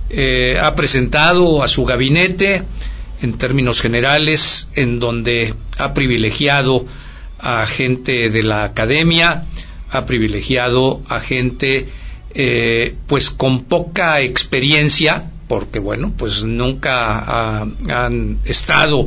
Eh, 0.09 0.59
ha 0.62 0.74
presentado 0.77 1.62
a 1.62 1.68
su 1.68 1.85
gabinete 1.85 2.62
en 3.20 3.37
términos 3.37 3.83
generales 3.83 4.68
en 4.74 4.99
donde 4.99 5.53
ha 5.79 5.95
privilegiado 5.95 6.87
a 7.39 7.66
gente 7.66 8.30
de 8.30 8.43
la 8.43 8.64
academia, 8.64 9.47
ha 9.91 10.05
privilegiado 10.07 11.03
a 11.09 11.20
gente 11.20 11.89
eh, 12.34 12.95
pues 13.07 13.30
con 13.30 13.64
poca 13.64 14.20
experiencia, 14.20 15.30
porque 15.49 15.78
bueno, 15.78 16.12
pues 16.16 16.43
nunca 16.43 17.61
han 17.61 18.39
estado 18.45 19.07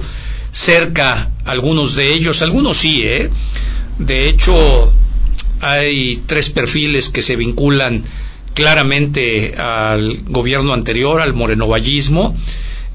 cerca 0.52 1.32
algunos 1.46 1.96
de 1.96 2.14
ellos, 2.14 2.42
algunos 2.42 2.78
sí, 2.78 3.02
¿eh? 3.04 3.30
De 4.00 4.30
hecho, 4.30 4.92
hay 5.62 6.24
tres 6.26 6.50
perfiles 6.50 7.10
que 7.10 7.22
se 7.22 7.36
vinculan 7.36 8.04
claramente 8.54 9.56
al 9.58 10.24
gobierno 10.26 10.74
anterior, 10.74 11.22
al 11.22 11.34
morenovallismo, 11.34 12.36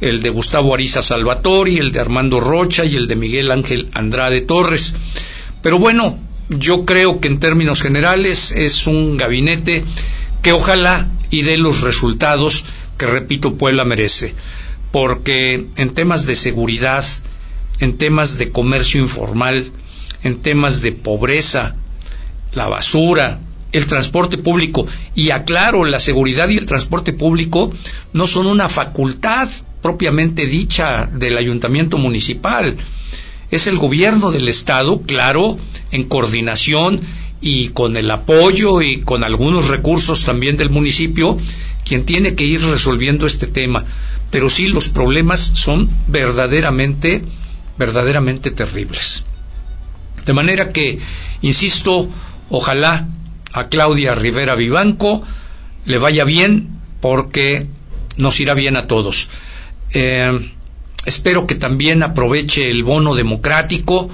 el 0.04 0.22
de 0.22 0.28
Gustavo 0.28 0.74
Ariza 0.74 1.00
Salvatori, 1.00 1.78
el 1.78 1.90
de 1.90 1.98
Armando 1.98 2.38
Rocha 2.38 2.84
y 2.84 2.94
el 2.94 3.08
de 3.08 3.16
Miguel 3.16 3.50
Ángel 3.50 3.88
Andrade 3.94 4.42
Torres. 4.42 4.94
Pero 5.62 5.78
bueno, 5.78 6.18
yo 6.50 6.84
creo 6.84 7.20
que 7.20 7.28
en 7.28 7.40
términos 7.40 7.80
generales 7.80 8.52
es 8.52 8.86
un 8.86 9.16
gabinete 9.16 9.82
que 10.42 10.52
ojalá 10.52 11.08
y 11.30 11.40
dé 11.40 11.56
los 11.56 11.80
resultados 11.80 12.66
que, 12.98 13.06
repito, 13.06 13.54
Puebla 13.54 13.86
merece. 13.86 14.34
Porque 14.92 15.68
en 15.76 15.94
temas 15.94 16.26
de 16.26 16.36
seguridad, 16.36 17.02
en 17.80 17.96
temas 17.96 18.36
de 18.36 18.50
comercio 18.50 19.00
informal, 19.00 19.72
en 20.22 20.42
temas 20.42 20.82
de 20.82 20.92
pobreza, 20.92 21.76
la 22.52 22.68
basura, 22.68 23.40
el 23.72 23.86
transporte 23.86 24.36
público. 24.36 24.86
Y 25.14 25.30
aclaro, 25.30 25.86
la 25.86 25.98
seguridad 25.98 26.50
y 26.50 26.58
el 26.58 26.66
transporte 26.66 27.14
público 27.14 27.72
no 28.12 28.26
son 28.26 28.46
una 28.46 28.68
facultad 28.68 29.48
propiamente 29.84 30.46
dicha 30.46 31.10
del 31.12 31.36
ayuntamiento 31.36 31.98
municipal. 31.98 32.74
Es 33.50 33.66
el 33.66 33.76
gobierno 33.76 34.30
del 34.30 34.48
Estado, 34.48 35.02
claro, 35.02 35.58
en 35.90 36.04
coordinación 36.04 37.02
y 37.42 37.68
con 37.68 37.98
el 37.98 38.10
apoyo 38.10 38.80
y 38.80 39.02
con 39.02 39.24
algunos 39.24 39.68
recursos 39.68 40.24
también 40.24 40.56
del 40.56 40.70
municipio, 40.70 41.36
quien 41.84 42.06
tiene 42.06 42.34
que 42.34 42.44
ir 42.44 42.62
resolviendo 42.62 43.26
este 43.26 43.46
tema. 43.46 43.84
Pero 44.30 44.48
sí, 44.48 44.68
los 44.68 44.88
problemas 44.88 45.40
son 45.52 45.90
verdaderamente 46.06 47.22
verdaderamente 47.76 48.52
terribles. 48.52 49.24
De 50.24 50.32
manera 50.32 50.70
que, 50.70 50.98
insisto, 51.42 52.08
ojalá 52.48 53.06
a 53.52 53.68
Claudia 53.68 54.14
Rivera 54.14 54.54
Vivanco 54.54 55.22
le 55.84 55.98
vaya 55.98 56.24
bien 56.24 56.70
porque 57.02 57.66
nos 58.16 58.40
irá 58.40 58.54
bien 58.54 58.78
a 58.78 58.86
todos. 58.86 59.28
Eh, 59.92 60.50
espero 61.06 61.46
que 61.46 61.54
también 61.54 62.02
aproveche 62.02 62.70
el 62.70 62.82
bono 62.82 63.14
democrático, 63.14 64.10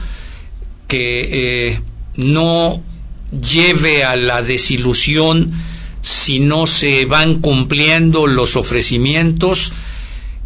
que 0.89 1.69
eh, 1.69 1.81
no 2.17 2.83
lleve 3.31 4.05
a 4.05 4.17
la 4.17 4.43
desilusión 4.43 5.53
si 6.01 6.41
no 6.41 6.67
se 6.67 7.05
van 7.05 7.41
cumpliendo 7.41 8.27
los 8.27 8.57
ofrecimientos 8.57 9.73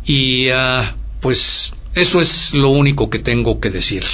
y 0.05 0.49
ah, 0.51 0.97
pues 1.21 1.73
eso 1.95 2.21
es 2.21 2.55
lo 2.55 2.71
único 2.71 3.09
que 3.09 3.19
tengo 3.19 3.61
que 3.61 3.71
decirle. 3.71 4.11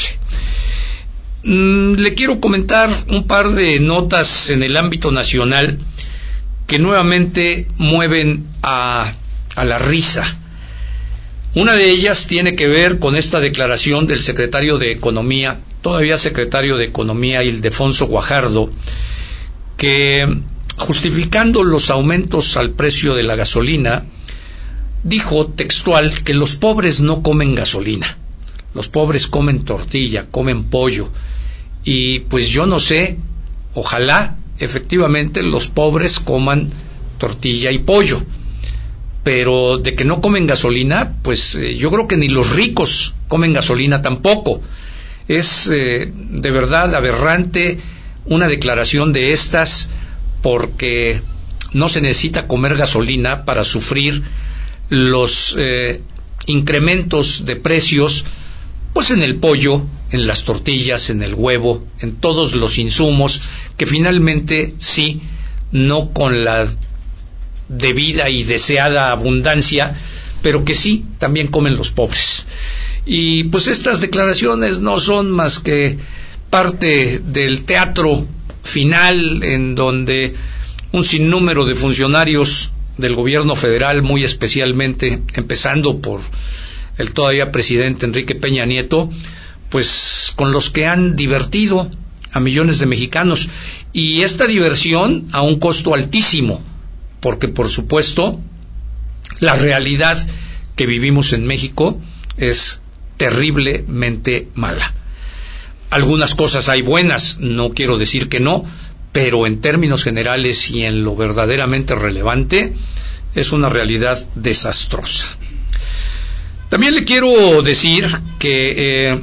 Mm, 1.43 1.95
le 1.95 2.15
quiero 2.15 2.41
comentar 2.41 2.91
un 3.09 3.27
par 3.27 3.49
de 3.49 3.81
notas 3.81 4.51
en 4.51 4.63
el 4.63 4.77
ámbito 4.77 5.11
nacional 5.11 5.79
que 6.67 6.79
nuevamente 6.79 7.67
mueven 7.79 8.47
a, 8.63 9.13
a 9.57 9.65
la 9.65 9.79
risa. 9.79 10.25
Una 11.55 11.75
de 11.75 11.91
ellas 11.91 12.29
tiene 12.29 12.55
que 12.55 12.69
ver 12.69 13.01
con 13.01 13.17
esta 13.17 13.41
declaración 13.41 14.07
del 14.07 14.23
secretario 14.23 14.79
de 14.79 14.93
Economía, 14.93 15.59
todavía 15.83 16.17
secretario 16.17 16.77
de 16.77 16.85
Economía, 16.85 17.43
Ildefonso 17.43 18.07
Guajardo, 18.07 18.71
que 19.77 20.29
justificando 20.77 21.65
los 21.65 21.91
aumentos 21.91 22.57
al 22.57 22.71
precio 22.71 23.15
de 23.15 23.25
la 23.25 23.35
gasolina, 23.35 24.05
dijo 25.03 25.49
textual 25.49 26.23
que 26.23 26.35
los 26.35 26.55
pobres 26.55 27.01
no 27.01 27.23
comen 27.23 27.57
gasolina, 27.57 28.17
los 28.73 28.89
pobres 28.89 29.27
comen 29.27 29.65
tortilla, 29.65 30.27
comen 30.31 30.65
pollo, 30.65 31.11
y 31.83 32.21
pues 32.21 32.49
yo 32.49 32.67
no 32.67 32.79
sé, 32.79 33.19
ojalá 33.75 34.37
efectivamente 34.61 35.43
los 35.43 35.67
pobres 35.67 36.21
coman 36.21 36.69
tortilla 37.19 37.73
y 37.73 37.79
pollo, 37.79 38.23
pero 39.23 39.79
de 39.79 39.95
que 39.95 40.05
no 40.05 40.21
comen 40.21 40.47
gasolina, 40.47 41.15
pues 41.23 41.55
eh, 41.55 41.77
yo 41.77 41.91
creo 41.91 42.09
que 42.09 42.17
ni 42.17 42.29
los 42.29 42.51
ricos 42.55 43.15
comen 43.29 43.53
gasolina 43.53 44.03
tampoco. 44.03 44.63
Es 45.29 45.69
eh, 45.69 46.11
de 46.15 46.51
verdad 46.51 46.95
aberrante 46.95 47.79
una 48.25 48.49
declaración 48.49 49.13
de 49.13 49.33
estas 49.33 49.89
porque 50.43 51.21
no 51.73 51.89
se 51.89 52.01
necesita 52.01 52.47
comer 52.47 52.77
gasolina 52.77 53.45
para 53.45 53.65
sufrir 53.65 54.23
los 54.89 55.55
eh, 55.59 56.03
incrementos 56.47 57.45
de 57.45 57.57
precios, 57.57 58.25
pues 58.93 59.11
en 59.11 59.23
el 59.23 59.37
pollo, 59.37 59.83
en 60.11 60.27
las 60.27 60.45
tortillas, 60.45 61.11
en 61.11 61.23
el 61.23 61.35
huevo, 61.35 61.85
en 62.01 62.17
todos 62.17 62.55
los 62.55 62.79
insumos, 62.79 63.43
que 63.77 63.87
finalmente 63.87 64.75
sí, 64.79 65.21
no 65.71 66.11
con 66.11 66.45
la 66.45 66.69
debida 67.71 68.29
y 68.29 68.43
deseada 68.43 69.13
abundancia, 69.13 69.95
pero 70.43 70.65
que 70.65 70.75
sí, 70.75 71.05
también 71.19 71.47
comen 71.47 71.77
los 71.77 71.93
pobres. 71.93 72.47
Y 73.07 73.45
pues 73.45 73.69
estas 73.69 74.01
declaraciones 74.01 74.81
no 74.81 74.99
son 74.99 75.31
más 75.31 75.59
que 75.59 75.97
parte 76.51 77.21
del 77.21 77.63
teatro 77.63 78.27
final 78.63 79.43
en 79.43 79.75
donde 79.75 80.35
un 80.93 81.05
sinnúmero 81.05 81.65
de 81.65 81.75
funcionarios 81.75 82.73
del 82.99 83.15
gobierno 83.15 83.55
federal, 83.55 84.03
muy 84.03 84.25
especialmente, 84.25 85.23
empezando 85.35 86.01
por 86.01 86.21
el 86.99 87.13
todavía 87.13 87.53
presidente 87.53 88.05
Enrique 88.05 88.35
Peña 88.35 88.67
Nieto, 88.67 89.11
pues 89.71 90.33
con 90.37 90.53
los 90.53 90.71
que 90.71 90.87
han 90.87 91.17
divertido 91.17 91.91
a 92.33 92.41
millones 92.41 92.79
de 92.81 92.87
mexicanos. 92.87 93.49
Y 93.93 94.23
esta 94.23 94.47
diversión 94.47 95.29
a 95.33 95.43
un 95.43 95.59
costo 95.59 95.95
altísimo, 95.95 96.63
porque 97.21 97.49
por 97.49 97.69
supuesto 97.69 98.41
la 99.41 99.55
realidad 99.55 100.19
que 100.77 100.87
vivimos 100.87 101.33
en 101.33 101.47
México 101.47 102.01
es 102.37 102.81
terriblemente 103.17 104.49
mala. 104.55 104.95
Algunas 105.91 106.35
cosas 106.35 106.69
hay 106.69 106.83
buenas, 106.83 107.39
no 107.39 107.75
quiero 107.75 107.99
decir 107.99 108.29
que 108.29 108.41
no, 108.41 108.65
pero 109.13 109.47
en 109.47 109.61
términos 109.61 110.05
generales 110.05 110.71
y 110.71 110.85
en 110.85 111.05
lo 111.05 111.17
verdaderamente 111.17 111.95
relevante, 111.95 112.75
es 113.35 113.53
una 113.53 113.69
realidad 113.69 114.27
desastrosa. 114.35 115.27
También 116.69 116.95
le 116.95 117.05
quiero 117.05 117.63
decir 117.63 118.09
que 118.39 119.11
eh, 119.11 119.21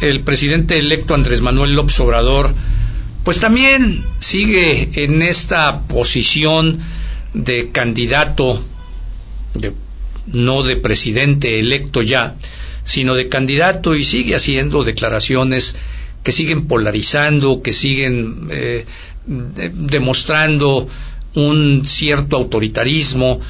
el 0.00 0.20
presidente 0.22 0.78
electo 0.78 1.14
Andrés 1.14 1.40
Manuel 1.40 1.74
López 1.74 1.98
Obrador, 2.00 2.54
pues 3.24 3.40
también 3.40 4.02
sigue 4.20 5.04
en 5.04 5.22
esta 5.22 5.80
posición 5.80 6.80
de 7.34 7.70
candidato, 7.70 8.62
no 10.26 10.62
de 10.62 10.76
presidente 10.76 11.58
electo 11.58 12.02
ya, 12.02 12.36
sino 12.84 13.14
de 13.14 13.28
candidato 13.28 13.94
y 13.94 14.04
sigue 14.04 14.34
haciendo 14.34 14.84
declaraciones 14.84 15.76
que 16.22 16.32
siguen 16.32 16.66
polarizando, 16.66 17.62
que 17.62 17.72
siguen 17.72 18.48
eh, 18.50 18.84
demostrando 19.26 20.88
un 21.34 21.84
cierto 21.84 22.36
autoritarismo 22.36 23.40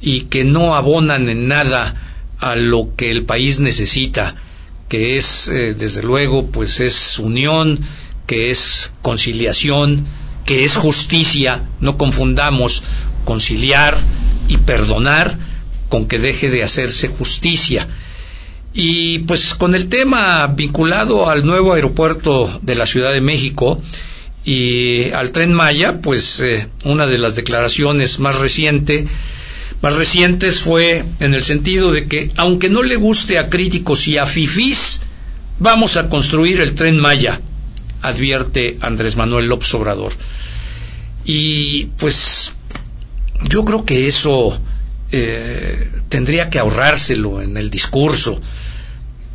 y 0.00 0.22
que 0.22 0.44
no 0.44 0.76
abonan 0.76 1.28
en 1.28 1.48
nada 1.48 1.94
a 2.38 2.54
lo 2.54 2.94
que 2.96 3.10
el 3.10 3.24
país 3.24 3.58
necesita, 3.60 4.34
que 4.88 5.16
es, 5.16 5.48
eh, 5.48 5.74
desde 5.74 6.02
luego, 6.02 6.46
pues 6.46 6.80
es 6.80 7.18
unión, 7.18 7.80
que 8.26 8.50
es 8.50 8.92
conciliación, 9.02 10.06
que 10.44 10.64
es 10.64 10.76
justicia, 10.76 11.68
no 11.80 11.98
confundamos 11.98 12.82
conciliar 13.28 13.94
y 14.48 14.56
perdonar 14.56 15.36
con 15.90 16.08
que 16.08 16.18
deje 16.18 16.48
de 16.48 16.64
hacerse 16.64 17.08
justicia. 17.08 17.86
Y 18.72 19.18
pues 19.20 19.52
con 19.52 19.74
el 19.74 19.90
tema 19.90 20.46
vinculado 20.46 21.28
al 21.28 21.44
nuevo 21.44 21.74
aeropuerto 21.74 22.58
de 22.62 22.74
la 22.74 22.86
Ciudad 22.86 23.12
de 23.12 23.20
México 23.20 23.82
y 24.46 25.10
al 25.10 25.30
tren 25.30 25.52
Maya, 25.52 26.00
pues 26.00 26.40
eh, 26.40 26.68
una 26.84 27.06
de 27.06 27.18
las 27.18 27.36
declaraciones 27.36 28.18
más 28.18 28.36
reciente, 28.36 29.06
más 29.82 29.92
recientes 29.92 30.62
fue 30.62 31.04
en 31.20 31.34
el 31.34 31.44
sentido 31.44 31.92
de 31.92 32.06
que 32.08 32.30
aunque 32.36 32.70
no 32.70 32.82
le 32.82 32.96
guste 32.96 33.36
a 33.36 33.50
críticos 33.50 34.08
y 34.08 34.16
a 34.16 34.24
fifís, 34.24 35.00
vamos 35.58 35.98
a 35.98 36.08
construir 36.08 36.62
el 36.62 36.74
tren 36.74 36.98
Maya, 36.98 37.42
advierte 38.00 38.78
Andrés 38.80 39.16
Manuel 39.16 39.48
López 39.48 39.74
Obrador. 39.74 40.14
Y 41.26 41.90
pues 41.98 42.52
yo 43.44 43.64
creo 43.64 43.84
que 43.84 44.06
eso 44.06 44.58
eh, 45.12 45.88
tendría 46.08 46.50
que 46.50 46.58
ahorrárselo 46.58 47.40
en 47.40 47.56
el 47.56 47.70
discurso 47.70 48.40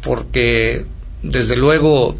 porque 0.01 0.85
desde 1.21 1.55
luego 1.55 2.15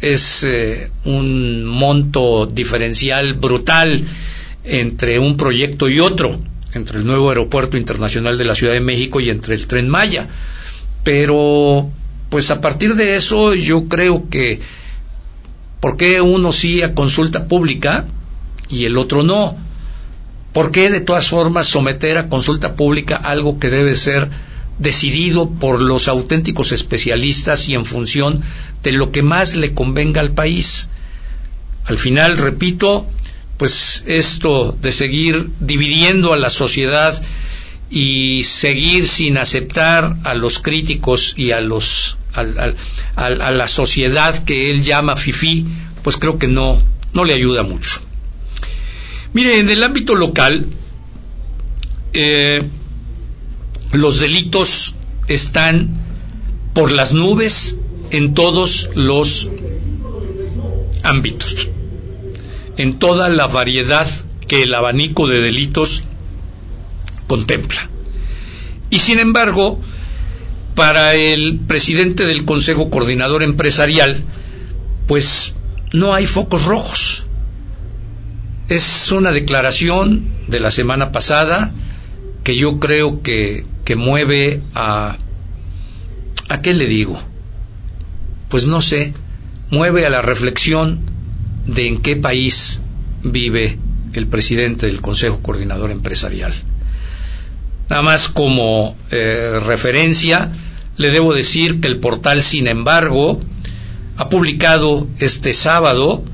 es 0.00 0.44
eh, 0.44 0.90
un 1.04 1.64
monto 1.64 2.46
diferencial 2.46 3.34
brutal 3.34 4.04
entre 4.64 5.18
un 5.18 5.36
proyecto 5.36 5.88
y 5.88 6.00
otro, 6.00 6.38
entre 6.74 6.98
el 6.98 7.06
nuevo 7.06 7.30
aeropuerto 7.30 7.76
internacional 7.76 8.36
de 8.38 8.44
la 8.44 8.54
Ciudad 8.54 8.74
de 8.74 8.80
México 8.80 9.20
y 9.20 9.30
entre 9.30 9.54
el 9.54 9.66
tren 9.66 9.88
Maya. 9.88 10.28
Pero, 11.04 11.90
pues 12.30 12.50
a 12.50 12.60
partir 12.60 12.94
de 12.94 13.16
eso 13.16 13.54
yo 13.54 13.88
creo 13.88 14.28
que, 14.28 14.60
¿por 15.80 15.96
qué 15.96 16.20
uno 16.20 16.52
sí 16.52 16.82
a 16.82 16.94
consulta 16.94 17.46
pública 17.46 18.06
y 18.68 18.84
el 18.84 18.96
otro 18.98 19.22
no? 19.22 19.56
¿Por 20.54 20.70
qué 20.70 20.88
de 20.88 21.02
todas 21.02 21.28
formas 21.28 21.66
someter 21.66 22.16
a 22.16 22.28
consulta 22.28 22.74
pública 22.74 23.16
algo 23.16 23.58
que 23.58 23.68
debe 23.68 23.94
ser 23.94 24.30
decidido 24.78 25.50
por 25.50 25.80
los 25.80 26.08
auténticos 26.08 26.72
especialistas 26.72 27.68
y 27.68 27.74
en 27.74 27.84
función 27.84 28.42
de 28.82 28.92
lo 28.92 29.12
que 29.12 29.22
más 29.22 29.56
le 29.56 29.72
convenga 29.72 30.20
al 30.20 30.32
país. 30.32 30.88
Al 31.84 31.98
final, 31.98 32.36
repito, 32.38 33.06
pues 33.56 34.02
esto 34.06 34.76
de 34.80 34.92
seguir 34.92 35.50
dividiendo 35.60 36.32
a 36.32 36.38
la 36.38 36.50
sociedad 36.50 37.20
y 37.90 38.42
seguir 38.44 39.06
sin 39.06 39.38
aceptar 39.38 40.16
a 40.24 40.34
los 40.34 40.58
críticos 40.58 41.34
y 41.36 41.52
a 41.52 41.60
los 41.60 42.16
a, 42.34 43.30
la 43.30 43.68
sociedad 43.68 44.42
que 44.44 44.72
él 44.72 44.82
llama 44.82 45.16
FIFI, 45.16 45.66
pues 46.02 46.16
creo 46.16 46.36
que 46.36 46.48
no, 46.48 46.82
no 47.12 47.24
le 47.24 47.34
ayuda 47.34 47.62
mucho. 47.62 48.00
Mire, 49.34 49.58
en 49.58 49.68
el 49.68 49.82
ámbito 49.82 50.14
local, 50.14 50.66
eh, 52.12 52.62
los 53.92 54.20
delitos 54.20 54.94
están 55.26 55.90
por 56.72 56.92
las 56.92 57.12
nubes 57.12 57.76
en 58.12 58.34
todos 58.34 58.90
los 58.94 59.50
ámbitos, 61.02 61.68
en 62.76 62.98
toda 62.98 63.28
la 63.28 63.48
variedad 63.48 64.08
que 64.46 64.62
el 64.62 64.72
abanico 64.72 65.26
de 65.26 65.40
delitos 65.40 66.04
contempla. 67.26 67.90
Y 68.90 69.00
sin 69.00 69.18
embargo, 69.18 69.80
para 70.76 71.14
el 71.14 71.58
presidente 71.66 72.24
del 72.24 72.44
Consejo 72.44 72.90
Coordinador 72.90 73.42
Empresarial, 73.42 74.22
pues 75.08 75.54
no 75.92 76.14
hay 76.14 76.26
focos 76.26 76.64
rojos. 76.64 77.23
Es 78.68 79.12
una 79.12 79.30
declaración 79.30 80.26
de 80.48 80.58
la 80.58 80.70
semana 80.70 81.12
pasada 81.12 81.72
que 82.44 82.56
yo 82.56 82.78
creo 82.78 83.22
que, 83.22 83.64
que 83.84 83.96
mueve 83.96 84.62
a... 84.74 85.18
¿A 86.48 86.62
qué 86.62 86.72
le 86.74 86.86
digo? 86.86 87.20
Pues 88.48 88.66
no 88.66 88.80
sé, 88.80 89.12
mueve 89.70 90.06
a 90.06 90.10
la 90.10 90.22
reflexión 90.22 91.00
de 91.66 91.88
en 91.88 92.00
qué 92.00 92.16
país 92.16 92.80
vive 93.22 93.78
el 94.12 94.28
presidente 94.28 94.86
del 94.86 95.00
Consejo 95.00 95.40
Coordinador 95.40 95.90
Empresarial. 95.90 96.52
Nada 97.88 98.02
más 98.02 98.28
como 98.28 98.96
eh, 99.10 99.60
referencia, 99.64 100.52
le 100.96 101.10
debo 101.10 101.34
decir 101.34 101.80
que 101.80 101.88
el 101.88 101.98
portal, 101.98 102.42
sin 102.42 102.66
embargo, 102.66 103.40
ha 104.16 104.28
publicado 104.28 105.06
este 105.18 105.52
sábado 105.52 106.24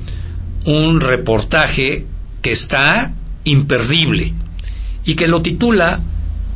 un 0.65 1.01
reportaje 1.01 2.05
que 2.41 2.51
está 2.51 3.13
imperdible 3.43 4.33
y 5.05 5.15
que 5.15 5.27
lo 5.27 5.41
titula 5.41 5.99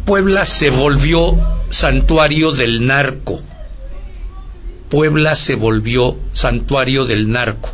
Puebla 0.06 0.46
se 0.46 0.70
volvió 0.70 1.36
santuario 1.70 2.52
del 2.52 2.86
narco. 2.86 3.42
Puebla 4.90 5.36
se 5.36 5.56
volvió 5.56 6.16
santuario 6.32 7.06
del 7.06 7.32
narco. 7.32 7.74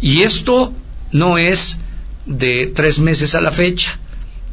Y 0.00 0.22
esto 0.22 0.72
no 1.12 1.38
es 1.38 1.78
de 2.24 2.66
tres 2.66 2.98
meses 3.00 3.34
a 3.34 3.40
la 3.40 3.52
fecha, 3.52 3.98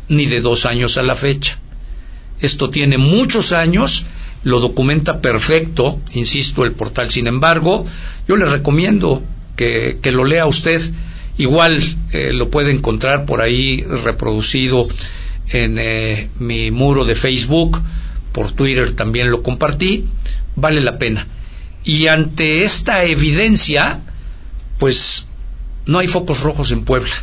ni 0.09 0.25
de 0.25 0.41
dos 0.41 0.65
años 0.65 0.97
a 0.97 1.03
la 1.03 1.15
fecha. 1.15 1.57
Esto 2.41 2.69
tiene 2.69 2.97
muchos 2.97 3.53
años, 3.53 4.05
lo 4.43 4.59
documenta 4.59 5.21
perfecto, 5.21 5.99
insisto, 6.13 6.65
el 6.65 6.73
portal. 6.73 7.09
Sin 7.11 7.27
embargo, 7.27 7.85
yo 8.27 8.35
le 8.35 8.45
recomiendo 8.45 9.23
que, 9.55 9.99
lo 10.03 10.25
lea 10.25 10.45
usted. 10.45 10.81
Igual 11.37 11.81
eh, 12.11 12.31
lo 12.33 12.49
puede 12.49 12.71
encontrar 12.71 13.25
por 13.25 13.41
ahí 13.41 13.83
reproducido 14.03 14.87
en 15.49 15.77
eh, 15.79 16.29
mi 16.39 16.71
muro 16.71 17.05
de 17.05 17.15
Facebook, 17.15 17.81
por 18.31 18.51
Twitter 18.51 18.93
también 18.93 19.31
lo 19.31 19.43
compartí, 19.43 20.05
vale 20.55 20.81
la 20.81 20.97
pena. 20.97 21.27
Y 21.83 22.07
ante 22.07 22.63
esta 22.63 23.03
evidencia, 23.03 24.01
pues 24.79 25.27
no 25.85 25.99
hay 25.99 26.07
focos 26.07 26.41
rojos 26.41 26.71
en 26.71 26.83
Puebla. 26.83 27.13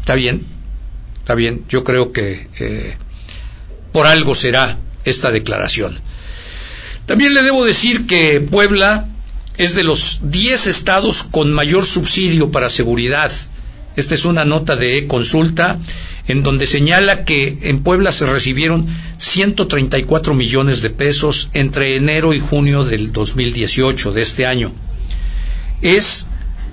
¿Está 0.00 0.14
bien? 0.14 0.46
Está 1.18 1.34
bien. 1.34 1.64
Yo 1.68 1.84
creo 1.84 2.12
que 2.12 2.48
eh, 2.58 2.96
por 3.92 4.06
algo 4.06 4.34
será 4.34 4.78
esta 5.04 5.30
declaración. 5.30 5.98
También 7.06 7.34
le 7.34 7.42
debo 7.42 7.64
decir 7.64 8.06
que 8.06 8.40
Puebla 8.40 9.06
es 9.58 9.74
de 9.74 9.84
los 9.84 10.20
10 10.22 10.66
estados 10.66 11.22
con 11.22 11.52
mayor 11.52 11.84
subsidio 11.84 12.50
para 12.50 12.68
seguridad. 12.68 13.32
Esta 13.96 14.14
es 14.14 14.24
una 14.24 14.44
nota 14.44 14.76
de 14.76 15.06
consulta 15.06 15.78
en 16.28 16.42
donde 16.42 16.66
señala 16.66 17.24
que 17.24 17.58
en 17.62 17.82
Puebla 17.82 18.12
se 18.12 18.26
recibieron 18.26 18.86
134 19.16 20.34
millones 20.34 20.82
de 20.82 20.90
pesos 20.90 21.48
entre 21.54 21.96
enero 21.96 22.34
y 22.34 22.40
junio 22.40 22.84
del 22.84 23.12
2018 23.12 24.12
de 24.12 24.22
este 24.22 24.44
año. 24.44 24.72
Es 25.80 26.26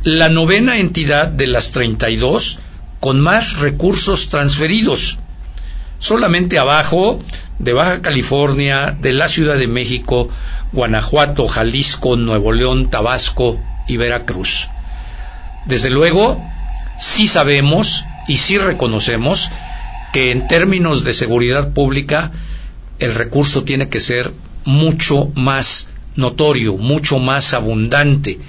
la 0.03 0.27
novena 0.27 0.79
entidad 0.79 1.27
de 1.27 1.47
las 1.47 1.71
32 1.71 2.59
con 2.99 3.21
más 3.21 3.57
recursos 3.57 4.27
transferidos 4.29 5.19
solamente 6.03 6.59
abajo 6.59 7.23
de 7.59 7.71
Baja 7.71 8.01
California, 8.01 8.91
de 8.99 9.13
la 9.13 9.29
Ciudad 9.29 9.57
de 9.57 9.69
México, 9.69 10.27
Guanajuato, 10.73 11.47
Jalisco, 11.47 12.17
Nuevo 12.17 12.51
León, 12.51 12.89
Tabasco 12.89 13.61
y 13.87 13.97
Veracruz. 13.97 14.69
Desde 15.65 15.89
luego, 15.89 16.43
sí 16.99 17.27
sabemos 17.27 18.05
y 18.27 18.37
sí 18.37 18.57
reconocemos 18.57 19.51
que 20.11 20.31
en 20.31 20.47
términos 20.47 21.03
de 21.03 21.13
seguridad 21.13 21.73
pública 21.73 22.31
el 22.99 23.13
recurso 23.13 23.63
tiene 23.63 23.89
que 23.89 23.99
ser 23.99 24.31
mucho 24.65 25.31
más 25.35 25.89
notorio, 26.15 26.75
mucho 26.75 27.19
más 27.19 27.53
abundante, 27.53 28.39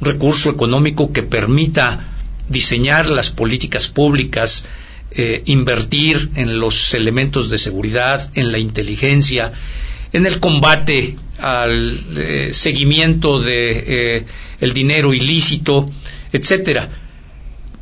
un 0.00 0.06
recurso 0.06 0.50
económico 0.50 1.12
que 1.12 1.22
permita 1.22 2.00
diseñar 2.48 3.08
las 3.08 3.30
políticas 3.30 3.88
públicas, 3.88 4.64
eh, 5.12 5.42
invertir 5.46 6.30
en 6.36 6.58
los 6.58 6.94
elementos 6.94 7.50
de 7.50 7.58
seguridad, 7.58 8.30
en 8.34 8.52
la 8.52 8.58
inteligencia, 8.58 9.52
en 10.12 10.26
el 10.26 10.40
combate 10.40 11.16
al 11.38 11.98
eh, 12.16 12.50
seguimiento 12.52 13.40
de 13.40 14.16
eh, 14.16 14.26
el 14.60 14.72
dinero 14.72 15.14
ilícito, 15.14 15.90
etcétera. 16.32 16.88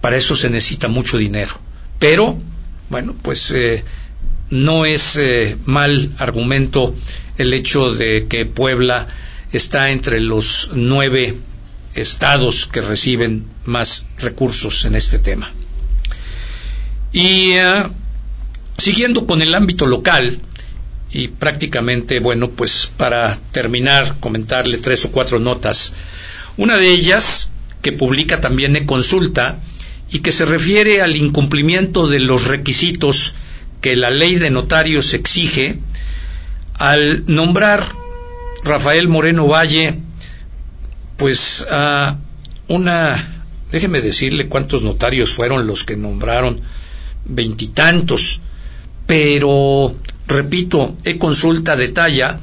Para 0.00 0.16
eso 0.16 0.34
se 0.34 0.48
necesita 0.48 0.88
mucho 0.88 1.18
dinero. 1.18 1.58
Pero, 1.98 2.38
bueno, 2.88 3.14
pues 3.20 3.54
no 4.48 4.86
es 4.86 5.20
mal 5.66 6.10
argumento 6.18 6.96
el 7.36 7.52
hecho 7.52 7.92
de 7.92 8.26
que 8.26 8.46
Puebla 8.46 9.06
está 9.52 9.90
entre 9.90 10.20
los 10.20 10.70
nueve 10.74 11.34
estados 11.94 12.66
que 12.66 12.80
reciben 12.80 13.46
más 13.64 14.06
recursos 14.18 14.84
en 14.84 14.94
este 14.94 15.18
tema. 15.18 15.52
Y 17.12 17.52
eh, 17.52 17.84
siguiendo 18.76 19.26
con 19.26 19.42
el 19.42 19.54
ámbito 19.54 19.86
local, 19.86 20.40
y 21.12 21.28
prácticamente, 21.28 22.20
bueno, 22.20 22.50
pues 22.50 22.90
para 22.96 23.36
terminar, 23.52 24.16
comentarle 24.20 24.78
tres 24.78 25.04
o 25.04 25.12
cuatro 25.12 25.38
notas. 25.38 25.92
Una 26.56 26.76
de 26.76 26.92
ellas, 26.92 27.50
que 27.82 27.92
publica 27.92 28.40
también 28.40 28.76
en 28.76 28.86
consulta, 28.86 29.60
y 30.10 30.20
que 30.20 30.32
se 30.32 30.44
refiere 30.44 31.02
al 31.02 31.16
incumplimiento 31.16 32.08
de 32.08 32.20
los 32.20 32.46
requisitos 32.46 33.34
que 33.80 33.96
la 33.96 34.10
ley 34.10 34.36
de 34.36 34.50
notarios 34.50 35.14
exige 35.14 35.78
al 36.74 37.24
nombrar 37.26 37.84
Rafael 38.64 39.08
Moreno 39.08 39.46
Valle, 39.46 39.98
pues 41.16 41.66
a 41.70 42.18
una, 42.68 43.44
déjeme 43.70 44.00
decirle 44.00 44.48
cuántos 44.48 44.82
notarios 44.82 45.32
fueron 45.32 45.66
los 45.66 45.84
que 45.84 45.96
nombraron 45.96 46.60
veintitantos, 47.24 48.40
pero, 49.06 49.94
repito, 50.30 50.96
e 51.04 51.18
consulta 51.18 51.76
detalla 51.76 52.40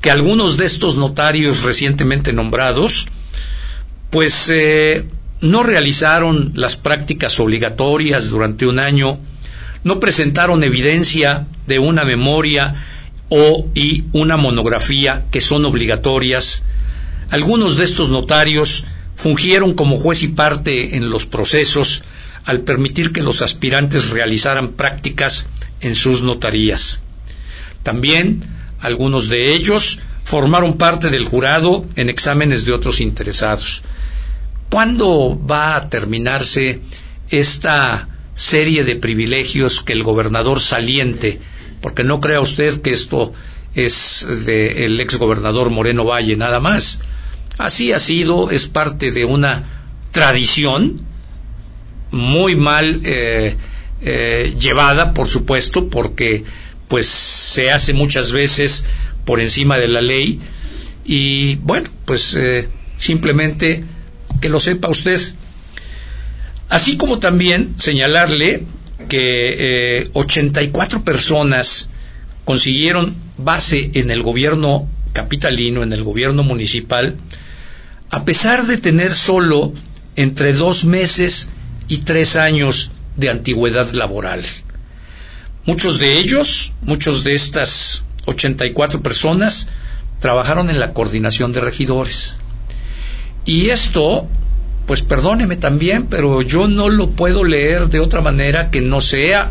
que 0.00 0.10
algunos 0.10 0.56
de 0.56 0.66
estos 0.66 0.96
notarios 0.96 1.62
recientemente 1.62 2.32
nombrados, 2.32 3.06
pues 4.10 4.48
eh, 4.48 5.06
no 5.40 5.62
realizaron 5.62 6.52
las 6.54 6.76
prácticas 6.76 7.38
obligatorias 7.40 8.30
durante 8.30 8.66
un 8.66 8.78
año, 8.78 9.18
no 9.84 10.00
presentaron 10.00 10.64
evidencia 10.64 11.46
de 11.66 11.78
una 11.78 12.04
memoria 12.04 12.74
o 13.28 13.66
y 13.74 14.04
una 14.12 14.36
monografía 14.36 15.26
que 15.30 15.40
son 15.40 15.64
obligatorias. 15.64 16.62
Algunos 17.30 17.76
de 17.76 17.84
estos 17.84 18.08
notarios 18.08 18.84
fungieron 19.14 19.74
como 19.74 19.96
juez 19.96 20.22
y 20.22 20.28
parte 20.28 20.96
en 20.96 21.10
los 21.10 21.26
procesos 21.26 22.04
al 22.44 22.60
permitir 22.60 23.12
que 23.12 23.22
los 23.22 23.42
aspirantes 23.42 24.10
realizaran 24.10 24.72
prácticas 24.72 25.48
en 25.80 25.96
sus 25.96 26.22
notarías. 26.22 27.02
También 27.86 28.42
algunos 28.80 29.28
de 29.28 29.54
ellos 29.54 30.00
formaron 30.24 30.76
parte 30.76 31.08
del 31.08 31.24
jurado 31.24 31.86
en 31.94 32.08
exámenes 32.08 32.64
de 32.64 32.72
otros 32.72 33.00
interesados. 33.00 33.84
¿Cuándo 34.70 35.40
va 35.48 35.76
a 35.76 35.88
terminarse 35.88 36.80
esta 37.30 38.08
serie 38.34 38.82
de 38.82 38.96
privilegios 38.96 39.84
que 39.84 39.92
el 39.92 40.02
gobernador 40.02 40.58
saliente, 40.58 41.38
porque 41.80 42.02
no 42.02 42.20
crea 42.20 42.40
usted 42.40 42.82
que 42.82 42.90
esto 42.90 43.32
es 43.76 44.26
del 44.44 44.98
ex 44.98 45.14
gobernador 45.14 45.70
Moreno 45.70 46.04
Valle 46.04 46.36
nada 46.36 46.58
más, 46.58 46.98
así 47.56 47.92
ha 47.92 48.00
sido, 48.00 48.50
es 48.50 48.66
parte 48.66 49.12
de 49.12 49.24
una 49.24 49.62
tradición 50.10 51.02
muy 52.10 52.56
mal 52.56 53.00
eh, 53.04 53.56
eh, 54.00 54.56
llevada, 54.58 55.14
por 55.14 55.28
supuesto, 55.28 55.86
porque 55.86 56.42
pues 56.88 57.06
se 57.06 57.70
hace 57.70 57.92
muchas 57.92 58.32
veces 58.32 58.84
por 59.24 59.40
encima 59.40 59.78
de 59.78 59.88
la 59.88 60.00
ley 60.00 60.38
y 61.04 61.56
bueno, 61.56 61.88
pues 62.04 62.34
eh, 62.34 62.68
simplemente 62.96 63.84
que 64.40 64.48
lo 64.48 64.60
sepa 64.60 64.88
usted. 64.88 65.20
Así 66.68 66.96
como 66.96 67.18
también 67.18 67.74
señalarle 67.76 68.64
que 69.08 70.10
84 70.14 71.04
personas 71.04 71.90
consiguieron 72.44 73.14
base 73.38 73.90
en 73.94 74.10
el 74.10 74.22
gobierno 74.22 74.88
capitalino, 75.12 75.82
en 75.82 75.92
el 75.92 76.04
gobierno 76.04 76.42
municipal, 76.42 77.16
a 78.10 78.24
pesar 78.24 78.66
de 78.66 78.78
tener 78.78 79.12
solo 79.12 79.72
entre 80.14 80.52
dos 80.52 80.84
meses 80.84 81.48
y 81.88 81.98
tres 81.98 82.36
años 82.36 82.90
de 83.16 83.30
antigüedad 83.30 83.90
laboral. 83.92 84.44
Muchos 85.66 85.98
de 85.98 86.18
ellos, 86.18 86.72
muchos 86.82 87.24
de 87.24 87.34
estas 87.34 88.04
84 88.26 89.02
personas, 89.02 89.66
trabajaron 90.20 90.70
en 90.70 90.78
la 90.78 90.92
coordinación 90.92 91.52
de 91.52 91.60
regidores. 91.60 92.38
Y 93.44 93.70
esto, 93.70 94.28
pues 94.86 95.02
perdóneme 95.02 95.56
también, 95.56 96.06
pero 96.06 96.40
yo 96.42 96.68
no 96.68 96.88
lo 96.88 97.10
puedo 97.10 97.42
leer 97.42 97.88
de 97.88 97.98
otra 97.98 98.20
manera 98.20 98.70
que 98.70 98.80
no 98.80 99.00
sea 99.00 99.50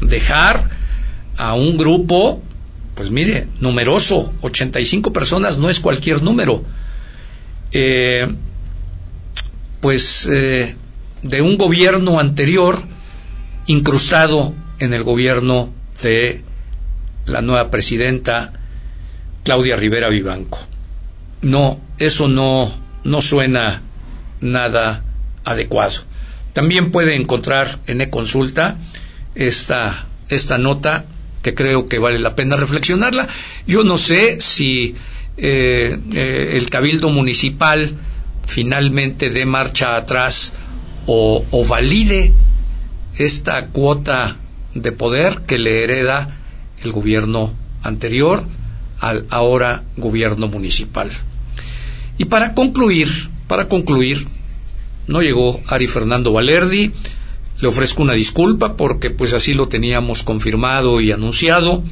dejar 0.00 0.70
a 1.36 1.54
un 1.54 1.76
grupo, 1.76 2.42
pues 2.96 3.12
mire, 3.12 3.46
numeroso, 3.60 4.32
85 4.40 5.12
personas 5.12 5.56
no 5.56 5.70
es 5.70 5.78
cualquier 5.78 6.20
número, 6.20 6.64
eh, 7.70 8.26
pues 9.80 10.28
eh, 10.32 10.74
de 11.22 11.42
un 11.42 11.56
gobierno 11.58 12.18
anterior 12.18 12.82
incrustado 13.66 14.52
en 14.78 14.92
el 14.94 15.02
gobierno 15.02 15.72
de 16.02 16.42
la 17.26 17.40
nueva 17.40 17.70
presidenta 17.70 18.52
Claudia 19.44 19.76
Rivera 19.76 20.08
Vivanco. 20.08 20.58
No, 21.42 21.80
eso 21.98 22.28
no, 22.28 22.72
no 23.04 23.20
suena 23.20 23.82
nada 24.40 25.04
adecuado. 25.44 26.02
También 26.52 26.90
puede 26.90 27.16
encontrar 27.16 27.80
en 27.86 28.00
e-consulta 28.00 28.76
esta, 29.34 30.06
esta 30.28 30.58
nota 30.58 31.04
que 31.42 31.54
creo 31.54 31.88
que 31.88 31.98
vale 31.98 32.18
la 32.18 32.34
pena 32.34 32.56
reflexionarla. 32.56 33.28
Yo 33.66 33.84
no 33.84 33.98
sé 33.98 34.40
si 34.40 34.94
eh, 35.36 35.98
eh, 36.14 36.52
el 36.54 36.70
Cabildo 36.70 37.10
Municipal 37.10 37.94
finalmente 38.46 39.30
dé 39.30 39.44
marcha 39.44 39.96
atrás 39.96 40.52
o, 41.06 41.44
o 41.50 41.64
valide 41.66 42.32
esta 43.18 43.66
cuota 43.66 44.38
de 44.74 44.92
poder 44.92 45.42
que 45.46 45.58
le 45.58 45.84
hereda 45.84 46.36
el 46.82 46.92
gobierno 46.92 47.54
anterior 47.82 48.44
al 49.00 49.26
ahora 49.30 49.82
gobierno 49.96 50.48
municipal. 50.48 51.10
Y 52.18 52.26
para 52.26 52.54
concluir, 52.54 53.08
para 53.48 53.68
concluir, 53.68 54.26
no 55.06 55.20
llegó 55.20 55.60
Ari 55.66 55.86
Fernando 55.86 56.32
Valerdi, 56.32 56.92
le 57.60 57.68
ofrezco 57.68 58.02
una 58.02 58.14
disculpa 58.14 58.76
porque 58.76 59.10
pues 59.10 59.32
así 59.32 59.54
lo 59.54 59.68
teníamos 59.68 60.22
confirmado 60.22 61.00
y 61.00 61.12
anunciado, 61.12 61.82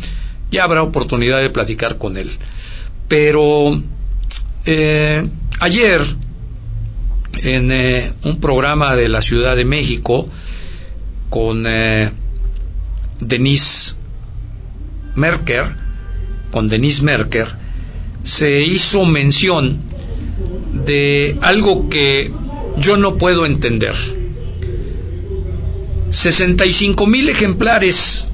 ya 0.51 0.64
habrá 0.64 0.83
oportunidad 0.83 1.41
de 1.41 1.51
platicar 1.51 1.99
con 1.99 2.16
él. 2.16 2.30
Pero 3.09 3.80
eh, 4.64 5.26
ayer 5.61 6.03
en 7.43 7.72
eh, 7.72 8.12
un 8.24 8.39
programa 8.41 8.95
de 8.95 9.09
la 9.09 9.22
Ciudad 9.22 9.57
de 9.57 9.64
México 9.64 10.28
con 11.30 11.64
eh, 11.66 12.11
Denise 13.29 13.97
Merker, 15.14 15.75
con 16.51 16.68
Denise 16.68 17.03
Merker, 17.03 17.49
se 18.23 18.62
hizo 18.62 19.05
mención 19.05 19.79
de 20.85 21.39
algo 21.43 21.89
que 21.89 22.33
yo 22.79 22.97
no 22.97 23.16
puedo 23.16 23.47
entender. 23.47 23.95
65 26.11 27.07
mil 27.07 27.29
ejemplares 27.29 28.29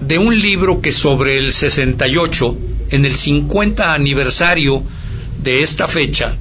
de 0.00 0.18
un 0.18 0.38
libro 0.38 0.80
que 0.80 0.92
sobre 0.92 1.38
el 1.38 1.52
68, 1.52 2.56
en 2.90 3.04
el 3.04 3.14
50 3.14 3.94
aniversario 3.94 4.82
de 5.42 5.62
esta 5.62 5.88
fecha, 5.88 6.36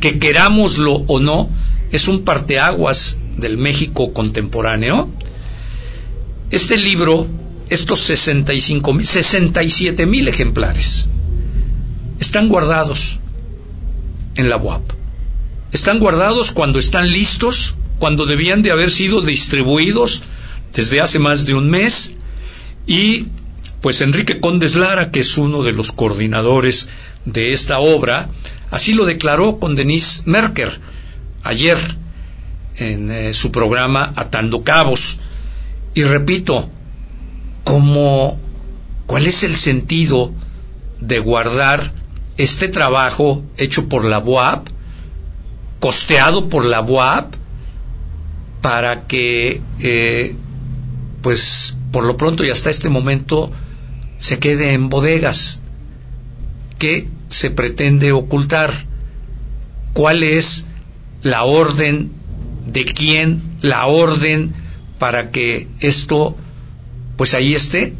que 0.00 0.18
querámoslo 0.18 0.92
o 1.06 1.20
no, 1.20 1.48
es 1.92 2.08
un 2.08 2.22
parteaguas 2.22 3.18
del 3.36 3.56
México 3.56 4.12
contemporáneo. 4.12 5.08
Este 6.50 6.76
libro, 6.76 7.28
estos 7.68 8.00
65 8.00 8.92
mil, 8.92 9.06
67 9.06 10.06
mil 10.06 10.26
ejemplares, 10.28 11.08
están 12.18 12.48
guardados 12.48 13.20
en 14.34 14.50
la 14.50 14.56
UAP. 14.56 14.82
Están 15.72 16.00
guardados 16.00 16.50
cuando 16.50 16.78
están 16.78 17.10
listos, 17.10 17.76
cuando 17.98 18.26
debían 18.26 18.62
de 18.62 18.72
haber 18.72 18.90
sido 18.90 19.20
distribuidos 19.20 20.22
desde 20.74 21.00
hace 21.00 21.18
más 21.18 21.46
de 21.46 21.54
un 21.54 21.70
mes 21.70 22.14
y 22.86 23.26
pues 23.80 24.00
Enrique 24.00 24.40
Condes 24.40 24.74
Lara, 24.74 25.10
que 25.10 25.20
es 25.20 25.38
uno 25.38 25.62
de 25.62 25.72
los 25.72 25.92
coordinadores 25.92 26.88
de 27.24 27.52
esta 27.52 27.78
obra, 27.78 28.28
así 28.70 28.92
lo 28.92 29.06
declaró 29.06 29.58
con 29.58 29.76
Denise 29.76 30.22
Merker 30.26 30.80
ayer 31.42 31.78
en 32.76 33.10
eh, 33.10 33.34
su 33.34 33.52
programa 33.52 34.12
Atando 34.16 34.62
Cabos. 34.62 35.18
Y 35.94 36.04
repito, 36.04 36.68
¿cuál 39.06 39.26
es 39.26 39.42
el 39.42 39.56
sentido 39.56 40.32
de 41.00 41.18
guardar 41.18 41.92
este 42.36 42.68
trabajo 42.68 43.42
hecho 43.56 43.88
por 43.88 44.04
la 44.04 44.18
BOAP, 44.18 44.68
costeado 45.80 46.48
por 46.48 46.64
la 46.64 46.80
BOAP, 46.80 47.34
para 48.62 49.06
que, 49.06 49.60
eh, 49.80 50.34
pues, 51.22 51.76
por 51.92 52.04
lo 52.04 52.16
pronto 52.16 52.44
y 52.44 52.50
hasta 52.50 52.70
este 52.70 52.88
momento, 52.88 53.50
se 54.18 54.38
quede 54.38 54.74
en 54.74 54.90
bodegas? 54.90 55.60
¿Qué 56.78 57.08
se 57.28 57.50
pretende 57.50 58.12
ocultar? 58.12 58.72
¿Cuál 59.92 60.22
es 60.22 60.66
la 61.22 61.44
orden 61.44 62.12
de 62.66 62.84
quién? 62.84 63.42
¿La 63.60 63.86
orden 63.86 64.54
para 65.00 65.32
que 65.32 65.66
esto, 65.80 66.36
pues 67.16 67.34
ahí 67.34 67.54
esté? 67.54 67.94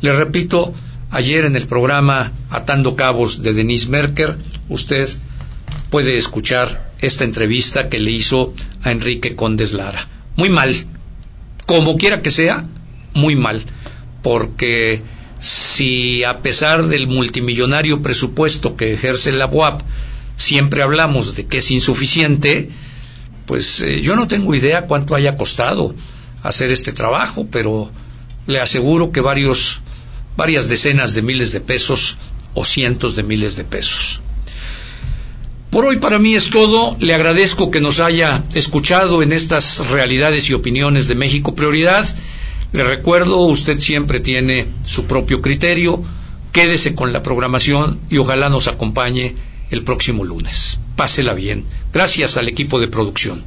Le 0.00 0.12
repito, 0.12 0.72
Ayer 1.10 1.46
en 1.46 1.56
el 1.56 1.66
programa 1.66 2.32
Atando 2.50 2.94
Cabos 2.94 3.42
de 3.42 3.54
Denise 3.54 3.88
Merker, 3.88 4.36
usted 4.68 5.08
puede 5.88 6.18
escuchar 6.18 6.92
esta 7.00 7.24
entrevista 7.24 7.88
que 7.88 7.98
le 7.98 8.10
hizo 8.10 8.52
a 8.82 8.90
Enrique 8.90 9.34
Condes 9.34 9.72
Lara. 9.72 10.06
Muy 10.36 10.50
mal, 10.50 10.76
como 11.64 11.96
quiera 11.96 12.20
que 12.20 12.28
sea, 12.28 12.62
muy 13.14 13.36
mal, 13.36 13.62
porque 14.22 15.00
si 15.38 16.24
a 16.24 16.42
pesar 16.42 16.88
del 16.88 17.06
multimillonario 17.06 18.02
presupuesto 18.02 18.76
que 18.76 18.92
ejerce 18.92 19.32
la 19.32 19.46
UAP, 19.46 19.80
siempre 20.36 20.82
hablamos 20.82 21.36
de 21.36 21.46
que 21.46 21.58
es 21.58 21.70
insuficiente, 21.70 22.68
pues 23.46 23.80
eh, 23.80 24.02
yo 24.02 24.14
no 24.14 24.28
tengo 24.28 24.54
idea 24.54 24.86
cuánto 24.86 25.14
haya 25.14 25.36
costado 25.36 25.94
hacer 26.42 26.70
este 26.70 26.92
trabajo, 26.92 27.46
pero 27.50 27.90
le 28.46 28.60
aseguro 28.60 29.12
que 29.12 29.20
varios 29.20 29.82
varias 30.36 30.68
decenas 30.68 31.14
de 31.14 31.22
miles 31.22 31.50
de 31.50 31.60
pesos 31.60 32.16
o 32.54 32.64
cientos 32.64 33.16
de 33.16 33.24
miles 33.24 33.56
de 33.56 33.64
pesos. 33.64 34.20
Por 35.70 35.84
hoy 35.84 35.96
para 35.98 36.18
mí 36.18 36.34
es 36.34 36.48
todo. 36.50 36.96
Le 37.00 37.12
agradezco 37.12 37.70
que 37.70 37.80
nos 37.80 38.00
haya 38.00 38.44
escuchado 38.54 39.22
en 39.22 39.32
estas 39.32 39.88
realidades 39.88 40.48
y 40.48 40.54
opiniones 40.54 41.08
de 41.08 41.16
México 41.16 41.54
Prioridad. 41.54 42.06
Le 42.72 42.84
recuerdo, 42.84 43.38
usted 43.40 43.80
siempre 43.80 44.20
tiene 44.20 44.66
su 44.84 45.04
propio 45.04 45.42
criterio. 45.42 46.02
Quédese 46.52 46.94
con 46.94 47.12
la 47.12 47.22
programación 47.22 47.98
y 48.08 48.18
ojalá 48.18 48.48
nos 48.48 48.68
acompañe 48.68 49.34
el 49.70 49.82
próximo 49.82 50.24
lunes. 50.24 50.78
Pásela 50.96 51.34
bien. 51.34 51.64
Gracias 51.92 52.36
al 52.36 52.48
equipo 52.48 52.80
de 52.80 52.88
producción. 52.88 53.44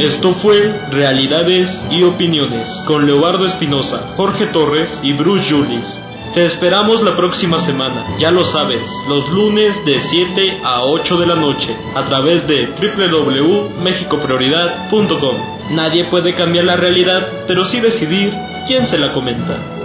Esto 0.00 0.32
fue 0.32 0.80
Realidades 0.92 1.84
y 1.90 2.04
Opiniones 2.04 2.84
con 2.86 3.04
Leobardo 3.04 3.46
Espinosa, 3.46 4.12
Jorge 4.16 4.46
Torres 4.46 5.00
y 5.02 5.12
Bruce 5.12 5.52
Julis. 5.52 5.98
Te 6.34 6.46
esperamos 6.46 7.02
la 7.02 7.16
próxima 7.16 7.58
semana, 7.58 8.06
ya 8.16 8.30
lo 8.30 8.44
sabes, 8.44 8.88
los 9.08 9.28
lunes 9.30 9.84
de 9.84 9.98
7 9.98 10.60
a 10.62 10.84
8 10.84 11.16
de 11.16 11.26
la 11.26 11.34
noche, 11.34 11.76
a 11.96 12.04
través 12.04 12.46
de 12.46 12.66
www.mexicoprioridad.com. 12.66 15.36
Nadie 15.70 16.04
puede 16.04 16.34
cambiar 16.34 16.66
la 16.66 16.76
realidad, 16.76 17.26
pero 17.48 17.64
sí 17.64 17.80
decidir 17.80 18.32
quién 18.68 18.86
se 18.86 18.98
la 18.98 19.12
comenta. 19.12 19.77